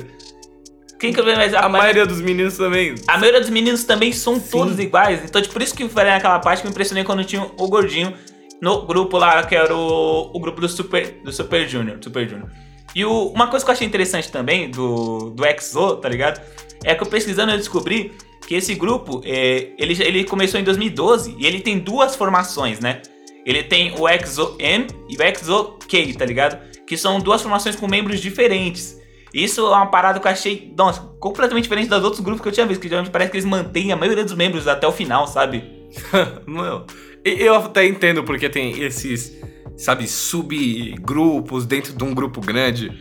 Quem 0.99 1.13
que 1.13 1.21
mais 1.21 1.53
A 1.53 1.69
maioria 1.69 2.05
dos 2.05 2.19
meninos 2.19 2.57
também. 2.57 2.95
A 3.07 3.17
maioria 3.17 3.39
dos 3.39 3.49
meninos 3.49 3.83
também 3.85 4.11
são 4.11 4.35
Sim. 4.35 4.49
todos 4.51 4.77
iguais. 4.79 5.21
Então, 5.23 5.41
tipo, 5.41 5.53
por 5.53 5.61
isso 5.61 5.73
que 5.73 5.83
eu 5.83 5.89
falei 5.89 6.11
naquela 6.11 6.39
parte 6.39 6.59
que 6.61 6.67
me 6.67 6.71
impressionei 6.71 7.03
quando 7.05 7.23
tinha 7.23 7.41
o 7.41 7.67
gordinho 7.67 8.13
no 8.61 8.85
grupo 8.85 9.17
lá, 9.17 9.41
que 9.43 9.55
era 9.55 9.73
o, 9.73 10.31
o 10.33 10.39
grupo 10.39 10.59
do 10.59 10.67
Super, 10.67 11.21
do 11.23 11.31
Super 11.31 11.67
Junior. 11.67 11.97
Super 12.01 12.27
Junior. 12.27 12.49
E 12.93 13.05
o- 13.05 13.27
uma 13.29 13.47
coisa 13.47 13.63
que 13.63 13.71
eu 13.71 13.73
achei 13.73 13.87
interessante 13.87 14.29
também 14.29 14.69
do, 14.69 15.29
do 15.29 15.45
EXO, 15.45 15.95
tá 15.97 16.09
ligado? 16.09 16.41
É 16.83 16.93
que 16.93 17.01
eu 17.03 17.07
pesquisando 17.07 17.51
eu 17.53 17.57
descobri 17.57 18.11
que 18.45 18.55
esse 18.55 18.75
grupo, 18.75 19.21
é, 19.23 19.69
ele, 19.77 20.01
ele 20.03 20.23
começou 20.25 20.59
em 20.59 20.63
2012 20.63 21.35
e 21.37 21.45
ele 21.45 21.61
tem 21.61 21.79
duas 21.79 22.15
formações, 22.15 22.79
né? 22.81 23.01
Ele 23.45 23.63
tem 23.63 23.93
o 23.97 24.07
EXO 24.09 24.55
M 24.59 24.85
e 25.07 25.15
o 25.15 25.23
EXO 25.23 25.77
K, 25.87 26.13
tá 26.13 26.25
ligado? 26.25 26.59
Que 26.85 26.97
são 26.97 27.19
duas 27.19 27.41
formações 27.41 27.75
com 27.77 27.87
membros 27.87 28.19
diferentes. 28.19 28.98
Isso 29.33 29.61
é 29.61 29.75
uma 29.75 29.85
parada 29.87 30.19
que 30.19 30.27
eu 30.27 30.31
achei, 30.31 30.73
nossa, 30.77 31.01
completamente 31.19 31.63
diferente 31.63 31.89
dos 31.89 32.03
outros 32.03 32.21
grupos 32.21 32.41
que 32.41 32.47
eu 32.47 32.51
tinha 32.51 32.65
visto, 32.65 32.81
que 32.81 32.87
geralmente 32.87 33.11
parece 33.11 33.31
que 33.31 33.37
eles 33.37 33.45
mantêm 33.45 33.91
a 33.91 33.95
maioria 33.95 34.23
dos 34.23 34.33
membros 34.33 34.67
até 34.67 34.87
o 34.87 34.91
final, 34.91 35.27
sabe? 35.27 35.63
Não. 36.47 36.85
Eu 37.23 37.55
até 37.55 37.85
entendo 37.85 38.23
porque 38.23 38.49
tem 38.49 38.81
esses, 38.81 39.37
sabe, 39.77 40.07
subgrupos 40.07 41.65
dentro 41.65 41.93
de 41.93 42.03
um 42.03 42.13
grupo 42.13 42.41
grande. 42.41 42.91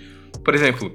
Por 0.45 0.55
exemplo, 0.55 0.93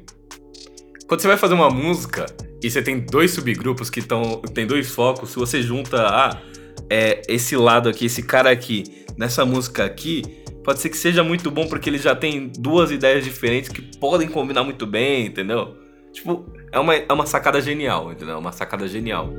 quando 1.08 1.22
você 1.22 1.28
vai 1.28 1.38
fazer 1.38 1.54
uma 1.54 1.69
música 1.69 2.26
e 2.62 2.69
você 2.69 2.82
tem 2.82 3.00
dois 3.00 3.32
subgrupos 3.32 3.89
que 3.89 4.00
estão. 4.00 4.41
tem 4.54 4.65
dois 4.65 4.89
focos, 4.89 5.32
se 5.32 5.36
você 5.36 5.62
junta 5.62 5.98
ah, 6.08 6.41
é, 6.89 7.22
esse 7.28 7.56
lado 7.56 7.89
aqui, 7.89 8.06
esse 8.06 8.24
cara 8.24 8.50
aqui, 8.50 9.06
nessa 9.17 9.46
música 9.46 9.84
aqui, 9.84 10.24
pode 10.63 10.80
ser 10.80 10.89
que 10.89 10.97
seja 10.97 11.23
muito 11.23 11.52
bom 11.52 11.67
porque 11.67 11.89
ele 11.89 11.97
já 11.97 12.15
tem 12.15 12.52
duas 12.58 12.91
ideias 12.91 13.23
diferentes 13.23 13.69
que 13.69 13.82
podem 13.97 14.28
combinar 14.28 14.63
muito 14.63 14.86
bem, 14.86 15.28
entendeu? 15.28 15.78
Tipo, 16.12 16.45
é 16.71 16.80
uma, 16.80 16.95
é 16.95 17.12
uma 17.12 17.26
sacada 17.26 17.60
genial, 17.60 18.12
entendeu? 18.12 18.36
É 18.36 18.38
uma 18.38 18.52
sacada 18.52 18.88
genial. 18.88 19.30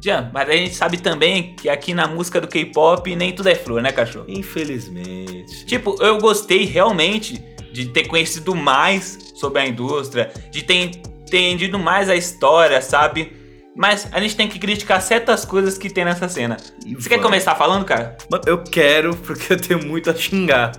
Jean, 0.00 0.30
mas 0.32 0.48
a 0.48 0.52
gente 0.52 0.74
sabe 0.74 0.98
também 0.98 1.56
que 1.56 1.68
aqui 1.68 1.92
na 1.92 2.06
música 2.06 2.40
do 2.40 2.46
K-pop 2.46 3.16
nem 3.16 3.32
tudo 3.32 3.48
é 3.48 3.54
flor, 3.54 3.82
né, 3.82 3.90
cachorro? 3.90 4.26
Infelizmente. 4.28 5.66
Tipo, 5.66 5.96
eu 6.00 6.18
gostei 6.18 6.64
realmente 6.64 7.42
de 7.72 7.86
ter 7.86 8.06
conhecido 8.06 8.54
mais 8.54 9.32
sobre 9.34 9.62
a 9.62 9.66
indústria, 9.66 10.32
de 10.50 10.62
ter 10.62 10.90
entendido 11.26 11.78
mais 11.78 12.08
a 12.08 12.16
história, 12.16 12.80
sabe? 12.80 13.32
Mas 13.74 14.08
a 14.12 14.20
gente 14.20 14.36
tem 14.36 14.48
que 14.48 14.58
criticar 14.58 15.02
certas 15.02 15.44
coisas 15.44 15.76
que 15.76 15.90
tem 15.90 16.04
nessa 16.04 16.28
cena. 16.28 16.56
Você 16.98 17.08
quer 17.08 17.20
começar 17.20 17.54
falando, 17.54 17.84
cara? 17.84 18.16
Mano, 18.30 18.42
eu 18.46 18.62
quero 18.62 19.14
porque 19.16 19.52
eu 19.52 19.60
tenho 19.60 19.84
muito 19.84 20.10
a 20.10 20.14
xingar. 20.14 20.72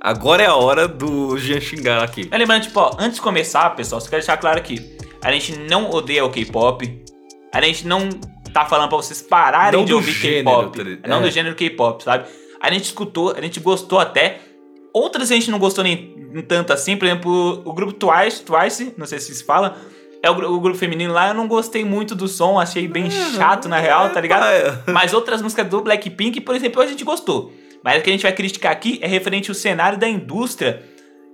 Agora 0.00 0.42
é 0.42 0.46
a 0.46 0.54
hora 0.54 0.88
do 0.88 1.36
Jean 1.36 1.60
xingar 1.60 2.02
aqui. 2.02 2.26
Mas 2.30 2.40
lembrando, 2.40 2.62
tipo, 2.62 2.80
ó, 2.80 2.92
antes 2.98 3.16
de 3.16 3.20
começar, 3.20 3.68
pessoal, 3.76 4.00
só 4.00 4.08
quero 4.08 4.22
deixar 4.22 4.36
claro 4.38 4.56
aqui: 4.58 4.96
a 5.22 5.30
gente 5.32 5.58
não 5.58 5.90
odeia 5.90 6.24
o 6.24 6.30
K-pop, 6.30 7.04
a 7.52 7.60
gente 7.60 7.86
não 7.86 8.08
tá 8.54 8.64
falando 8.64 8.88
pra 8.88 8.96
vocês 8.96 9.20
pararem 9.20 9.78
Não 9.78 9.84
de 9.84 9.92
ouvir 9.92 10.18
K-pop. 10.18 10.78
ligado? 10.82 11.06
não 11.08 11.18
É. 11.18 11.22
do 11.22 11.30
gênero 11.30 11.54
K-pop, 11.54 12.02
sabe? 12.02 12.24
A 12.62 12.72
gente 12.72 12.84
escutou, 12.84 13.34
a 13.36 13.40
gente 13.40 13.60
gostou 13.60 13.98
até. 13.98 14.40
Outras 14.94 15.30
a 15.30 15.34
gente 15.34 15.50
não 15.50 15.58
gostou 15.58 15.84
nem 15.84 16.17
tanto 16.46 16.72
assim, 16.72 16.96
por 16.96 17.06
exemplo, 17.06 17.62
o 17.64 17.72
grupo 17.72 17.92
Twice, 17.92 18.42
Twice, 18.42 18.92
não 18.96 19.06
sei 19.06 19.18
se 19.18 19.34
se 19.34 19.44
fala, 19.44 19.76
é 20.22 20.30
o, 20.30 20.34
o 20.34 20.60
grupo 20.60 20.78
feminino 20.78 21.12
lá, 21.12 21.28
eu 21.28 21.34
não 21.34 21.46
gostei 21.48 21.84
muito 21.84 22.14
do 22.14 22.26
som, 22.28 22.58
achei 22.58 22.86
bem 22.88 23.10
chato 23.10 23.68
na 23.68 23.78
real, 23.78 24.10
tá 24.10 24.20
ligado? 24.20 24.44
É. 24.44 24.92
Mas 24.92 25.12
outras 25.14 25.40
músicas 25.42 25.66
do 25.68 25.80
Blackpink, 25.80 26.40
por 26.40 26.54
exemplo, 26.56 26.82
a 26.82 26.86
gente 26.86 27.04
gostou. 27.04 27.52
Mas 27.84 28.00
o 28.00 28.02
que 28.02 28.10
a 28.10 28.12
gente 28.12 28.22
vai 28.22 28.32
criticar 28.32 28.72
aqui 28.72 28.98
é 29.00 29.06
referente 29.06 29.50
ao 29.50 29.54
cenário 29.54 29.96
da 29.98 30.08
indústria 30.08 30.82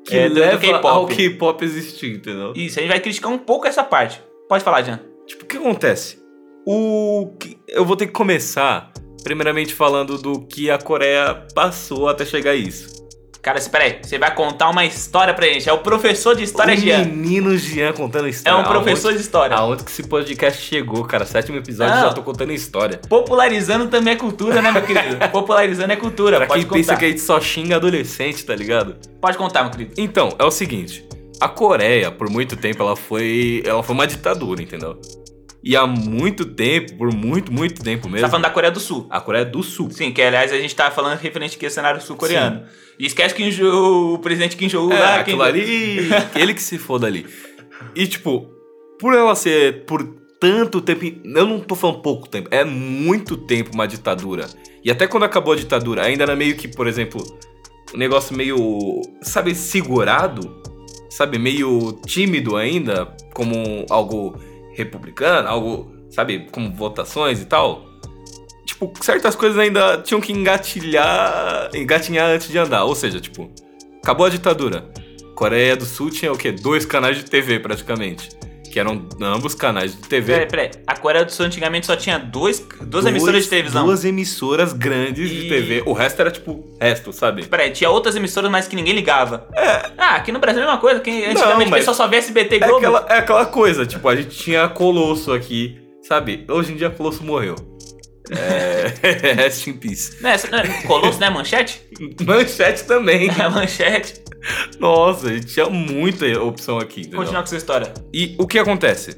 que 0.06 0.14
é, 0.16 0.28
do- 0.28 0.34
do 0.34 0.40
leva 0.40 0.58
K-pop. 0.58 0.86
ao 0.86 1.06
K-pop 1.06 1.64
existir, 1.64 2.16
entendeu? 2.16 2.52
Isso, 2.54 2.78
a 2.78 2.82
gente 2.82 2.90
vai 2.90 3.00
criticar 3.00 3.32
um 3.32 3.38
pouco 3.38 3.66
essa 3.66 3.82
parte. 3.82 4.20
Pode 4.48 4.62
falar, 4.62 4.82
Jean. 4.82 5.00
Tipo, 5.26 5.44
o 5.44 5.46
que 5.46 5.56
acontece? 5.56 6.18
O 6.66 7.34
que- 7.40 7.56
eu 7.68 7.84
vou 7.84 7.96
ter 7.96 8.06
que 8.06 8.12
começar 8.12 8.92
primeiramente 9.22 9.72
falando 9.72 10.18
do 10.18 10.46
que 10.46 10.70
a 10.70 10.76
Coreia 10.76 11.46
passou 11.54 12.08
até 12.08 12.26
chegar 12.26 12.50
a 12.50 12.54
isso. 12.54 13.03
Cara, 13.44 13.58
espera 13.58 13.84
aí. 13.84 13.98
Você 14.02 14.16
vai 14.16 14.34
contar 14.34 14.70
uma 14.70 14.86
história 14.86 15.34
pra 15.34 15.44
gente. 15.46 15.68
É 15.68 15.72
o 15.72 15.78
professor 15.78 16.34
de 16.34 16.42
história, 16.44 16.72
o 16.74 16.76
Jean. 16.78 17.04
menino 17.04 17.54
Jean 17.58 17.92
contando 17.92 18.26
É 18.26 18.30
história. 18.30 18.58
um 18.58 18.64
professor 18.64 19.12
de 19.12 19.20
história. 19.20 19.54
Aonde, 19.54 19.72
aonde 19.72 19.84
que 19.84 19.90
esse 19.90 20.02
podcast 20.04 20.62
chegou, 20.62 21.04
cara? 21.04 21.26
Sétimo 21.26 21.58
episódio 21.58 21.94
Não. 21.94 22.02
já 22.08 22.12
tô 22.14 22.22
contando 22.22 22.52
história. 22.52 22.98
Popularizando 23.06 23.88
também 23.88 24.14
é 24.14 24.16
cultura, 24.16 24.62
né, 24.62 24.72
meu 24.72 24.80
querido? 24.80 25.16
Popularizando 25.30 25.92
é 25.92 25.96
cultura. 25.96 26.38
Pra 26.38 26.46
Pode 26.46 26.64
quem 26.64 26.72
pensa 26.72 26.92
contar. 26.92 27.00
que 27.00 27.04
a 27.04 27.08
gente 27.08 27.20
só 27.20 27.38
xinga 27.38 27.76
adolescente, 27.76 28.42
tá 28.46 28.56
ligado? 28.56 28.96
Pode 29.20 29.36
contar, 29.36 29.62
meu 29.62 29.70
querido. 29.70 29.92
Então, 29.98 30.30
é 30.38 30.44
o 30.44 30.50
seguinte. 30.50 31.06
A 31.38 31.46
Coreia, 31.46 32.10
por 32.10 32.30
muito 32.30 32.56
tempo, 32.56 32.82
ela 32.82 32.96
foi. 32.96 33.62
Ela 33.66 33.82
foi 33.82 33.94
uma 33.94 34.06
ditadura, 34.06 34.62
entendeu? 34.62 34.98
E 35.64 35.74
há 35.74 35.86
muito 35.86 36.44
tempo, 36.44 36.94
por 36.98 37.10
muito, 37.10 37.50
muito 37.50 37.82
tempo 37.82 38.02
Você 38.02 38.12
mesmo. 38.12 38.26
tá 38.26 38.30
falando 38.30 38.42
da 38.42 38.50
Coreia 38.50 38.70
do 38.70 38.78
Sul. 38.78 39.06
A 39.08 39.18
Coreia 39.18 39.46
do 39.46 39.62
Sul. 39.62 39.90
Sim, 39.90 40.12
que 40.12 40.20
aliás 40.20 40.52
a 40.52 40.58
gente 40.58 40.76
tá 40.76 40.90
falando 40.90 41.18
referente 41.18 41.56
aqui 41.56 41.64
ao 41.64 41.70
cenário 41.70 42.02
sul-coreano. 42.02 42.64
E 42.98 43.06
esquece 43.06 43.34
que 43.34 43.64
o 43.64 44.18
presidente 44.18 44.56
Kim 44.56 44.66
Jong-un 44.66 44.92
É, 44.92 45.00
lá... 45.00 45.14
Kim 45.14 45.20
aquilo 45.20 45.42
ali. 45.42 46.08
ele 46.36 46.52
que 46.52 46.62
se 46.62 46.76
foda 46.76 47.06
ali. 47.06 47.26
E, 47.94 48.06
tipo, 48.06 48.46
por 49.00 49.14
ela 49.14 49.34
ser 49.34 49.86
por 49.86 50.04
tanto 50.38 50.82
tempo. 50.82 51.02
Eu 51.24 51.46
não 51.46 51.58
tô 51.60 51.74
falando 51.74 52.02
pouco 52.02 52.28
tempo, 52.28 52.48
é 52.50 52.62
muito 52.62 53.36
tempo 53.36 53.70
uma 53.72 53.88
ditadura. 53.88 54.46
E 54.84 54.90
até 54.90 55.06
quando 55.06 55.22
acabou 55.24 55.54
a 55.54 55.56
ditadura, 55.56 56.02
ainda 56.02 56.24
era 56.24 56.36
meio 56.36 56.56
que, 56.56 56.68
por 56.68 56.86
exemplo, 56.86 57.24
um 57.94 57.96
negócio 57.96 58.36
meio. 58.36 59.00
Sabe, 59.22 59.54
segurado? 59.54 60.62
Sabe, 61.08 61.38
meio 61.38 61.98
tímido 62.04 62.56
ainda, 62.56 63.16
como 63.32 63.86
algo 63.88 64.36
republicano, 64.74 65.48
algo, 65.48 65.94
sabe, 66.10 66.48
como 66.50 66.72
votações 66.72 67.40
e 67.40 67.46
tal. 67.46 67.84
Tipo, 68.66 68.92
certas 69.02 69.36
coisas 69.36 69.58
ainda 69.58 69.98
tinham 69.98 70.20
que 70.20 70.32
engatilhar, 70.32 71.70
engatinhar 71.74 72.30
antes 72.30 72.48
de 72.48 72.58
andar. 72.58 72.84
Ou 72.84 72.94
seja, 72.94 73.20
tipo, 73.20 73.50
acabou 74.02 74.26
a 74.26 74.30
ditadura. 74.30 74.90
Coreia 75.34 75.76
do 75.76 75.84
Sul 75.84 76.10
tinha 76.10 76.32
o 76.32 76.38
quê? 76.38 76.52
Dois 76.52 76.86
canais 76.86 77.16
de 77.16 77.24
TV 77.24 77.58
praticamente. 77.58 78.30
Que 78.74 78.80
eram 78.80 79.06
ambos 79.22 79.54
canais 79.54 79.92
de 79.94 80.02
TV. 80.08 80.32
Peraí, 80.32 80.48
peraí. 80.48 80.70
A 80.84 80.96
Coreia 80.96 81.24
do 81.24 81.30
Sul 81.30 81.46
antigamente 81.46 81.86
só 81.86 81.94
tinha 81.94 82.18
dois, 82.18 82.58
duas 82.58 82.88
Dois- 83.04 83.06
emissoras 83.06 83.44
de 83.44 83.48
televisão. 83.50 83.84
Duas 83.86 84.04
emissoras 84.04 84.72
grandes 84.72 85.30
de 85.30 85.46
E- 85.46 85.48
TV. 85.48 85.82
O 85.86 85.92
resto 85.92 86.18
era 86.20 86.28
tipo 86.28 86.74
resto, 86.80 87.12
sabe? 87.12 87.46
Peraí, 87.46 87.70
tinha 87.70 87.88
outras 87.88 88.16
emissoras, 88.16 88.50
mas 88.50 88.66
que 88.66 88.74
ninguém 88.74 88.92
ligava. 88.92 89.46
Ah, 89.96 90.16
aqui 90.16 90.32
no 90.32 90.40
Brasil 90.40 90.60
é 90.62 90.64
a 90.64 90.66
mesma 90.66 90.80
coisa. 90.80 90.98
Que 90.98 91.24
antigamente 91.24 91.70
Não, 91.70 91.76
o 91.76 91.78
pessoal 91.78 91.94
só 91.94 92.08
via 92.08 92.18
SBT 92.18 92.56
e 92.56 92.64
É 92.64 92.66
Globo. 92.66 92.78
aquela, 92.78 93.06
é 93.10 93.18
aquela 93.18 93.46
coisa, 93.46 93.86
tipo, 93.86 94.08
a 94.08 94.16
gente 94.16 94.30
tinha 94.36 94.68
Colosso 94.68 95.32
aqui, 95.32 95.78
sabe? 96.02 96.44
Hoje 96.50 96.72
em 96.72 96.76
dia 96.76 96.90
Colosso 96.90 97.22
morreu. 97.22 97.54
É. 98.30 99.34
Rest 99.36 99.68
in 99.68 99.74
peace. 99.74 100.16
Essa- 100.26 100.48
né, 100.50 100.82
Colosso, 100.86 101.20
né? 101.20 101.30
Manchete? 101.30 101.80
Manchete 102.26 102.84
também. 102.84 103.30
É, 103.38 103.48
manchete. 103.48 104.23
Nossa, 104.78 105.28
a 105.28 105.32
gente 105.34 105.46
tinha 105.46 105.66
muita 105.68 106.26
opção 106.42 106.78
aqui, 106.78 107.00
entendeu? 107.00 107.18
Continuar 107.20 107.40
com 107.40 107.46
essa 107.46 107.56
história. 107.56 107.92
E 108.12 108.34
o 108.38 108.46
que 108.46 108.58
acontece? 108.58 109.16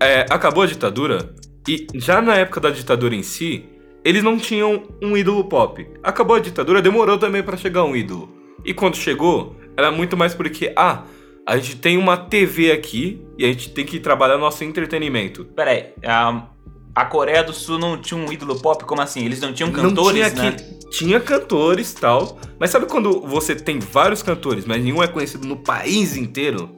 É, 0.00 0.26
acabou 0.30 0.62
a 0.62 0.66
ditadura 0.66 1.34
e 1.68 1.86
já 1.94 2.20
na 2.20 2.34
época 2.36 2.60
da 2.60 2.70
ditadura 2.70 3.14
em 3.14 3.22
si, 3.22 3.64
eles 4.04 4.22
não 4.22 4.38
tinham 4.38 4.82
um 5.02 5.16
ídolo 5.16 5.44
pop. 5.44 5.86
Acabou 6.02 6.36
a 6.36 6.40
ditadura, 6.40 6.80
demorou 6.82 7.18
também 7.18 7.42
pra 7.42 7.56
chegar 7.56 7.84
um 7.84 7.94
ídolo. 7.96 8.28
E 8.64 8.72
quando 8.74 8.96
chegou, 8.96 9.56
era 9.76 9.90
muito 9.90 10.16
mais 10.16 10.34
porque, 10.34 10.72
ah, 10.76 11.04
a 11.46 11.56
gente 11.56 11.76
tem 11.76 11.96
uma 11.96 12.16
TV 12.16 12.72
aqui 12.72 13.22
e 13.38 13.44
a 13.44 13.48
gente 13.48 13.70
tem 13.70 13.84
que 13.84 13.98
trabalhar 14.00 14.36
nosso 14.38 14.64
entretenimento. 14.64 15.44
Peraí, 15.44 15.86
a, 16.04 16.46
a 16.94 17.04
Coreia 17.06 17.42
do 17.42 17.52
Sul 17.52 17.78
não 17.78 17.96
tinha 17.98 18.18
um 18.18 18.30
ídolo 18.32 18.60
pop? 18.60 18.84
Como 18.84 19.00
assim? 19.00 19.24
Eles 19.24 19.40
não 19.40 19.52
tinham 19.52 19.70
não 19.70 19.80
cantores, 19.90 20.32
tinha 20.32 20.42
né? 20.42 20.48
aqui- 20.48 20.77
Tinha 20.90 21.20
cantores 21.20 21.92
tal, 21.92 22.38
mas 22.58 22.70
sabe 22.70 22.86
quando 22.86 23.20
você 23.20 23.54
tem 23.54 23.78
vários 23.78 24.22
cantores, 24.22 24.64
mas 24.64 24.82
nenhum 24.82 25.02
é 25.02 25.06
conhecido 25.06 25.46
no 25.46 25.56
país 25.56 26.16
inteiro? 26.16 26.70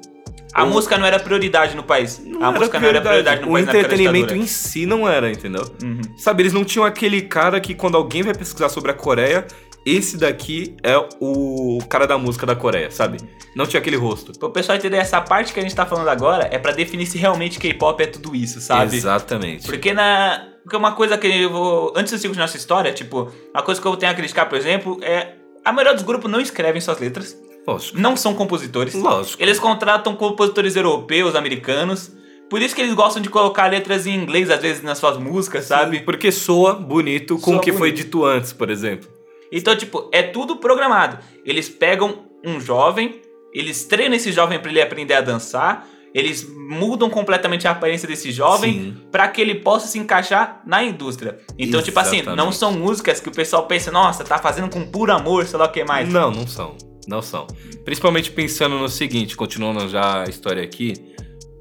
A 0.52 0.64
Ou- 0.64 0.70
música 0.70 0.98
não 0.98 1.06
era 1.06 1.18
prioridade 1.20 1.76
no 1.76 1.82
país. 1.84 2.20
a 2.40 2.50
música 2.50 2.80
não 2.80 2.88
era 2.88 3.00
prioridade 3.00 3.40
no 3.42 3.48
O 3.48 3.52
país 3.52 3.66
da 3.66 3.78
entretenimento 3.78 4.34
em 4.34 4.46
si 4.46 4.84
não 4.84 5.08
era, 5.08 5.30
entendeu? 5.30 5.62
Uhum. 5.82 6.00
Sabe, 6.16 6.42
eles 6.42 6.52
não 6.52 6.64
tinham 6.64 6.84
aquele 6.84 7.22
cara 7.22 7.60
que 7.60 7.72
quando 7.72 7.96
alguém 7.96 8.22
vai 8.22 8.34
pesquisar 8.34 8.68
sobre 8.68 8.90
a 8.90 8.94
Coreia, 8.94 9.46
esse 9.86 10.16
daqui 10.16 10.76
é 10.82 10.96
o 11.20 11.78
cara 11.88 12.06
da 12.06 12.18
música 12.18 12.44
da 12.46 12.54
Coreia, 12.54 12.90
sabe? 12.90 13.18
Não 13.56 13.66
tinha 13.66 13.80
aquele 13.80 13.96
rosto. 13.96 14.38
Pro 14.38 14.50
pessoal 14.50 14.76
entender, 14.78 14.98
essa 14.98 15.20
parte 15.20 15.52
que 15.52 15.58
a 15.58 15.62
gente 15.62 15.74
tá 15.74 15.84
falando 15.84 16.08
agora 16.08 16.48
é 16.52 16.58
pra 16.58 16.72
definir 16.72 17.06
se 17.06 17.18
realmente 17.18 17.58
K-pop 17.58 18.00
é 18.02 18.06
tudo 18.06 18.34
isso, 18.36 18.60
sabe? 18.60 18.96
Exatamente. 18.96 19.66
Porque 19.66 19.92
na. 19.92 20.46
Porque 20.62 20.76
uma 20.76 20.92
coisa 20.92 21.16
que 21.18 21.26
eu 21.26 21.50
vou. 21.50 21.92
Antes 21.96 22.12
de 22.12 22.18
seguir 22.20 22.36
nossa 22.36 22.56
história, 22.56 22.92
tipo, 22.92 23.30
uma 23.52 23.62
coisa 23.62 23.80
que 23.80 23.86
eu 23.86 23.96
tenho 23.96 24.12
a 24.12 24.14
criticar, 24.14 24.48
por 24.48 24.56
exemplo, 24.56 24.98
é. 25.02 25.34
A 25.64 25.72
maioria 25.72 25.94
dos 25.94 26.04
grupos 26.04 26.30
não 26.30 26.40
escrevem 26.40 26.80
suas 26.80 26.98
letras, 26.98 27.36
Lógico. 27.66 27.98
não 27.98 28.16
são 28.16 28.34
compositores. 28.34 28.94
Lógico. 28.94 29.42
Eles 29.42 29.58
contratam 29.58 30.14
compositores 30.16 30.74
europeus, 30.76 31.34
americanos. 31.34 32.12
Por 32.48 32.62
isso 32.62 32.74
que 32.74 32.80
eles 32.80 32.94
gostam 32.94 33.20
de 33.22 33.28
colocar 33.28 33.66
letras 33.70 34.06
em 34.06 34.14
inglês, 34.14 34.50
às 34.50 34.60
vezes, 34.60 34.82
nas 34.82 34.96
suas 34.98 35.18
músicas, 35.18 35.66
sabe? 35.66 36.00
Porque 36.00 36.32
soa 36.32 36.74
bonito 36.74 37.34
com 37.36 37.50
Soa 37.52 37.56
o 37.56 37.60
que 37.60 37.72
foi 37.72 37.90
bonito. 37.90 38.04
dito 38.04 38.24
antes, 38.24 38.52
por 38.52 38.70
exemplo. 38.70 39.08
Então, 39.52 39.74
tipo, 39.76 40.08
é 40.12 40.22
tudo 40.22 40.56
programado. 40.56 41.18
Eles 41.44 41.68
pegam 41.68 42.26
um 42.44 42.60
jovem, 42.60 43.20
eles 43.52 43.84
treinam 43.84 44.14
esse 44.16 44.32
jovem 44.32 44.58
pra 44.58 44.70
ele 44.70 44.80
aprender 44.80 45.14
a 45.14 45.20
dançar, 45.20 45.86
eles 46.14 46.46
mudam 46.68 47.08
completamente 47.08 47.68
a 47.68 47.70
aparência 47.72 48.08
desse 48.08 48.32
jovem 48.32 48.96
pra 49.12 49.28
que 49.28 49.40
ele 49.40 49.56
possa 49.56 49.86
se 49.86 49.98
encaixar 49.98 50.60
na 50.66 50.82
indústria. 50.82 51.38
Então, 51.58 51.80
tipo 51.82 51.98
assim, 52.00 52.16
Exatamente. 52.16 52.38
não 52.44 52.50
são 52.52 52.72
músicas 52.72 53.20
que 53.20 53.28
o 53.28 53.32
pessoal 53.32 53.66
pensa, 53.66 53.90
nossa, 53.92 54.24
tá 54.24 54.38
fazendo 54.38 54.68
com 54.68 54.84
puro 54.90 55.12
amor, 55.12 55.46
sei 55.46 55.58
lá 55.58 55.66
o 55.66 55.72
que 55.72 55.84
mais. 55.84 56.08
Não, 56.08 56.30
não 56.30 56.46
são. 56.46 56.76
Não 57.06 57.22
são. 57.22 57.46
Principalmente 57.84 58.30
pensando 58.30 58.76
no 58.78 58.88
seguinte, 58.88 59.36
continuando 59.36 59.88
já 59.88 60.22
a 60.22 60.28
história 60.28 60.62
aqui. 60.62 60.94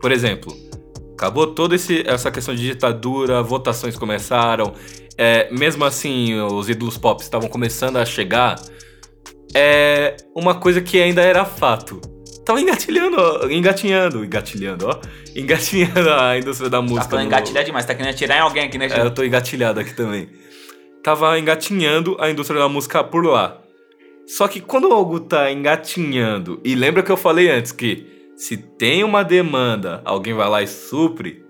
Por 0.02 0.12
exemplo, 0.12 0.56
acabou 1.14 1.48
toda 1.48 1.76
esse- 1.76 2.04
essa 2.08 2.30
questão 2.32 2.54
de 2.56 2.62
ditadura, 2.64 3.42
votações 3.44 3.96
começaram. 3.98 4.74
É, 5.22 5.50
mesmo 5.52 5.84
assim, 5.84 6.34
os 6.40 6.70
ídolos 6.70 6.98
pop 6.98 7.22
estavam 7.22 7.50
começando 7.50 7.98
a 7.98 8.06
chegar. 8.06 8.56
É 9.54 10.16
uma 10.36 10.56
coisa 10.56 10.80
que 10.82 11.02
ainda 11.02 11.22
era 11.22 11.44
fato. 11.44 12.00
Tava 12.46 12.62
engatilhando, 12.62 13.18
ó, 13.20 13.48
engatinhando, 13.50 14.24
engatilhando, 14.24 14.88
ó. 14.88 15.00
Engatinhando 15.36 16.10
a 16.10 16.38
indústria 16.38 16.70
da 16.70 16.78
Tá 16.78 16.82
música. 16.82 17.04
falando 17.10 17.26
no- 17.26 17.28
engatilhar 17.28 17.64
demais, 17.64 17.86
tá 17.86 17.94
querendo 17.94 18.14
atirar 18.14 18.38
em 18.38 18.42
alguém 18.42 18.64
aqui, 18.64 18.78
né, 18.78 18.86
é, 18.86 18.90
Jean? 18.90 19.04
eu 19.04 19.12
tô 19.12 19.24
engatilhado 19.24 19.80
aqui 19.80 19.94
também. 19.94 20.30
Tava 21.04 21.38
engatinhando 21.38 22.16
a 22.20 22.30
indústria 22.30 22.60
da 22.60 22.70
música 22.70 23.04
por 23.04 23.26
lá. 23.26 23.62
Só 24.28 24.48
que 24.48 24.62
quando 24.62 24.92
algo 24.92 25.20
tá 25.20 25.52
engatinhando, 25.52 26.60
e 26.64 26.76
lembra 26.76 27.02
que 27.04 27.12
eu 27.12 27.18
falei 27.18 27.50
antes 27.50 27.72
que 27.72 28.06
se 28.36 28.56
tem 28.58 29.04
uma 29.04 29.24
demanda, 29.24 30.02
alguém 30.06 30.34
vai 30.34 30.48
lá 30.48 30.62
e 30.62 30.68
supre, 30.68 31.44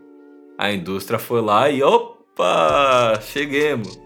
a 0.58 0.72
indústria 0.72 1.20
foi 1.20 1.42
lá 1.42 1.70
e 1.70 1.84
opa, 1.84 2.19
cheguemos. 3.22 4.00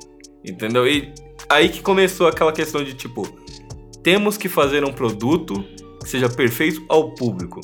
Entendeu? 0.44 0.88
E 0.88 1.14
aí 1.50 1.70
que 1.70 1.82
começou 1.82 2.28
aquela 2.28 2.52
questão 2.52 2.84
de 2.84 2.94
tipo, 2.94 3.28
temos 4.04 4.38
que 4.38 4.50
fazer 4.50 4.84
um 4.84 4.92
produto 4.92 5.64
que 6.02 6.10
seja 6.10 6.30
perfeito 6.30 6.84
ao 6.90 7.14
público. 7.16 7.62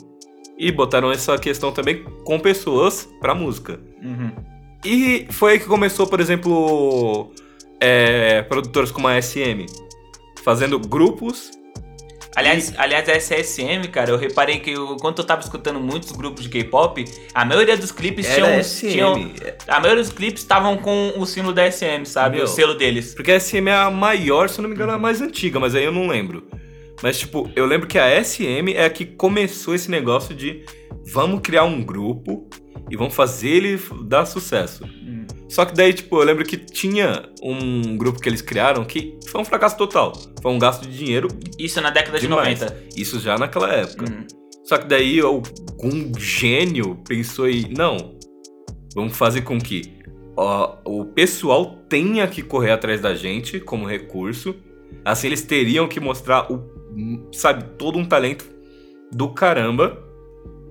E 0.58 0.72
botaram 0.72 1.12
essa 1.12 1.38
questão 1.38 1.72
também 1.72 2.04
com 2.26 2.40
pessoas 2.40 3.10
pra 3.20 3.34
música. 3.34 3.80
Uhum. 4.02 4.32
E 4.84 5.28
foi 5.32 5.54
aí 5.54 5.60
que 5.60 5.66
começou, 5.66 6.08
por 6.08 6.20
exemplo, 6.20 7.32
é, 7.80 8.42
produtores 8.44 8.92
como 8.92 9.08
a 9.08 9.22
SM, 9.22 9.66
fazendo 10.44 10.80
grupos. 10.80 11.52
Aliás, 12.36 12.74
aliás, 12.78 13.10
a 13.10 13.14
SSM, 13.14 13.88
cara, 13.92 14.12
eu 14.12 14.18
reparei 14.18 14.60
que 14.60 14.72
eu, 14.72 14.96
quando 14.98 15.18
eu 15.18 15.26
tava 15.26 15.42
escutando 15.42 15.80
muitos 15.80 16.12
grupos 16.12 16.44
de 16.44 16.50
K-pop, 16.50 17.04
a 17.34 17.44
maioria 17.44 17.76
dos 17.76 17.92
clipes 17.92 18.28
tinham, 18.28 18.62
tinham. 18.62 19.32
A 19.68 19.80
maioria 19.80 20.04
dos 20.04 20.14
clipes 20.14 20.44
estavam 20.44 20.78
com 20.78 21.14
o 21.18 21.26
sino 21.26 21.52
da 21.52 21.70
SM, 21.70 22.06
sabe? 22.06 22.38
Meu. 22.38 22.46
O 22.46 22.48
selo 22.48 22.76
deles. 22.76 23.16
Porque 23.16 23.32
a 23.32 23.40
SM 23.40 23.68
é 23.68 23.74
a 23.74 23.90
maior, 23.90 24.48
se 24.48 24.60
eu 24.60 24.64
não 24.64 24.70
me 24.70 24.76
engano, 24.76 24.92
é 24.92 24.96
a 24.96 25.00
mais 25.00 25.22
antiga, 25.22 25.60
mas 25.60 25.74
aí 25.74 25.84
eu 25.84 25.92
não 25.92 26.08
lembro. 26.08 26.48
Mas, 27.02 27.18
tipo, 27.18 27.50
eu 27.56 27.66
lembro 27.66 27.88
que 27.88 27.98
a 27.98 28.24
SM 28.24 28.74
é 28.76 28.86
a 28.86 28.90
que 28.90 29.06
começou 29.06 29.74
esse 29.74 29.90
negócio 29.90 30.36
de 30.36 30.64
vamos 31.12 31.42
criar 31.42 31.64
um 31.64 31.82
grupo 31.82 32.48
e 32.92 32.96
vamos 32.96 33.16
fazer 33.16 33.50
ele 33.50 33.80
dar 34.04 34.26
sucesso. 34.26 34.84
Hum. 34.86 35.26
Só 35.50 35.66
que 35.66 35.74
daí, 35.74 35.94
tipo, 35.94 36.16
eu 36.18 36.24
lembro 36.24 36.46
que 36.46 36.58
tinha 36.58 37.28
um 37.42 37.98
grupo 37.98 38.20
que 38.20 38.30
eles 38.30 38.42
criaram 38.42 38.86
que 38.86 39.18
foi 39.28 39.42
um 39.42 39.46
fracasso 39.46 39.76
total. 39.76 40.14
Foi 40.42 40.52
um 40.52 40.60
gasto 40.60 40.88
de 40.88 40.96
dinheiro 40.96 41.28
Isso 41.58 41.82
na 41.82 41.90
década 41.90 42.20
de 42.20 42.28
demais. 42.28 42.60
90. 42.62 42.84
Isso 42.96 43.20
já 43.20 43.38
naquela 43.38 43.74
época. 43.74 44.06
Hum. 44.06 44.26
Só 44.64 44.78
que 44.78 44.88
daí 44.88 45.20
algum 45.20 46.12
gênio 46.20 47.02
pensou 47.08 47.50
em, 47.50 47.74
não, 47.76 48.16
vamos 48.94 49.18
fazer 49.18 49.42
com 49.42 49.60
que 49.60 49.98
ó, 50.38 50.78
o 50.86 51.06
pessoal 51.06 51.78
tenha 51.90 52.28
que 52.28 52.44
correr 52.44 52.72
atrás 52.72 53.02
da 53.02 53.16
gente 53.16 53.60
como 53.60 53.88
recurso. 53.88 54.56
Assim 55.04 55.28
eles 55.28 55.42
teriam 55.42 55.88
que 55.88 56.00
mostrar 56.00 56.52
o, 56.52 56.64
sabe, 57.34 57.64
todo 57.78 57.98
um 57.98 58.06
talento 58.06 58.46
do 59.12 59.30
caramba 59.30 59.98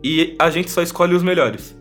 e 0.05 0.37
a 0.39 0.49
gente 0.51 0.71
só 0.71 0.83
escolhe 0.83 1.15
os 1.15 1.23
melhores. 1.23 1.78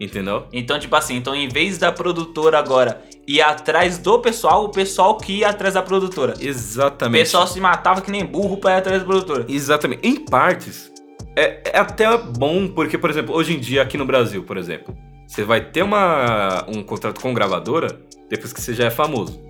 Entendeu? 0.00 0.46
Então, 0.52 0.78
tipo 0.78 0.94
assim, 0.94 1.16
então 1.16 1.34
em 1.34 1.48
vez 1.48 1.78
da 1.78 1.90
produtora 1.90 2.58
agora 2.58 3.02
ir 3.26 3.40
atrás 3.40 3.98
do 3.98 4.18
pessoal, 4.18 4.64
o 4.64 4.68
pessoal 4.68 5.16
que 5.16 5.38
ia 5.38 5.48
atrás 5.48 5.74
da 5.74 5.82
produtora. 5.82 6.34
O 6.38 6.42
Exatamente. 6.42 7.22
pessoal 7.22 7.46
se 7.46 7.58
matava 7.60 8.02
que 8.02 8.10
nem 8.10 8.24
burro 8.24 8.58
pra 8.58 8.72
ir 8.72 8.76
atrás 8.76 9.00
da 9.00 9.06
produtora. 9.06 9.46
Exatamente. 9.48 10.06
Em 10.06 10.16
partes, 10.16 10.92
é, 11.34 11.62
é 11.72 11.78
até 11.78 12.16
bom, 12.16 12.68
porque, 12.68 12.98
por 12.98 13.08
exemplo, 13.08 13.34
hoje 13.34 13.54
em 13.54 13.58
dia, 13.60 13.82
aqui 13.82 13.96
no 13.96 14.04
Brasil, 14.04 14.42
por 14.42 14.58
exemplo, 14.58 14.94
você 15.26 15.42
vai 15.42 15.60
ter 15.60 15.82
uma, 15.82 16.64
um 16.68 16.82
contrato 16.82 17.20
com 17.20 17.32
gravadora 17.32 18.00
depois 18.28 18.52
que 18.52 18.60
você 18.60 18.74
já 18.74 18.84
é 18.84 18.90
famoso. 18.90 19.40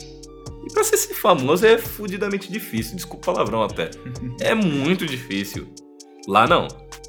E 0.64 0.72
pra 0.72 0.82
você 0.82 0.96
ser 0.96 1.14
famoso 1.14 1.66
é 1.66 1.78
fudidamente 1.78 2.50
difícil, 2.50 2.96
desculpa 2.96 3.30
o 3.30 3.34
palavrão 3.34 3.62
até. 3.62 3.90
É 4.40 4.54
muito 4.54 5.06
difícil. 5.06 5.68
Lá 6.26 6.46
não. 6.46 6.66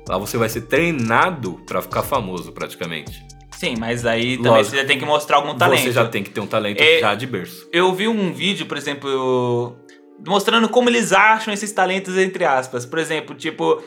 Lá 0.08 0.18
você 0.18 0.38
vai 0.38 0.48
ser 0.48 0.62
treinado 0.62 1.60
pra 1.66 1.82
ficar 1.82 2.04
famoso, 2.04 2.52
praticamente. 2.52 3.27
Sim, 3.58 3.76
mas 3.80 4.06
aí 4.06 4.38
também 4.38 4.52
Lógico. 4.52 4.70
você 4.76 4.82
já 4.82 4.86
tem 4.86 5.00
que 5.00 5.06
mostrar 5.06 5.38
algum 5.38 5.56
talento. 5.58 5.82
Você 5.82 5.92
já 5.92 6.06
tem 6.08 6.24
que 6.24 6.30
ter 6.30 6.40
um 6.40 6.46
talento 6.48 6.80
É- 6.80 7.00
já 7.00 7.16
de 7.16 7.26
berço. 7.26 7.68
Eu 7.74 7.92
vi 7.94 8.08
um 8.08 8.32
vídeo, 8.32 8.68
por 8.68 8.78
exemplo, 8.78 9.76
mostrando 10.26 10.70
como 10.70 10.90
eles 10.90 11.12
acham 11.12 11.52
esses 11.54 11.72
talentos, 11.72 12.16
entre 12.18 12.46
aspas. 12.46 12.86
Por 12.86 13.00
exemplo, 13.00 13.36
tipo, 13.36 13.82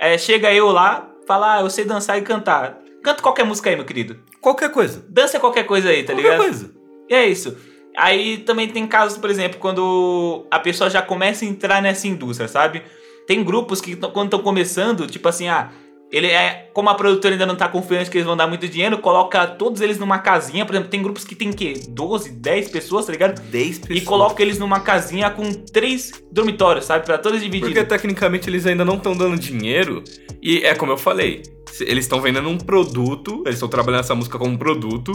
é, 0.00 0.16
chega 0.16 0.52
eu 0.54 0.68
lá, 0.70 1.10
fala, 1.26 1.56
ah, 1.56 1.60
eu 1.62 1.70
sei 1.70 1.84
dançar 1.84 2.16
e 2.18 2.22
cantar. 2.22 2.78
Canta 3.02 3.20
qualquer 3.20 3.44
música 3.44 3.68
aí, 3.68 3.74
meu 3.76 3.84
querido. 3.84 4.16
Qualquer 4.40 4.70
coisa. 4.70 5.04
Dança 5.08 5.40
qualquer 5.40 5.64
coisa 5.64 5.88
aí, 5.88 6.04
tá 6.04 6.12
Qualquer 6.12 6.22
ligado? 6.22 6.38
coisa. 6.38 6.70
E 7.08 7.14
é 7.14 7.26
isso. 7.26 7.56
Aí 7.96 8.38
também 8.38 8.68
tem 8.68 8.86
casos, 8.86 9.18
por 9.18 9.28
exemplo, 9.30 9.58
quando 9.58 10.46
a 10.50 10.58
pessoa 10.60 10.88
já 10.88 11.02
começa 11.02 11.44
a 11.44 11.48
entrar 11.48 11.82
nessa 11.82 12.06
indústria, 12.06 12.46
sabe? 12.46 12.82
Tem 13.26 13.42
grupos 13.42 13.80
que 13.80 13.96
quando 13.96 14.26
estão 14.26 14.40
começando, 14.40 15.06
tipo 15.08 15.28
assim, 15.28 15.48
ah, 15.48 15.70
ele 16.12 16.28
é. 16.28 16.70
Como 16.72 16.88
a 16.88 16.94
produtora 16.94 17.34
ainda 17.34 17.46
não 17.46 17.56
tá 17.56 17.68
confiante 17.68 18.10
que 18.10 18.18
eles 18.18 18.26
vão 18.26 18.36
dar 18.36 18.46
muito 18.46 18.68
dinheiro, 18.68 18.98
coloca 18.98 19.46
todos 19.46 19.80
eles 19.80 19.98
numa 19.98 20.18
casinha. 20.18 20.64
Por 20.64 20.74
exemplo, 20.74 20.90
tem 20.90 21.02
grupos 21.02 21.24
que 21.24 21.34
tem 21.34 21.52
que 21.52 21.80
12, 21.88 22.30
10 22.30 22.68
pessoas, 22.68 23.06
tá 23.06 23.12
ligado? 23.12 23.40
10 23.40 23.78
pessoas. 23.78 23.98
E 23.98 24.04
coloca 24.04 24.42
eles 24.42 24.58
numa 24.58 24.80
casinha 24.80 25.30
com 25.30 25.50
três 25.52 26.12
dormitórios, 26.30 26.84
sabe? 26.84 27.04
Pra 27.04 27.18
todos 27.18 27.40
divididos. 27.40 27.70
Porque 27.70 27.84
tecnicamente 27.84 28.48
eles 28.48 28.66
ainda 28.66 28.84
não 28.84 28.96
estão 28.96 29.16
dando 29.16 29.38
dinheiro. 29.38 30.04
E 30.42 30.58
é 30.58 30.74
como 30.74 30.92
eu 30.92 30.98
falei, 30.98 31.42
eles 31.80 32.04
estão 32.04 32.20
vendendo 32.20 32.48
um 32.48 32.58
produto, 32.58 33.42
eles 33.44 33.56
estão 33.56 33.68
trabalhando 33.68 34.00
essa 34.00 34.14
música 34.14 34.38
como 34.38 34.52
um 34.52 34.58
produto. 34.58 35.12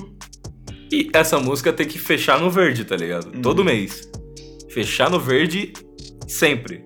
E 0.92 1.10
essa 1.14 1.40
música 1.40 1.72
tem 1.72 1.88
que 1.88 1.98
fechar 1.98 2.40
no 2.40 2.50
verde, 2.50 2.84
tá 2.84 2.98
ligado? 2.98 3.34
Uhum. 3.34 3.42
Todo 3.42 3.64
mês. 3.64 4.12
Fechar 4.70 5.10
no 5.10 5.20
verde 5.20 5.72
sempre. 6.28 6.84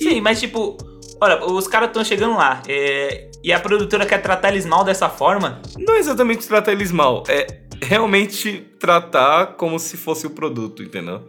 Sim, 0.00 0.20
mas 0.20 0.38
tipo, 0.38 0.76
olha, 1.20 1.44
os 1.44 1.66
caras 1.66 1.88
estão 1.88 2.04
chegando 2.04 2.36
lá. 2.36 2.62
é, 2.68 3.28
e 3.42 3.52
a 3.52 3.60
produtora 3.60 4.04
quer 4.04 4.20
tratar 4.20 4.50
eles 4.50 4.66
mal 4.66 4.84
dessa 4.84 5.08
forma. 5.08 5.60
Não 5.76 5.94
é 5.94 5.98
exatamente 5.98 6.46
tratar 6.46 6.72
eles 6.72 6.90
mal, 6.90 7.24
é 7.28 7.46
realmente 7.80 8.66
tratar 8.78 9.54
como 9.56 9.78
se 9.78 9.96
fosse 9.96 10.26
o 10.26 10.30
produto, 10.30 10.82
entendeu? 10.82 11.22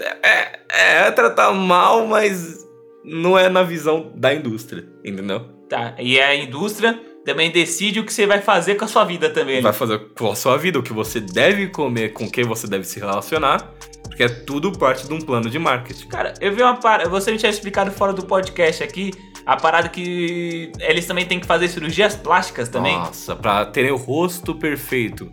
É, 0.00 0.60
é, 0.70 1.06
é 1.06 1.10
tratar 1.10 1.52
mal, 1.52 2.06
mas 2.06 2.66
não 3.04 3.38
é 3.38 3.48
na 3.48 3.62
visão 3.62 4.12
da 4.14 4.34
indústria, 4.34 4.86
entendeu? 5.04 5.40
Tá, 5.68 5.94
e 5.98 6.20
a 6.20 6.34
indústria 6.34 6.98
também 7.24 7.50
decide 7.50 8.00
o 8.00 8.04
que 8.04 8.12
você 8.12 8.26
vai 8.26 8.40
fazer 8.40 8.76
com 8.76 8.84
a 8.84 8.88
sua 8.88 9.04
vida 9.04 9.28
também. 9.28 9.60
vai 9.60 9.72
fazer 9.72 9.98
com 10.16 10.30
a 10.30 10.34
sua 10.34 10.56
vida, 10.56 10.78
o 10.78 10.82
que 10.82 10.92
você 10.92 11.20
deve 11.20 11.68
comer, 11.68 12.12
com 12.12 12.30
quem 12.30 12.44
você 12.44 12.66
deve 12.66 12.84
se 12.84 12.98
relacionar, 12.98 13.74
porque 14.18 14.24
é 14.24 14.28
tudo 14.28 14.72
parte 14.72 15.06
de 15.06 15.14
um 15.14 15.20
plano 15.20 15.48
de 15.48 15.60
marketing. 15.60 16.08
Cara, 16.08 16.34
eu 16.40 16.52
vi 16.52 16.60
uma 16.60 16.74
parada. 16.74 17.08
Você 17.08 17.30
me 17.30 17.38
tinha 17.38 17.50
explicado 17.50 17.92
fora 17.92 18.12
do 18.12 18.26
podcast 18.26 18.82
aqui 18.82 19.12
a 19.46 19.56
parada 19.56 19.88
que 19.88 20.72
eles 20.80 21.06
também 21.06 21.24
têm 21.24 21.38
que 21.38 21.46
fazer 21.46 21.68
cirurgias 21.68 22.16
plásticas 22.16 22.68
também. 22.68 22.96
Nossa, 22.96 23.36
pra 23.36 23.64
terem 23.64 23.92
o 23.92 23.96
rosto 23.96 24.56
perfeito. 24.56 25.30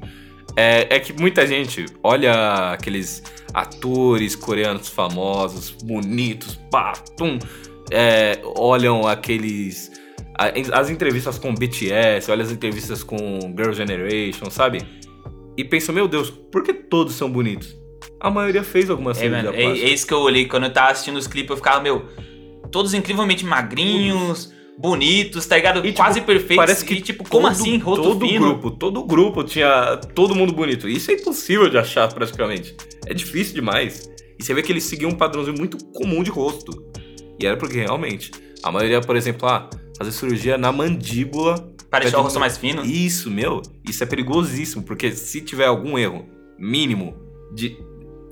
É, 0.55 0.97
é 0.97 0.99
que 0.99 1.11
muita 1.13 1.47
gente 1.47 1.87
olha 2.03 2.73
aqueles 2.73 3.23
atores 3.51 4.35
coreanos 4.35 4.87
famosos, 4.87 5.71
bonitos, 5.71 6.55
pá, 6.69 6.93
tum, 7.17 7.39
é, 7.91 8.39
olham 8.55 9.07
aqueles. 9.07 9.91
As 10.71 10.91
entrevistas 10.91 11.39
com 11.39 11.55
BTS, 11.55 12.29
olha 12.29 12.43
as 12.43 12.51
entrevistas 12.51 13.01
com 13.01 13.39
Girl 13.57 13.71
Generation, 13.71 14.51
sabe? 14.51 14.85
E 15.57 15.63
pensam, 15.63 15.95
meu 15.95 16.07
Deus, 16.07 16.29
por 16.29 16.61
que 16.61 16.73
todos 16.73 17.15
são 17.15 17.31
bonitos? 17.31 17.84
A 18.19 18.29
maioria 18.29 18.63
fez 18.63 18.89
alguma 18.89 19.11
É, 19.11 19.13
cirurgia 19.15 19.43
mano, 19.51 19.55
é, 19.55 19.63
é 19.63 19.89
isso 19.89 20.05
que 20.07 20.13
eu 20.13 20.19
olhei 20.19 20.45
quando 20.47 20.63
eu 20.65 20.73
tava 20.73 20.91
assistindo 20.91 21.17
os 21.17 21.27
clipes. 21.27 21.51
Eu 21.51 21.57
ficava, 21.57 21.81
meu, 21.81 22.05
todos 22.71 22.93
incrivelmente 22.93 23.45
magrinhos, 23.45 24.53
bonitos, 24.77 25.45
tá 25.45 25.55
ligado? 25.55 25.79
E, 25.79 25.83
tipo, 25.83 25.95
Quase 25.97 26.21
perfeitos. 26.21 26.55
Parece 26.57 26.85
que 26.85 26.95
e, 26.95 27.01
tipo, 27.01 27.27
como 27.27 27.43
todo- 27.47 27.51
assim? 27.51 27.77
Rosto 27.77 28.03
todo 28.03 28.27
fino. 28.27 28.39
grupo, 28.47 28.71
todo 28.71 29.03
grupo 29.03 29.43
tinha 29.43 29.97
todo 30.13 30.35
mundo 30.35 30.53
bonito. 30.53 30.87
Isso 30.87 31.11
é 31.11 31.13
impossível 31.15 31.69
de 31.69 31.77
achar 31.77 32.11
praticamente. 32.13 32.75
É 33.05 33.13
difícil 33.13 33.53
demais. 33.53 34.09
E 34.39 34.43
você 34.43 34.53
vê 34.53 34.61
que 34.61 34.71
eles 34.71 34.83
seguiam 34.83 35.11
um 35.11 35.15
padrãozinho 35.15 35.57
muito 35.57 35.77
comum 35.93 36.21
de 36.23 36.29
rosto. 36.29 36.71
E 37.39 37.45
era 37.45 37.55
porque 37.57 37.77
realmente 37.77 38.31
a 38.63 38.71
maioria, 38.71 38.99
por 39.01 39.15
exemplo, 39.15 39.47
ah, 39.47 39.69
fazer 39.97 40.11
cirurgia 40.11 40.57
na 40.57 40.71
mandíbula 40.71 41.73
Pra 41.89 41.99
deixar 41.99 42.19
o 42.19 42.23
rosto 42.23 42.39
mais 42.39 42.57
fino. 42.57 42.83
Isso, 42.83 43.29
meu, 43.31 43.61
isso 43.87 44.03
é 44.03 44.05
perigosíssimo, 44.07 44.83
porque 44.83 45.11
se 45.11 45.39
tiver 45.41 45.65
algum 45.67 45.97
erro 45.97 46.25
mínimo 46.59 47.15
de 47.53 47.77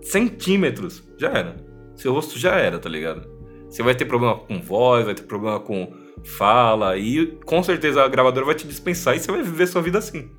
centímetros, 0.03 1.03
já 1.17 1.29
era. 1.29 1.55
Seu 1.95 2.13
rosto 2.13 2.37
já 2.39 2.55
era, 2.55 2.79
tá 2.79 2.89
ligado? 2.89 3.27
Você 3.69 3.81
vai 3.83 3.95
ter 3.95 4.05
problema 4.05 4.35
com 4.37 4.61
voz, 4.61 5.05
vai 5.05 5.15
ter 5.15 5.23
problema 5.23 5.59
com 5.59 5.91
fala, 6.23 6.97
e 6.97 7.27
com 7.45 7.61
certeza 7.63 8.03
a 8.03 8.07
gravadora 8.07 8.45
vai 8.45 8.55
te 8.55 8.67
dispensar 8.67 9.15
e 9.15 9.19
você 9.19 9.31
vai 9.31 9.41
viver 9.41 9.67
sua 9.67 9.81
vida 9.81 9.97
assim. 9.97 10.29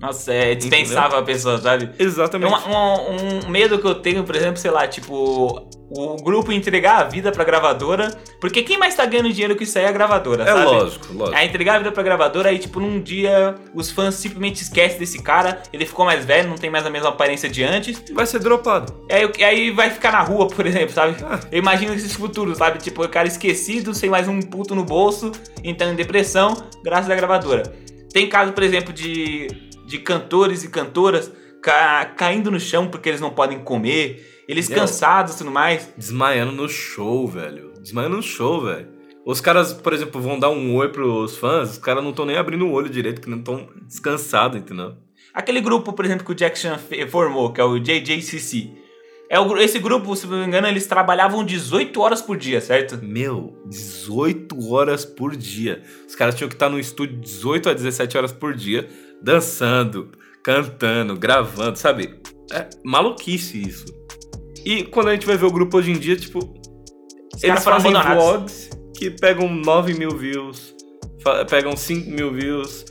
Nossa, 0.00 0.32
é 0.32 0.54
dispensável 0.54 1.18
a 1.18 1.22
pessoa, 1.22 1.58
sabe? 1.58 1.90
Exatamente. 1.98 2.48
uma- 2.50 3.00
um, 3.00 3.46
um 3.46 3.50
medo 3.50 3.78
que 3.78 3.86
eu 3.86 3.94
tenho, 3.94 4.24
por 4.24 4.34
exemplo, 4.34 4.56
sei 4.56 4.70
lá, 4.70 4.88
tipo, 4.88 5.68
o 5.90 6.16
grupo 6.22 6.52
entregar 6.52 6.98
a 7.00 7.04
vida 7.04 7.32
pra 7.32 7.42
gravadora. 7.44 8.08
Porque 8.40 8.62
quem 8.62 8.78
mais 8.78 8.94
tá 8.94 9.04
ganhando 9.04 9.32
dinheiro 9.32 9.56
que 9.56 9.64
isso 9.64 9.78
aí 9.78 9.84
é 9.84 9.88
a 9.88 9.92
gravadora, 9.92 10.44
é 10.44 10.46
sabe? 10.46 10.64
lógico, 10.64 11.12
lógico. 11.12 11.36
É 11.36 11.44
entregar 11.44 11.74
a 11.74 11.78
vida 11.78 11.92
pra 11.92 12.02
gravadora, 12.02 12.48
aí, 12.48 12.58
tipo, 12.58 12.78
num 12.80 13.00
dia 13.00 13.54
os 13.74 13.90
fãs 13.90 14.14
simplesmente 14.14 14.62
esquecem 14.62 14.98
desse 14.98 15.22
cara, 15.22 15.62
ele 15.72 15.84
ficou 15.84 16.04
mais 16.04 16.24
velho, 16.24 16.48
não 16.48 16.56
tem 16.56 16.70
mais 16.70 16.86
a 16.86 16.90
mesma 16.90 17.08
aparência 17.10 17.48
de 17.48 17.62
antes. 17.62 18.02
Vai 18.12 18.24
ser 18.26 18.38
dropado. 18.38 18.94
Aí, 19.10 19.44
aí 19.44 19.70
vai 19.72 19.90
ficar 19.90 20.12
na 20.12 20.20
rua, 20.20 20.46
por 20.54 20.64
exemplo, 20.66 20.90
sabe? 20.94 21.16
Ah. 21.24 21.40
Eu 21.50 21.58
imagino 21.58 21.92
esses 21.92 22.14
futuros, 22.14 22.58
sabe? 22.58 22.78
Tipo, 22.78 23.04
o 23.04 23.08
cara 23.08 23.26
esquecido, 23.28 23.92
sem 23.94 24.08
mais 24.08 24.28
um 24.28 24.40
puto 24.40 24.74
no 24.74 24.84
bolso, 24.84 25.32
entrando 25.64 25.92
em 25.92 25.96
depressão, 25.96 26.56
graças 26.84 27.10
à 27.10 27.14
gravadora. 27.14 27.64
Tem 28.12 28.28
caso, 28.28 28.52
por 28.52 28.62
exemplo, 28.62 28.92
de, 28.92 29.46
de 29.86 29.98
cantores 29.98 30.64
e 30.64 30.68
cantoras 30.68 31.30
ca- 31.62 32.06
caindo 32.16 32.50
no 32.50 32.58
chão 32.58 32.88
porque 32.88 33.08
eles 33.08 33.20
não 33.20 33.30
podem 33.30 33.58
comer, 33.60 34.39
eles 34.50 34.68
Meu. 34.68 34.80
cansados 34.80 35.34
e 35.34 35.38
tudo 35.38 35.50
mais. 35.50 35.92
Desmaiando 35.96 36.52
no 36.52 36.68
show, 36.68 37.28
velho. 37.28 37.72
Desmaiando 37.80 38.16
no 38.16 38.22
show, 38.22 38.64
velho. 38.64 38.88
Os 39.24 39.40
caras, 39.40 39.72
por 39.72 39.92
exemplo, 39.92 40.20
vão 40.20 40.38
dar 40.38 40.50
um 40.50 40.74
oi 40.74 40.88
pros 40.88 41.36
fãs, 41.36 41.72
os 41.72 41.78
caras 41.78 42.02
não 42.02 42.10
estão 42.10 42.26
nem 42.26 42.36
abrindo 42.36 42.66
o 42.66 42.72
olho 42.72 42.88
direito, 42.88 43.20
que 43.20 43.30
não 43.30 43.38
estão 43.38 43.68
descansados, 43.86 44.58
entendeu? 44.58 44.96
Aquele 45.32 45.60
grupo, 45.60 45.92
por 45.92 46.04
exemplo, 46.04 46.24
que 46.24 46.32
o 46.32 46.34
Jackson 46.34 46.76
formou, 47.08 47.52
que 47.52 47.60
é 47.60 47.64
o 47.64 47.78
JJCC. 47.78 48.72
É 49.28 49.38
o, 49.38 49.56
esse 49.58 49.78
grupo, 49.78 50.16
se 50.16 50.26
não 50.26 50.38
me 50.38 50.46
engano, 50.46 50.66
eles 50.66 50.88
trabalhavam 50.88 51.44
18 51.44 52.00
horas 52.00 52.20
por 52.20 52.36
dia, 52.36 52.60
certo? 52.60 52.98
Meu, 53.00 53.56
18 53.66 54.68
horas 54.68 55.04
por 55.04 55.36
dia. 55.36 55.84
Os 56.08 56.16
caras 56.16 56.34
tinham 56.34 56.48
que 56.48 56.56
estar 56.56 56.68
no 56.68 56.80
estúdio 56.80 57.18
18 57.18 57.68
a 57.68 57.72
17 57.72 58.18
horas 58.18 58.32
por 58.32 58.52
dia, 58.52 58.88
dançando, 59.22 60.10
cantando, 60.42 61.14
gravando, 61.14 61.78
sabe? 61.78 62.18
É 62.52 62.68
maluquice 62.84 63.62
isso. 63.62 64.00
E 64.64 64.84
quando 64.84 65.08
a 65.08 65.12
gente 65.12 65.26
vai 65.26 65.36
ver 65.36 65.46
o 65.46 65.50
grupo 65.50 65.78
hoje 65.78 65.90
em 65.90 65.98
dia, 65.98 66.16
tipo, 66.16 66.38
Os 67.34 67.42
eles 67.42 67.64
fazem 67.64 67.90
abandonados. 67.94 68.24
vlogs 68.24 68.70
que 68.96 69.10
pegam 69.10 69.48
9 69.48 69.94
mil 69.94 70.10
views, 70.10 70.74
pegam 71.48 71.76
5 71.76 72.10
mil 72.10 72.32
views. 72.32 72.84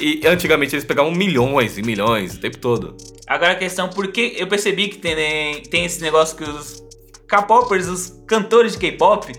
E 0.00 0.26
antigamente 0.26 0.74
eles 0.74 0.84
pegavam 0.84 1.10
milhões 1.10 1.78
e 1.78 1.82
milhões 1.82 2.34
o 2.34 2.40
tempo 2.40 2.58
todo. 2.58 2.96
Agora 3.26 3.52
a 3.52 3.56
questão, 3.56 3.88
por 3.88 4.08
que 4.08 4.34
eu 4.36 4.46
percebi 4.46 4.88
que 4.88 4.98
tem, 4.98 5.62
tem 5.62 5.84
esse 5.86 6.00
negócio 6.02 6.36
que 6.36 6.44
os 6.44 6.84
K-popers, 7.26 7.88
os 7.88 8.22
cantores 8.28 8.72
de 8.72 8.78
K-pop, 8.78 9.32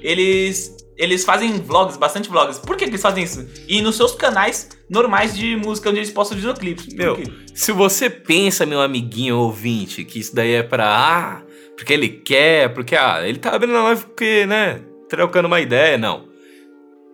eles, 0.00 0.73
eles 0.96 1.24
fazem 1.24 1.52
vlogs, 1.60 1.96
bastante 1.96 2.28
vlogs. 2.28 2.58
Por 2.58 2.76
que, 2.76 2.84
que 2.84 2.90
eles 2.90 3.02
fazem 3.02 3.24
isso? 3.24 3.46
E 3.68 3.82
nos 3.82 3.96
seus 3.96 4.12
canais 4.12 4.70
normais 4.88 5.36
de 5.36 5.56
música, 5.56 5.90
onde 5.90 5.98
eles 5.98 6.10
postam 6.10 6.36
videoclipes. 6.36 6.94
Meu, 6.94 7.18
se 7.54 7.72
você 7.72 8.08
pensa, 8.08 8.64
meu 8.64 8.80
amiguinho 8.80 9.36
ouvinte, 9.36 10.04
que 10.04 10.18
isso 10.18 10.34
daí 10.34 10.52
é 10.52 10.62
pra. 10.62 10.86
Ah, 10.86 11.42
porque 11.76 11.92
ele 11.92 12.08
quer, 12.08 12.72
porque 12.72 12.94
ah, 12.94 13.26
ele 13.26 13.38
tá 13.38 13.50
abrindo 13.50 13.76
a 13.76 13.82
live 13.84 14.02
porque, 14.04 14.46
né? 14.46 14.80
Trocando 15.08 15.48
uma 15.48 15.60
ideia, 15.60 15.98
não. 15.98 16.28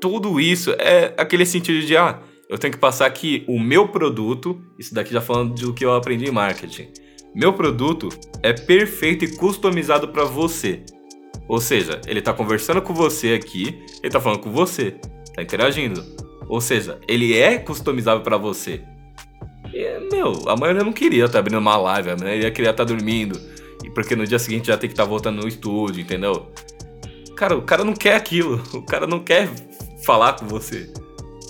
Tudo 0.01 0.41
isso 0.41 0.71
é 0.79 1.15
aquele 1.17 1.45
sentido 1.45 1.85
de, 1.85 1.97
ah, 1.97 2.21
eu 2.49 2.59
tenho 2.59 2.73
que 2.73 2.79
passar 2.79 3.07
aqui 3.07 3.45
o 3.47 3.61
meu 3.61 3.89
produto, 3.89 4.61
isso 4.79 4.95
daqui 4.95 5.13
já 5.13 5.21
falando 5.21 5.55
do 5.55 5.75
que 5.75 5.85
eu 5.85 5.95
aprendi 5.95 6.27
em 6.27 6.31
marketing. 6.31 6.89
Meu 7.35 7.53
produto 7.53 8.09
é 8.43 8.53
perfeito 8.53 9.25
e 9.25 9.37
customizado 9.37 10.09
pra 10.09 10.25
você. 10.25 10.83
Ou 11.51 11.61
seja, 11.61 12.01
ele 12.07 12.23
tá 12.23 12.33
conversando 12.33 12.81
com 12.81 12.95
você 12.95 13.33
aqui, 13.33 13.83
ele 14.01 14.13
tá 14.13 14.21
falando 14.21 14.39
com 14.39 14.53
você. 14.53 14.93
tá 15.35 15.43
interagindo. 15.43 16.01
Ou 16.49 16.61
seja, 16.61 17.01
ele 17.09 17.37
é 17.37 17.59
customizável 17.59 18.23
pra 18.23 18.37
você. 18.37 18.83
E, 19.75 19.99
meu, 20.13 20.49
a 20.49 20.57
maioria 20.57 20.85
não 20.85 20.93
queria 20.93 21.25
estar 21.25 21.33
tá 21.33 21.39
abrindo 21.41 21.59
uma 21.59 21.77
live, 21.77 22.11
né? 22.23 22.39
Ia 22.39 22.53
queria 22.53 22.71
estar 22.71 22.85
tá 22.85 22.95
dormindo. 22.95 23.37
E 23.85 23.91
porque 23.91 24.15
no 24.15 24.25
dia 24.25 24.39
seguinte 24.39 24.69
já 24.69 24.79
tem 24.79 24.89
que 24.89 24.95
estar 24.95 25.03
tá 25.03 25.09
voltando 25.09 25.43
no 25.43 25.49
estúdio, 25.49 26.03
entendeu? 26.03 26.53
Cara, 27.37 27.57
o 27.57 27.63
cara 27.63 27.83
não 27.83 27.95
quer 27.95 28.15
aquilo. 28.15 28.63
O 28.73 28.83
cara 28.83 29.09
não 29.09 29.19
quer 29.19 29.49
falar 30.05 30.35
com 30.35 30.47
você. 30.47 30.89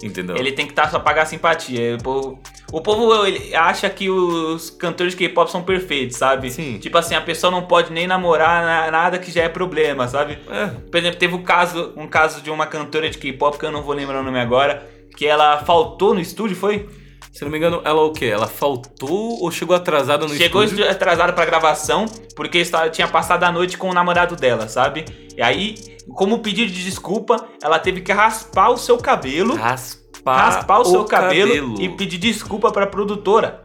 Entendeu? 0.02 0.36
Ele 0.36 0.52
tem 0.52 0.66
que 0.66 0.72
estar 0.72 0.84
tá 0.84 0.90
só 0.90 0.98
pagar 0.98 1.26
simpatia. 1.26 1.96
O 1.96 2.02
povo, 2.02 2.40
o 2.72 2.80
povo 2.80 3.26
ele 3.26 3.54
acha 3.54 3.88
que 3.90 4.08
os 4.08 4.70
cantores 4.70 5.12
de 5.12 5.18
K-pop 5.18 5.50
são 5.50 5.62
perfeitos, 5.62 6.16
sabe? 6.16 6.50
Sim. 6.50 6.78
Tipo 6.78 6.98
assim, 6.98 7.14
a 7.14 7.20
pessoa 7.20 7.50
não 7.50 7.62
pode 7.62 7.92
nem 7.92 8.06
namorar 8.06 8.90
nada 8.90 9.18
que 9.18 9.30
já 9.30 9.42
é 9.42 9.48
problema, 9.48 10.08
sabe? 10.08 10.38
É. 10.50 10.66
Por 10.90 10.96
exemplo, 10.96 11.18
teve 11.18 11.34
um 11.34 11.42
caso, 11.42 11.92
um 11.96 12.06
caso 12.06 12.40
de 12.40 12.50
uma 12.50 12.66
cantora 12.66 13.10
de 13.10 13.18
K-pop 13.18 13.58
que 13.58 13.64
eu 13.64 13.72
não 13.72 13.82
vou 13.82 13.94
lembrar 13.94 14.20
o 14.20 14.22
nome 14.22 14.40
agora, 14.40 14.88
que 15.16 15.26
ela 15.26 15.58
faltou 15.58 16.14
no 16.14 16.20
estúdio, 16.20 16.56
foi? 16.56 16.88
Se 17.32 17.44
não 17.44 17.50
me 17.50 17.58
engano, 17.58 17.80
ela 17.84 18.02
o 18.02 18.12
quê? 18.12 18.26
Ela 18.26 18.48
faltou 18.48 19.40
ou 19.40 19.50
chegou 19.50 19.76
atrasada 19.76 20.26
no 20.26 20.34
chegou 20.34 20.64
estúdio? 20.64 20.84
Chegou 20.84 20.96
atrasada 20.96 21.32
pra 21.32 21.44
gravação, 21.44 22.06
porque 22.34 22.58
estava, 22.58 22.90
tinha 22.90 23.06
passado 23.06 23.44
a 23.44 23.52
noite 23.52 23.78
com 23.78 23.88
o 23.88 23.94
namorado 23.94 24.34
dela, 24.34 24.66
sabe? 24.66 25.04
E 25.36 25.42
aí, 25.42 25.76
como 26.16 26.40
pedido 26.40 26.72
de 26.72 26.84
desculpa, 26.84 27.48
ela 27.62 27.78
teve 27.78 28.00
que 28.00 28.12
raspar 28.12 28.70
o 28.70 28.76
seu 28.76 28.98
cabelo. 28.98 29.54
Raspar, 29.54 30.36
raspar 30.36 30.78
o, 30.78 30.82
o 30.82 30.84
seu 30.84 31.04
cabelo, 31.04 31.48
cabelo, 31.48 31.80
e 31.80 31.88
pedir 31.90 32.18
desculpa 32.18 32.72
pra 32.72 32.86
produtora. 32.86 33.64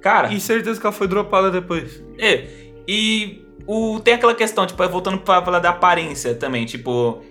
Cara. 0.00 0.32
E 0.32 0.40
certeza 0.40 0.80
que 0.80 0.86
ela 0.86 0.92
foi 0.92 1.06
dropada 1.06 1.50
depois. 1.50 2.02
É. 2.18 2.46
E 2.88 3.44
o, 3.66 4.00
tem 4.00 4.14
aquela 4.14 4.34
questão, 4.34 4.66
tipo, 4.66 4.86
voltando 4.88 5.18
pra 5.18 5.42
falar 5.42 5.58
da 5.58 5.70
aparência 5.70 6.34
também, 6.34 6.64
tipo. 6.64 7.22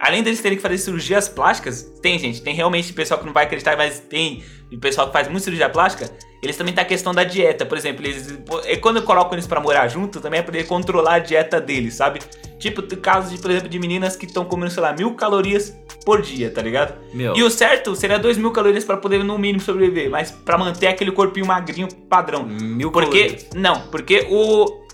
Além 0.00 0.22
deles 0.22 0.40
terem 0.40 0.56
que 0.56 0.62
fazer 0.62 0.78
cirurgias 0.78 1.28
plásticas, 1.28 1.82
tem 2.02 2.18
gente, 2.18 2.42
tem 2.42 2.54
realmente 2.54 2.92
pessoal 2.92 3.18
que 3.18 3.26
não 3.26 3.32
vai 3.32 3.44
acreditar, 3.44 3.76
mas 3.76 3.98
tem 3.98 4.42
pessoal 4.80 5.06
que 5.06 5.12
faz 5.12 5.26
muita 5.26 5.44
cirurgia 5.44 5.68
plástica, 5.68 6.10
eles 6.42 6.56
também 6.56 6.74
tem 6.74 6.82
a 6.82 6.86
questão 6.86 7.14
da 7.14 7.24
dieta. 7.24 7.64
Por 7.64 7.78
exemplo, 7.78 8.04
eles, 8.04 8.38
quando 8.80 8.96
eu 8.96 9.02
coloco 9.02 9.34
eles 9.34 9.46
para 9.46 9.60
morar 9.60 9.88
junto, 9.88 10.20
também 10.20 10.40
é 10.40 10.42
pra 10.42 10.56
ele 10.56 10.66
controlar 10.66 11.14
a 11.14 11.18
dieta 11.18 11.60
deles, 11.60 11.94
sabe? 11.94 12.20
Tipo, 12.58 12.82
casos 12.98 13.32
de, 13.32 13.38
por 13.38 13.50
exemplo, 13.50 13.68
de 13.68 13.78
meninas 13.78 14.16
que 14.16 14.26
estão 14.26 14.44
comendo, 14.44 14.70
sei 14.70 14.82
lá, 14.82 14.92
mil 14.92 15.14
calorias 15.14 15.76
por 16.04 16.22
dia, 16.22 16.50
tá 16.50 16.62
ligado? 16.62 16.94
Meu. 17.12 17.36
E 17.36 17.42
o 17.42 17.50
certo 17.50 17.94
seria 17.96 18.18
dois 18.18 18.36
mil 18.38 18.50
calorias 18.50 18.84
para 18.84 18.96
poder, 18.96 19.24
no 19.24 19.38
mínimo, 19.38 19.60
sobreviver, 19.60 20.10
mas 20.10 20.30
para 20.30 20.56
manter 20.58 20.86
aquele 20.86 21.10
corpinho 21.10 21.46
magrinho 21.46 21.88
padrão. 22.08 22.44
Mil 22.44 22.90
porque, 22.90 23.24
calorias. 23.24 23.46
Não, 23.54 23.88
porque 23.88 24.26
o, 24.30 24.85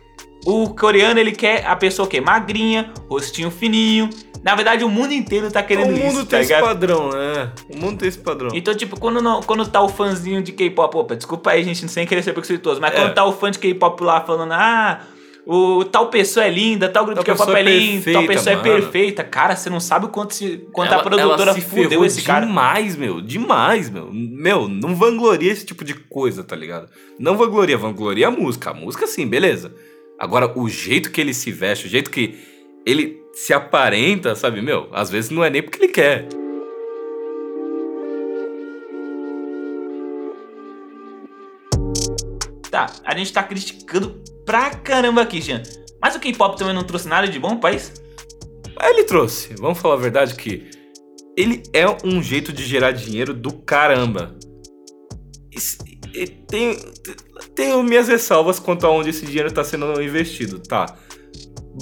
o 0.44 0.68
coreano, 0.70 1.20
ele 1.20 1.32
quer 1.32 1.64
a 1.66 1.76
pessoa 1.76 2.08
que 2.08 2.20
magrinha, 2.20 2.92
rostinho 3.08 3.50
fininho, 3.50 4.08
na 4.42 4.56
verdade, 4.56 4.82
o 4.84 4.88
mundo 4.88 5.12
inteiro 5.12 5.50
tá 5.50 5.62
querendo 5.62 5.92
isso. 5.92 6.00
O 6.00 6.04
mundo 6.04 6.16
isso, 6.18 6.26
tem 6.26 6.38
tá 6.46 6.54
esse 6.54 6.60
padrão, 6.60 7.10
né? 7.10 7.52
O 7.70 7.78
mundo 7.78 7.98
tem 7.98 8.08
esse 8.08 8.18
padrão. 8.18 8.50
Então, 8.52 8.74
tipo, 8.74 8.98
quando, 8.98 9.22
não, 9.22 9.40
quando 9.40 9.64
tá 9.68 9.80
o 9.80 9.88
fãzinho 9.88 10.42
de 10.42 10.50
K-pop, 10.50 10.96
opa, 10.96 11.14
desculpa 11.14 11.52
aí, 11.52 11.62
gente, 11.62 11.88
sem 11.88 12.06
querer 12.06 12.22
ser 12.22 12.32
preconceituoso, 12.32 12.80
mas 12.80 12.92
é. 12.92 12.96
quando 12.96 13.14
tá 13.14 13.24
o 13.24 13.32
fã 13.32 13.52
de 13.52 13.60
K-pop 13.60 14.02
lá 14.02 14.20
falando, 14.20 14.52
ah, 14.52 15.00
o 15.46 15.84
tal 15.84 16.08
pessoa 16.08 16.44
é 16.44 16.50
linda, 16.50 16.88
tal 16.88 17.04
grupo 17.04 17.20
de 17.20 17.26
K-pop 17.26 17.52
é 17.52 17.62
lindo, 17.62 18.12
tal 18.12 18.26
pessoa 18.26 18.56
mano. 18.56 18.68
é 18.68 18.72
perfeita. 18.72 19.22
Cara, 19.22 19.54
você 19.54 19.70
não 19.70 19.78
sabe 19.78 20.06
o 20.06 20.08
quanto, 20.08 20.34
se, 20.34 20.66
quanto 20.72 20.92
ela, 20.92 21.02
a 21.02 21.04
produtora 21.04 21.54
fudeu 21.54 22.04
esse 22.04 22.22
cara. 22.22 22.44
Demais, 22.44 22.96
meu, 22.96 23.20
demais, 23.20 23.88
meu. 23.90 24.08
Meu, 24.12 24.66
não 24.66 24.96
vangloria 24.96 25.52
esse 25.52 25.64
tipo 25.64 25.84
de 25.84 25.94
coisa, 25.94 26.42
tá 26.42 26.56
ligado? 26.56 26.88
Não 27.16 27.36
vangloria, 27.36 27.78
vangloria 27.78 28.26
a 28.26 28.30
música. 28.30 28.70
A 28.70 28.74
música 28.74 29.06
sim, 29.06 29.24
beleza. 29.24 29.72
Agora, 30.22 30.56
o 30.56 30.68
jeito 30.68 31.10
que 31.10 31.20
ele 31.20 31.34
se 31.34 31.50
veste, 31.50 31.88
o 31.88 31.90
jeito 31.90 32.08
que 32.08 32.38
ele 32.86 33.20
se 33.34 33.52
aparenta, 33.52 34.36
sabe, 34.36 34.62
meu, 34.62 34.88
às 34.92 35.10
vezes 35.10 35.30
não 35.32 35.42
é 35.42 35.50
nem 35.50 35.60
porque 35.60 35.82
ele 35.82 35.92
quer. 35.92 36.28
Tá, 42.70 42.86
a 43.04 43.18
gente 43.18 43.32
tá 43.32 43.42
criticando 43.42 44.22
pra 44.46 44.70
caramba 44.70 45.22
aqui, 45.22 45.40
Jean. 45.40 45.60
Mas 46.00 46.14
o 46.14 46.20
K-pop 46.20 46.56
também 46.56 46.72
não 46.72 46.84
trouxe 46.84 47.08
nada 47.08 47.26
de 47.26 47.40
bom 47.40 47.50
pro 47.50 47.62
país? 47.62 47.92
Ele 48.80 49.02
trouxe, 49.02 49.56
vamos 49.58 49.80
falar 49.80 49.94
a 49.94 49.98
verdade 49.98 50.36
que 50.36 50.70
ele 51.36 51.64
é 51.72 51.84
um 52.04 52.22
jeito 52.22 52.52
de 52.52 52.64
gerar 52.64 52.92
dinheiro 52.92 53.34
do 53.34 53.52
caramba. 53.54 54.38
E 56.14 56.28
tem, 56.28 56.78
tenho 57.54 57.82
minhas 57.82 58.08
ressalvas 58.08 58.58
quanto 58.58 58.86
a 58.86 58.90
onde 58.90 59.10
esse 59.10 59.24
dinheiro 59.26 59.48
está 59.48 59.62
sendo 59.64 60.00
investido, 60.00 60.58
tá? 60.60 60.86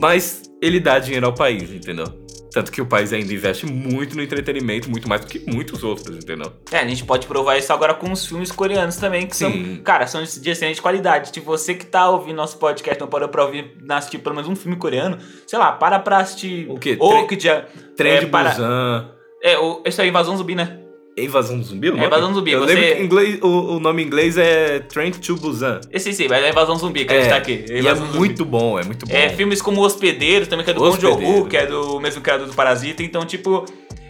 Mas 0.00 0.42
ele 0.62 0.80
dá 0.80 0.98
dinheiro 0.98 1.26
ao 1.26 1.34
país, 1.34 1.70
entendeu? 1.70 2.06
Tanto 2.52 2.72
que 2.72 2.82
o 2.82 2.86
país 2.86 3.12
ainda 3.12 3.32
investe 3.32 3.64
muito 3.64 4.16
no 4.16 4.22
entretenimento, 4.22 4.90
muito 4.90 5.08
mais 5.08 5.20
do 5.20 5.28
que 5.28 5.38
muitos 5.48 5.84
outros, 5.84 6.16
entendeu? 6.16 6.52
É, 6.72 6.78
a 6.78 6.88
gente 6.88 7.04
pode 7.04 7.26
provar 7.26 7.56
isso 7.56 7.72
agora 7.72 7.94
com 7.94 8.10
os 8.10 8.26
filmes 8.26 8.50
coreanos 8.50 8.96
também, 8.96 9.26
que 9.26 9.36
Sim. 9.36 9.76
são, 9.76 9.82
cara, 9.84 10.06
são 10.08 10.22
de 10.22 10.50
excelente 10.50 10.82
qualidade. 10.82 11.30
Tipo, 11.30 11.46
você 11.46 11.74
que 11.74 11.86
tá 11.86 12.10
ouvindo 12.10 12.36
nosso 12.36 12.58
podcast, 12.58 13.00
não 13.00 13.06
parou 13.06 13.28
pra 13.28 13.44
ouvir, 13.44 13.76
assistir 13.90 14.18
pelo 14.18 14.34
menos 14.34 14.50
um 14.50 14.56
filme 14.56 14.76
coreano, 14.76 15.18
sei 15.46 15.58
lá, 15.58 15.70
para 15.72 16.00
pra 16.00 16.18
assistir. 16.18 16.68
O 16.68 16.76
quê? 16.76 16.96
Ou 16.98 17.26
que 17.28 17.38
já. 17.38 17.66
Trem 17.96 18.14
é, 18.14 18.20
de 18.20 18.26
para... 18.26 18.50
Busan. 18.50 19.10
É, 19.42 19.56
o, 19.56 19.82
isso 19.86 20.02
é 20.02 20.06
Invasão 20.06 20.36
Zumbi, 20.36 20.54
né? 20.56 20.79
Invasão 21.16 21.62
Zumbi? 21.62 21.88
É 21.88 22.06
Invasão 22.06 22.34
Zumbi. 22.34 22.52
Eu 22.52 22.60
você... 22.60 22.74
lembro 22.74 22.96
que 22.96 23.02
inglês, 23.02 23.38
o, 23.42 23.76
o, 23.76 23.80
nome 23.80 24.02
em 24.02 24.06
inglês 24.06 24.36
é 24.38 24.80
Train 24.80 25.10
to 25.10 25.36
Busan. 25.36 25.80
Sim, 25.96 26.12
sim, 26.12 26.28
mas 26.28 26.42
é 26.42 26.50
Invasão 26.50 26.76
Zumbi 26.76 27.04
que 27.04 27.12
é, 27.12 27.16
a 27.16 27.20
gente 27.20 27.30
tá 27.30 27.36
aqui. 27.36 27.64
É, 27.68 27.80
e 27.80 27.86
é 27.86 27.94
muito 27.94 28.44
bom, 28.44 28.78
é 28.78 28.84
muito 28.84 29.06
bom. 29.06 29.14
É, 29.14 29.28
filmes 29.30 29.60
como 29.60 29.82
Hospedeiro, 29.82 30.46
também 30.46 30.64
que 30.64 30.70
é 30.70 30.74
do 30.74 30.80
Bong 30.80 31.00
Joon-ho, 31.00 31.46
que 31.46 31.56
é 31.56 31.66
do 31.66 32.00
mesmo 32.00 32.20
cara 32.20 32.44
do 32.44 32.54
Parasita. 32.54 33.02
Então, 33.02 33.24
tipo, 33.24 33.64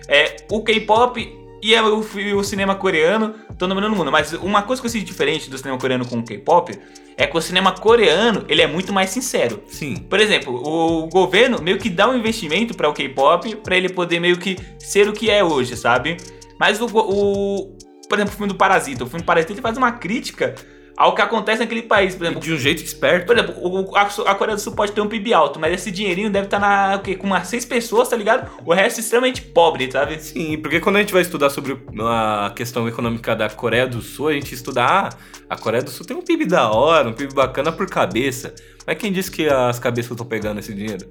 é, 0.09 0.37
o 0.51 0.63
K-pop 0.63 1.41
e 1.63 1.75
é 1.75 1.83
o, 1.83 1.99
o, 2.37 2.45
cinema 2.45 2.75
coreano 2.75 3.35
estão 3.51 3.69
dominando 3.69 3.93
o 3.93 3.97
mundo. 3.97 4.11
Mas 4.11 4.33
uma 4.35 4.63
coisa 4.63 4.81
que 4.81 4.87
eu 4.87 4.91
sinto 4.91 5.05
diferente 5.05 5.51
do 5.51 5.59
cinema 5.59 5.79
coreano 5.79 6.07
com 6.07 6.19
o 6.19 6.23
K-pop 6.23 6.79
é 7.17 7.27
que 7.27 7.37
o 7.37 7.41
cinema 7.41 7.73
coreano 7.73 8.45
ele 8.49 8.63
é 8.63 8.67
muito 8.67 8.93
mais 8.93 9.11
sincero. 9.11 9.63
Sim. 9.67 9.97
Por 9.97 10.19
exemplo, 10.21 10.55
o 10.55 11.07
governo 11.09 11.61
meio 11.61 11.79
que 11.79 11.91
dá 11.91 12.09
um 12.09 12.17
investimento 12.17 12.75
para 12.75 12.89
o 12.89 12.95
K-pop 12.95 13.57
para 13.57 13.77
ele 13.77 13.91
poder 13.91 14.21
meio 14.21 14.39
que 14.39 14.57
ser 14.79 15.09
o 15.09 15.13
que 15.13 15.31
é 15.31 15.45
hoje, 15.45 15.77
sabe? 15.77 16.17
Mas 16.61 16.79
o, 16.79 16.85
o, 16.85 17.79
Por 18.07 18.19
exemplo, 18.19 18.35
o 18.35 18.37
filme 18.37 18.53
do 18.53 18.55
Parasita. 18.55 19.03
O 19.03 19.07
filme 19.07 19.23
do 19.23 19.27
Parasita 19.27 19.55
ele 19.55 19.63
faz 19.63 19.79
uma 19.79 19.93
crítica 19.93 20.55
ao 20.95 21.15
que 21.15 21.23
acontece 21.23 21.61
naquele 21.61 21.81
país. 21.81 22.15
Por 22.15 22.25
exemplo, 22.25 22.43
de 22.43 22.53
um 22.53 22.59
jeito 22.59 22.85
esperto. 22.85 23.25
Por 23.25 23.35
exemplo, 23.35 23.55
o, 23.59 23.97
a, 23.97 24.03
a, 24.03 24.35
Coreia 24.35 24.57
do 24.57 24.61
Sul 24.61 24.75
pode 24.75 24.93
ter 24.93 25.01
um 25.01 25.09
PIB 25.09 25.33
alto, 25.33 25.59
mas 25.59 25.73
esse 25.73 25.91
dinheirinho 25.91 26.29
deve 26.29 26.49
estar 26.49 26.59
na, 26.59 26.97
o 26.97 27.01
quê? 27.01 27.15
com 27.17 27.27
umas 27.27 27.49
seis 27.49 27.65
pessoas, 27.65 28.11
tá 28.11 28.17
ligado? 28.17 28.51
O 28.67 28.75
resto 28.75 28.99
é 28.99 29.01
extremamente 29.01 29.41
pobre, 29.41 29.91
sabe? 29.91 30.21
Sim, 30.21 30.59
porque 30.59 30.81
quando 30.81 30.97
a 30.97 31.01
gente 31.01 31.15
vai 31.15 31.23
estudar 31.23 31.49
sobre 31.49 31.79
a 31.99 32.53
questão 32.55 32.87
econômica 32.87 33.35
da 33.35 33.49
Coreia 33.49 33.87
do 33.87 34.03
Sul, 34.03 34.29
a 34.29 34.33
gente 34.35 34.55
estuda, 34.55 34.85
ah, 34.85 35.09
a 35.49 35.57
Coreia 35.57 35.83
do 35.83 35.89
Sul 35.89 36.05
tem 36.05 36.15
um 36.15 36.23
PIB 36.23 36.45
da 36.45 36.71
hora, 36.71 37.09
um 37.09 37.15
PIB 37.15 37.33
bacana 37.33 37.73
por 37.73 37.89
cabeça. 37.89 38.55
Mas 38.87 38.99
quem 38.99 39.11
disse 39.11 39.31
que 39.31 39.49
as 39.49 39.79
cabeças 39.79 40.11
estão 40.11 40.27
pegando 40.27 40.61
esse 40.61 40.75
dinheiro? 40.75 41.09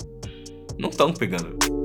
Não 0.78 0.90
estão 0.90 1.12
pegando. 1.12 1.79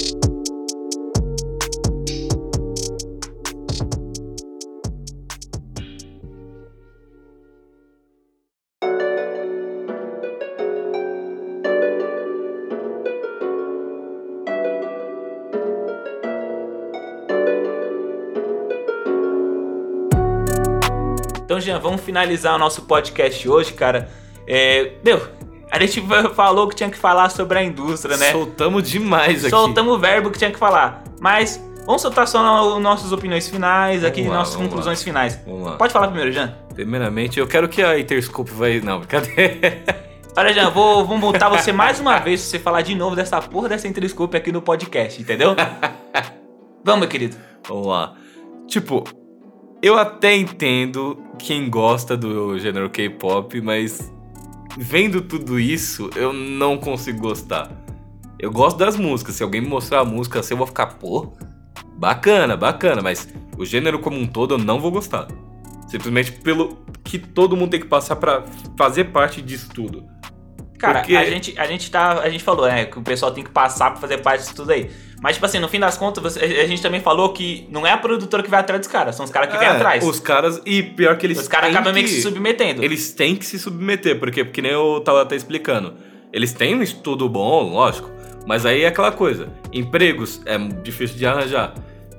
Vamos 21.79 22.01
finalizar 22.01 22.55
o 22.55 22.59
nosso 22.59 22.83
podcast 22.83 23.49
hoje, 23.49 23.73
cara. 23.73 24.09
É, 24.47 24.93
meu, 25.05 25.21
a 25.71 25.79
gente 25.81 26.03
falou 26.35 26.69
que 26.69 26.77
tinha 26.77 26.91
que 26.91 26.97
falar 26.97 27.29
sobre 27.31 27.59
a 27.59 27.63
indústria, 27.65 28.17
né? 28.17 28.31
Soltamos 28.31 28.89
demais 28.89 29.41
aqui. 29.41 29.51
Soltamos 29.51 29.95
o 29.95 29.99
verbo 29.99 30.31
que 30.31 30.39
tinha 30.39 30.51
que 30.51 30.59
falar. 30.59 31.03
Mas 31.21 31.61
vamos 31.85 32.03
soltar 32.03 32.29
só 32.29 32.79
nossas 32.79 33.11
opiniões 33.13 33.49
finais 33.49 34.05
aqui, 34.05 34.23
lá, 34.23 34.37
nossas 34.37 34.57
conclusões 34.57 35.01
lá. 35.01 35.05
finais. 35.05 35.41
Vamos 35.47 35.65
lá. 35.65 35.77
Pode 35.77 35.93
falar 35.93 36.09
primeiro, 36.09 36.31
Jean. 36.31 36.55
Primeiramente, 36.75 37.41
eu 37.41 37.47
quero 37.47 37.69
que 37.69 37.83
a 37.83 37.99
Interscope 37.99 38.51
vai. 38.53 38.81
Não, 38.81 39.01
cadê? 39.03 39.83
Olha, 40.37 40.53
Jean, 40.53 40.71
vou, 40.71 41.05
vou 41.05 41.17
multar 41.17 41.49
você 41.49 41.73
mais 41.73 42.01
uma 42.01 42.19
vez 42.19 42.41
se 42.41 42.51
você 42.51 42.59
falar 42.59 42.83
de 42.83 42.95
novo 42.95 43.15
dessa 43.15 43.41
porra 43.41 43.69
dessa 43.69 43.87
Interscope 43.87 44.37
aqui 44.37 44.51
no 44.51 44.61
podcast, 44.61 45.21
entendeu? 45.21 45.55
vamos, 46.85 47.01
meu 47.01 47.09
querido. 47.09 47.37
Vamos 47.67 47.87
lá. 47.87 48.15
Tipo, 48.67 49.05
eu 49.85 49.99
até 49.99 50.35
entendo 50.35 51.23
quem 51.39 51.69
gosta 51.69 52.17
do 52.17 52.59
gênero 52.59 52.89
K-pop, 52.89 53.61
mas 53.61 54.11
vendo 54.79 55.21
tudo 55.21 55.61
isso, 55.61 56.09
eu 56.17 56.33
não 56.33 56.79
consigo 56.79 57.21
gostar. 57.21 57.71
Eu 58.39 58.51
gosto 58.51 58.79
das 58.79 58.97
músicas. 58.97 59.35
Se 59.35 59.43
alguém 59.43 59.61
me 59.61 59.69
mostrar 59.69 60.01
a 60.01 60.05
música 60.05 60.41
assim, 60.41 60.55
eu 60.55 60.57
vou 60.57 60.67
ficar, 60.67 60.87
pô, 60.87 61.35
bacana, 61.99 62.57
bacana, 62.57 63.03
mas 63.03 63.29
o 63.59 63.67
gênero 63.67 63.99
como 63.99 64.19
um 64.19 64.27
todo 64.27 64.55
eu 64.55 64.59
não 64.59 64.81
vou 64.81 64.91
gostar. 64.91 65.29
Simplesmente 65.87 66.33
pelo 66.33 66.79
que 67.05 67.19
todo 67.19 67.55
mundo 67.55 67.73
tem 67.73 67.81
que 67.81 67.87
passar 67.87 68.17
para 68.17 68.43
fazer 68.79 69.13
parte 69.13 69.43
disso 69.43 69.69
tudo. 69.69 70.03
Cara, 70.87 70.99
Porque- 71.01 71.17
a, 71.17 71.25
gente, 71.25 71.55
a 71.59 71.67
gente 71.67 71.91
tá. 71.91 72.21
A 72.21 72.29
gente 72.29 72.45
falou, 72.45 72.67
né? 72.67 72.85
Que 72.87 72.99
o 72.99 73.03
pessoal 73.03 73.33
tem 73.33 73.43
que 73.45 73.51
passar 73.51 73.91
pra 73.93 74.01
fazer 74.01 74.19
parte 74.19 74.41
disso 74.43 74.55
tudo 74.55 74.71
aí. 74.73 74.91
Mas, 75.23 75.35
tipo 75.37 75.47
assim, 75.47 75.59
no 75.59 75.69
fim 75.69 75.81
das 75.81 75.97
contas, 75.97 76.23
você- 76.23 76.41
a 76.45 76.67
gente 76.67 76.83
também 76.83 77.01
falou 77.01 77.33
que 77.33 77.67
não 77.71 77.87
é 77.87 77.93
a 77.93 77.97
produtora 77.97 78.43
que 78.43 78.51
vai 78.51 78.61
atrás 78.61 78.81
dos 78.81 78.89
caras, 78.91 79.17
são 79.17 79.25
os 79.25 79.31
caras 79.31 79.51
que 79.51 79.57
vêm 79.59 79.67
É, 79.67 79.71
atrás. 79.71 80.05
Os 80.07 80.21
caras. 80.21 80.61
E 80.67 80.83
pior 80.83 81.17
que 81.17 81.27
eles. 81.27 81.39
Os 81.41 81.49
caras 81.49 81.71
acabam 81.71 81.95
meio 81.95 82.05
que 82.07 82.11
que- 82.13 82.17
se 82.19 82.23
submetendo. 82.23 82.85
Eles 82.85 83.13
têm 83.13 83.35
que 83.35 83.47
se 83.47 83.59
submeter, 83.59 84.19
porque, 84.19 84.45
porque 84.45 84.61
nem 84.61 84.73
eu 84.73 85.01
tava 85.05 85.23
até 85.23 85.35
explicando. 85.35 85.95
Eles 86.33 86.53
têm 86.53 86.75
um 86.75 86.83
estudo 86.83 87.29
bom, 87.29 87.73
lógico. 87.73 88.11
Mas 88.47 88.67
aí 88.67 88.83
é 88.83 88.89
aquela 88.89 89.11
coisa. 89.11 89.49
Empregos 89.73 90.43
é 90.45 90.59
difícil 90.83 91.17
de 91.17 91.25
arranjar. 91.25 91.73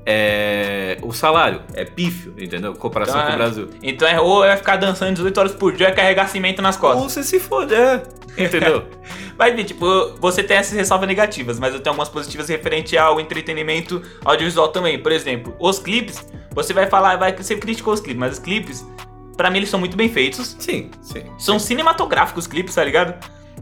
É, 0.08 0.99
o 1.01 1.12
salário 1.12 1.62
é 1.74 1.84
pífio, 1.84 2.34
entendeu? 2.38 2.76
Comparação 2.76 3.16
Então, 3.16 3.28
com 3.28 3.34
o 3.34 3.38
Brasil. 3.38 3.70
Então 3.82 4.08
é 4.08 4.22
ou 4.22 4.39
vai 4.41 4.56
ficar 4.56 4.76
dançando 4.76 5.14
18 5.14 5.38
horas 5.38 5.51
por 5.53 5.74
dia 5.74 5.89
e 5.89 5.93
carregar 5.93 6.28
cimento 6.28 6.62
nas 6.62 6.78
costas. 6.78 7.01
Ou 7.01 7.10
você 7.10 7.24
se 7.24 7.39
fode, 7.39 7.74
é. 7.74 8.03
Entendeu? 8.38 8.86
Mas, 9.38 9.66
tipo, 9.66 9.86
você 10.20 10.43
tem 10.43 10.58
essas 10.58 10.74
ressalvas 10.74 11.08
negativas, 11.10 11.60
mas 11.60 11.74
eu 11.74 11.82
tenho 11.82 11.91
algumas 11.91 12.08
positivas 12.08 12.47
referente 12.47 12.97
ao 12.97 13.20
entretenimento 13.20 14.01
audiovisual 14.24 14.70
também. 14.70 14.97
Por 14.97 15.12
exemplo, 15.12 15.53
os 15.60 15.78
clipes, 15.78 16.26
você 16.51 16.72
vai 16.72 16.88
falar, 16.88 17.18
vai 17.18 17.36
você 17.36 17.58
criticou 17.58 17.93
os 17.93 17.99
clipes, 17.99 18.18
mas 18.18 18.34
os 18.34 18.39
clipes, 18.39 18.88
pra 19.36 19.49
mim, 19.49 19.58
eles 19.58 19.70
são 19.70 19.78
muito 19.78 19.97
bem 19.97 20.08
feitos. 20.08 20.56
sim, 20.58 20.89
sim. 21.01 21.24
São 21.38 21.60
cinematográficos 21.60 22.45
os 22.45 22.47
clipes, 22.47 22.76
tá 22.76 22.84
ligado? 22.84 23.14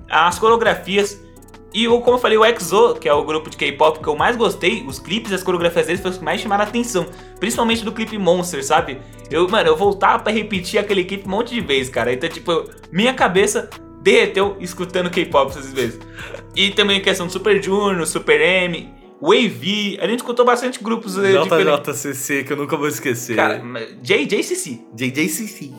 As 0.08 0.38
coreografias. 0.38 1.20
E 1.74 1.88
o, 1.88 2.00
como 2.02 2.18
eu 2.18 2.22
falei, 2.22 2.38
o 2.38 2.46
EXO, 2.46 2.96
que 2.96 3.10
é 3.10 3.14
o 3.14 3.24
grupo 3.24 3.50
de 3.50 3.58
K-pop 3.58 4.00
que 4.00 4.08
eu 4.08 4.16
mais 4.16 4.36
gostei, 4.36 4.84
os 4.86 5.00
clipes 5.00 5.32
e 5.32 5.36
as 5.36 5.42
coreografias 5.42 5.88
deles 5.88 6.02
foram 6.02 6.12
os 6.12 6.18
que 6.20 6.24
mais 6.24 6.40
chamaram 6.40 6.64
a 6.64 6.68
atenção. 6.68 7.08
Principalmente 7.40 7.84
do 7.84 7.92
clipe 7.92 8.18
Monster, 8.18 8.64
sabe? 8.64 9.00
Eu, 9.32 9.48
mano, 9.50 9.70
eu 9.70 9.76
voltava 9.76 10.24
pra 10.24 10.32
repetir 10.32 10.80
aquele 10.80 11.04
clipe 11.04 11.28
um 11.28 11.32
monte 11.32 11.54
de 11.54 11.62
vezes, 11.62 11.90
cara. 11.92 12.14
Então, 12.14 12.30
tipo, 12.30 12.70
minha 12.92 13.14
cabeça 13.14 13.70
derreteu 14.02 14.56
escutando 14.60 15.10
K-pop 15.10 15.50
essas 15.50 15.74
vezes. 15.74 16.00
E 16.56 16.70
também 16.70 16.98
a 16.98 17.02
questão 17.02 17.26
do 17.26 17.32
Super 17.32 17.62
Junior, 17.62 18.06
Super 18.06 18.40
M, 18.40 18.94
Wavy. 19.24 19.98
A 20.02 20.08
gente 20.08 20.20
escutou 20.20 20.46
bastante 20.46 20.84
grupos 20.84 21.18
eh. 21.18 21.32
JJCC, 21.32 22.44
que 22.44 22.52
eu 22.52 22.58
nunca 22.58 22.76
vou 22.76 22.90
esquecer. 22.90 23.38
Cara, 23.38 23.64
JJCC. 24.02 24.82
JJCC. 24.94 25.72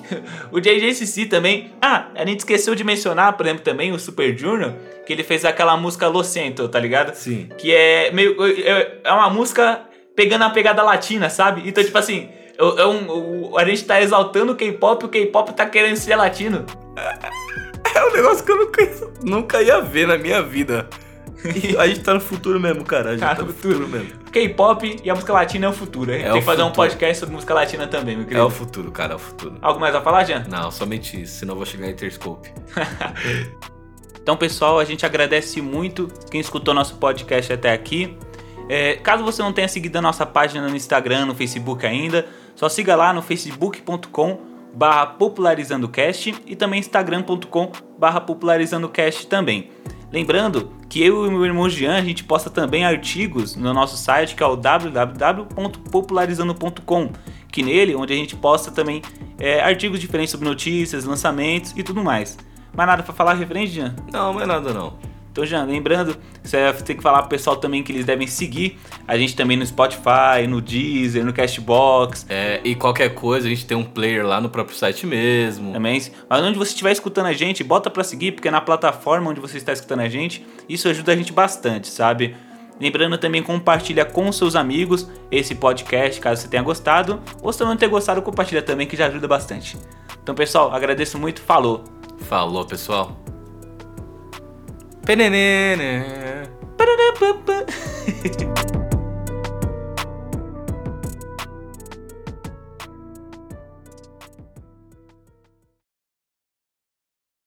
O 0.51 0.61
JJCC 0.61 1.26
também. 1.26 1.72
Ah, 1.80 2.09
a 2.14 2.24
gente 2.24 2.38
esqueceu 2.38 2.74
de 2.74 2.82
mencionar, 2.82 3.36
por 3.36 3.45
exemplo, 3.45 3.62
também 3.62 3.92
o 3.92 3.99
Super 3.99 4.36
Junior, 4.36 4.72
que 5.07 5.12
ele 5.12 5.22
fez 5.22 5.45
aquela 5.45 5.76
música 5.76 6.09
Lo 6.09 6.24
Siento, 6.24 6.66
tá 6.68 6.80
ligado? 6.80 7.14
Sim. 7.14 7.51
Que 7.59 7.74
é 7.74 8.11
meio. 8.11 8.34
É 9.05 9.12
uma 9.12 9.28
música 9.28 9.82
pegando 10.16 10.45
a 10.45 10.51
pegada 10.51 10.82
latina, 10.82 11.28
sabe? 11.28 11.68
Então, 11.68 11.84
tipo 11.84 11.99
assim, 11.99 12.30
é 12.59 12.82
é 12.82 12.86
um, 12.86 13.59
a 13.59 13.64
gente 13.66 13.84
tá 13.84 14.01
exaltando 14.01 14.53
o 14.53 14.57
K-pop 14.57 15.05
e 15.05 15.07
o 15.07 15.11
K-pop 15.11 15.53
tá 15.53 15.66
querendo 15.66 15.97
ser 15.97 16.16
latino. 16.16 16.64
É 17.95 18.05
um 18.07 18.12
negócio 18.12 18.45
que 18.45 18.51
eu 18.51 18.57
nunca, 18.57 18.90
nunca 19.22 19.62
ia 19.62 19.80
ver 19.80 20.07
na 20.09 20.16
minha 20.16 20.42
vida. 20.42 20.88
E 21.45 21.76
a 21.76 21.86
gente 21.86 22.01
tá 22.01 22.14
no 22.14 22.20
futuro 22.20 22.59
mesmo, 22.59 22.84
cara. 22.84 23.11
A 23.11 23.12
gente 23.12 23.20
Tá 23.20 23.34
tá, 23.34 23.42
no 23.42 23.49
no 23.49 23.55
futuro 23.55 23.86
mesmo. 23.88 24.12
K-pop 24.32 24.97
e 25.05 25.11
a 25.11 25.14
música 25.14 25.32
latina 25.32 25.66
é 25.66 25.68
o 25.68 25.72
futuro. 25.72 26.11
A 26.11 26.14
gente 26.14 26.26
É 26.26 26.30
tem 26.32 26.40
que 26.40 26.47
fazer 26.47 26.62
um 26.62 26.66
futuro. 26.68 26.88
podcast 26.88 27.18
sobre 27.20 27.34
música 27.34 27.53
latina 27.55 27.86
também, 27.86 28.16
meu 28.16 28.24
É 28.24 28.28
querido. 28.28 28.47
o 28.47 28.51
futuro, 28.51 28.90
cara, 28.90 29.12
é 29.12 29.16
o 29.16 29.18
futuro. 29.18 29.57
Algo 29.61 29.78
mais 29.80 29.95
a 29.95 30.01
falar, 30.01 30.24
Jean? 30.24 30.45
Não, 30.49 30.70
somente 30.70 31.20
isso, 31.20 31.40
senão 31.40 31.53
eu 31.53 31.57
vou 31.59 31.66
chegar 31.66 31.86
em 31.86 31.90
Interscope. 31.90 32.51
Então, 34.22 34.38
pessoal, 34.38 34.78
a 34.78 34.84
gente 34.86 35.05
agradece 35.05 35.61
muito 35.61 36.09
quem 36.30 36.40
escutou 36.40 36.72
nosso 36.72 36.95
podcast 36.97 37.53
até 37.53 37.72
aqui. 37.72 38.16
É, 38.70 38.95
caso 38.97 39.22
você 39.22 39.42
não 39.42 39.53
tenha 39.53 39.68
seguido 39.68 39.99
a 39.99 40.01
nossa 40.01 40.24
página 40.24 40.66
no 40.66 40.74
Instagram, 40.74 41.26
no 41.26 41.34
Facebook 41.34 41.84
ainda, 41.86 42.26
só 42.55 42.66
siga 42.70 42.97
lá 42.97 43.12
no 43.12 43.20
facebook.com 43.20 44.38
barra 44.72 45.05
popularizandocast 45.07 46.34
e 46.47 46.57
também 46.57 46.80
instagram.com 46.80 47.70
barra 47.99 48.18
popularizandocast 48.18 49.26
também. 49.26 49.68
Lembrando 50.15 50.71
que 50.89 51.03
eu 51.03 51.27
e 51.27 51.29
meu 51.29 51.45
irmão 51.45 51.69
Jean, 51.69 51.97
a 51.97 52.01
gente 52.01 52.23
posta 52.23 52.49
também 52.49 52.85
artigos 52.85 53.57
no 53.57 53.75
nosso 53.75 53.97
site 53.97 54.37
que 54.37 54.45
é 54.45 54.47
o 54.47 54.55
www.popularizando.com 54.55 57.11
que 57.51 57.65
nele, 57.65 57.97
onde 57.97 58.12
a 58.12 58.17
gente 58.17 58.37
posta 58.37 58.71
também 58.71 59.03
é, 59.41 59.61
artigos 59.61 59.99
diferentes 59.99 60.31
sobre 60.31 60.49
notícias, 60.49 61.05
lançamentos 61.05 61.75
e 61.77 61.83
tudo 61.83 62.05
mais. 62.05 62.39
Mais 62.73 62.89
nada 62.89 63.03
pra 63.03 63.12
falar 63.12 63.35
referente, 63.35 63.73
Jean? 63.73 63.97
Não, 64.12 64.41
é 64.41 64.47
nada 64.47 64.73
não. 64.73 64.97
Então, 65.35 65.45
Jean, 65.45 65.64
lembrando, 65.64 66.16
você 66.45 66.72
tem 66.85 66.97
que 66.97 67.03
falar 67.03 67.18
pro 67.22 67.30
pessoal 67.30 67.57
também 67.57 67.82
que 67.82 67.91
eles 67.91 68.05
devem 68.05 68.24
seguir 68.24 68.78
a 69.05 69.18
gente 69.18 69.35
também 69.35 69.57
no 69.57 69.66
Spotify, 69.66 70.47
no 70.49 70.61
Deezer, 70.61 71.24
no 71.24 71.32
Castbox. 71.32 72.24
É, 72.28 72.61
e 72.62 72.76
qualquer 72.76 73.16
coisa, 73.16 73.49
a 73.49 73.51
gente 73.51 73.66
tem 73.66 73.76
um 73.76 73.82
player 73.82 74.24
lá 74.24 74.41
no 74.41 74.49
próprio 74.49 74.76
site 74.76 75.05
mesmo. 75.05 75.72
Também, 75.72 76.01
mas 76.30 76.41
onde 76.41 76.57
você 76.57 76.70
estiver 76.70 76.93
escutando 76.93 77.26
a 77.26 77.32
gente, 77.32 77.64
bota 77.64 77.91
pra 77.91 78.05
seguir, 78.05 78.30
porque 78.30 78.47
é 78.47 78.51
na 78.53 78.61
plataforma 78.61 79.28
onde 79.28 79.41
você 79.41 79.57
está 79.57 79.72
escutando 79.72 80.03
a 80.03 80.09
gente, 80.09 80.47
isso 80.68 80.89
ajuda 80.89 81.11
a 81.11 81.16
gente 81.16 81.32
bastante, 81.32 81.89
sabe? 81.89 82.37
Lembrando 82.80 83.18
também, 83.18 83.43
compartilha 83.43 84.05
com 84.05 84.30
seus 84.30 84.55
amigos 84.55 85.09
esse 85.32 85.57
podcast, 85.57 86.20
caso 86.20 86.43
você 86.43 86.49
tenha 86.49 86.62
gostado. 86.62 87.20
Ou 87.43 87.53
se 87.53 87.64
não 87.64 87.76
ter 87.76 87.89
gostado, 87.89 88.22
compartilha 88.22 88.62
também, 88.62 88.87
que 88.87 88.97
já 88.97 89.07
ajuda 89.07 89.26
bastante. 89.26 89.76
Então, 90.22 90.32
pessoal, 90.32 90.72
agradeço 90.72 91.18
muito. 91.18 91.43
Falou! 91.43 91.82
Falou, 92.28 92.64
pessoal. 92.64 93.24
Penenene. 95.07 96.49
Pararapapa. 96.79 97.67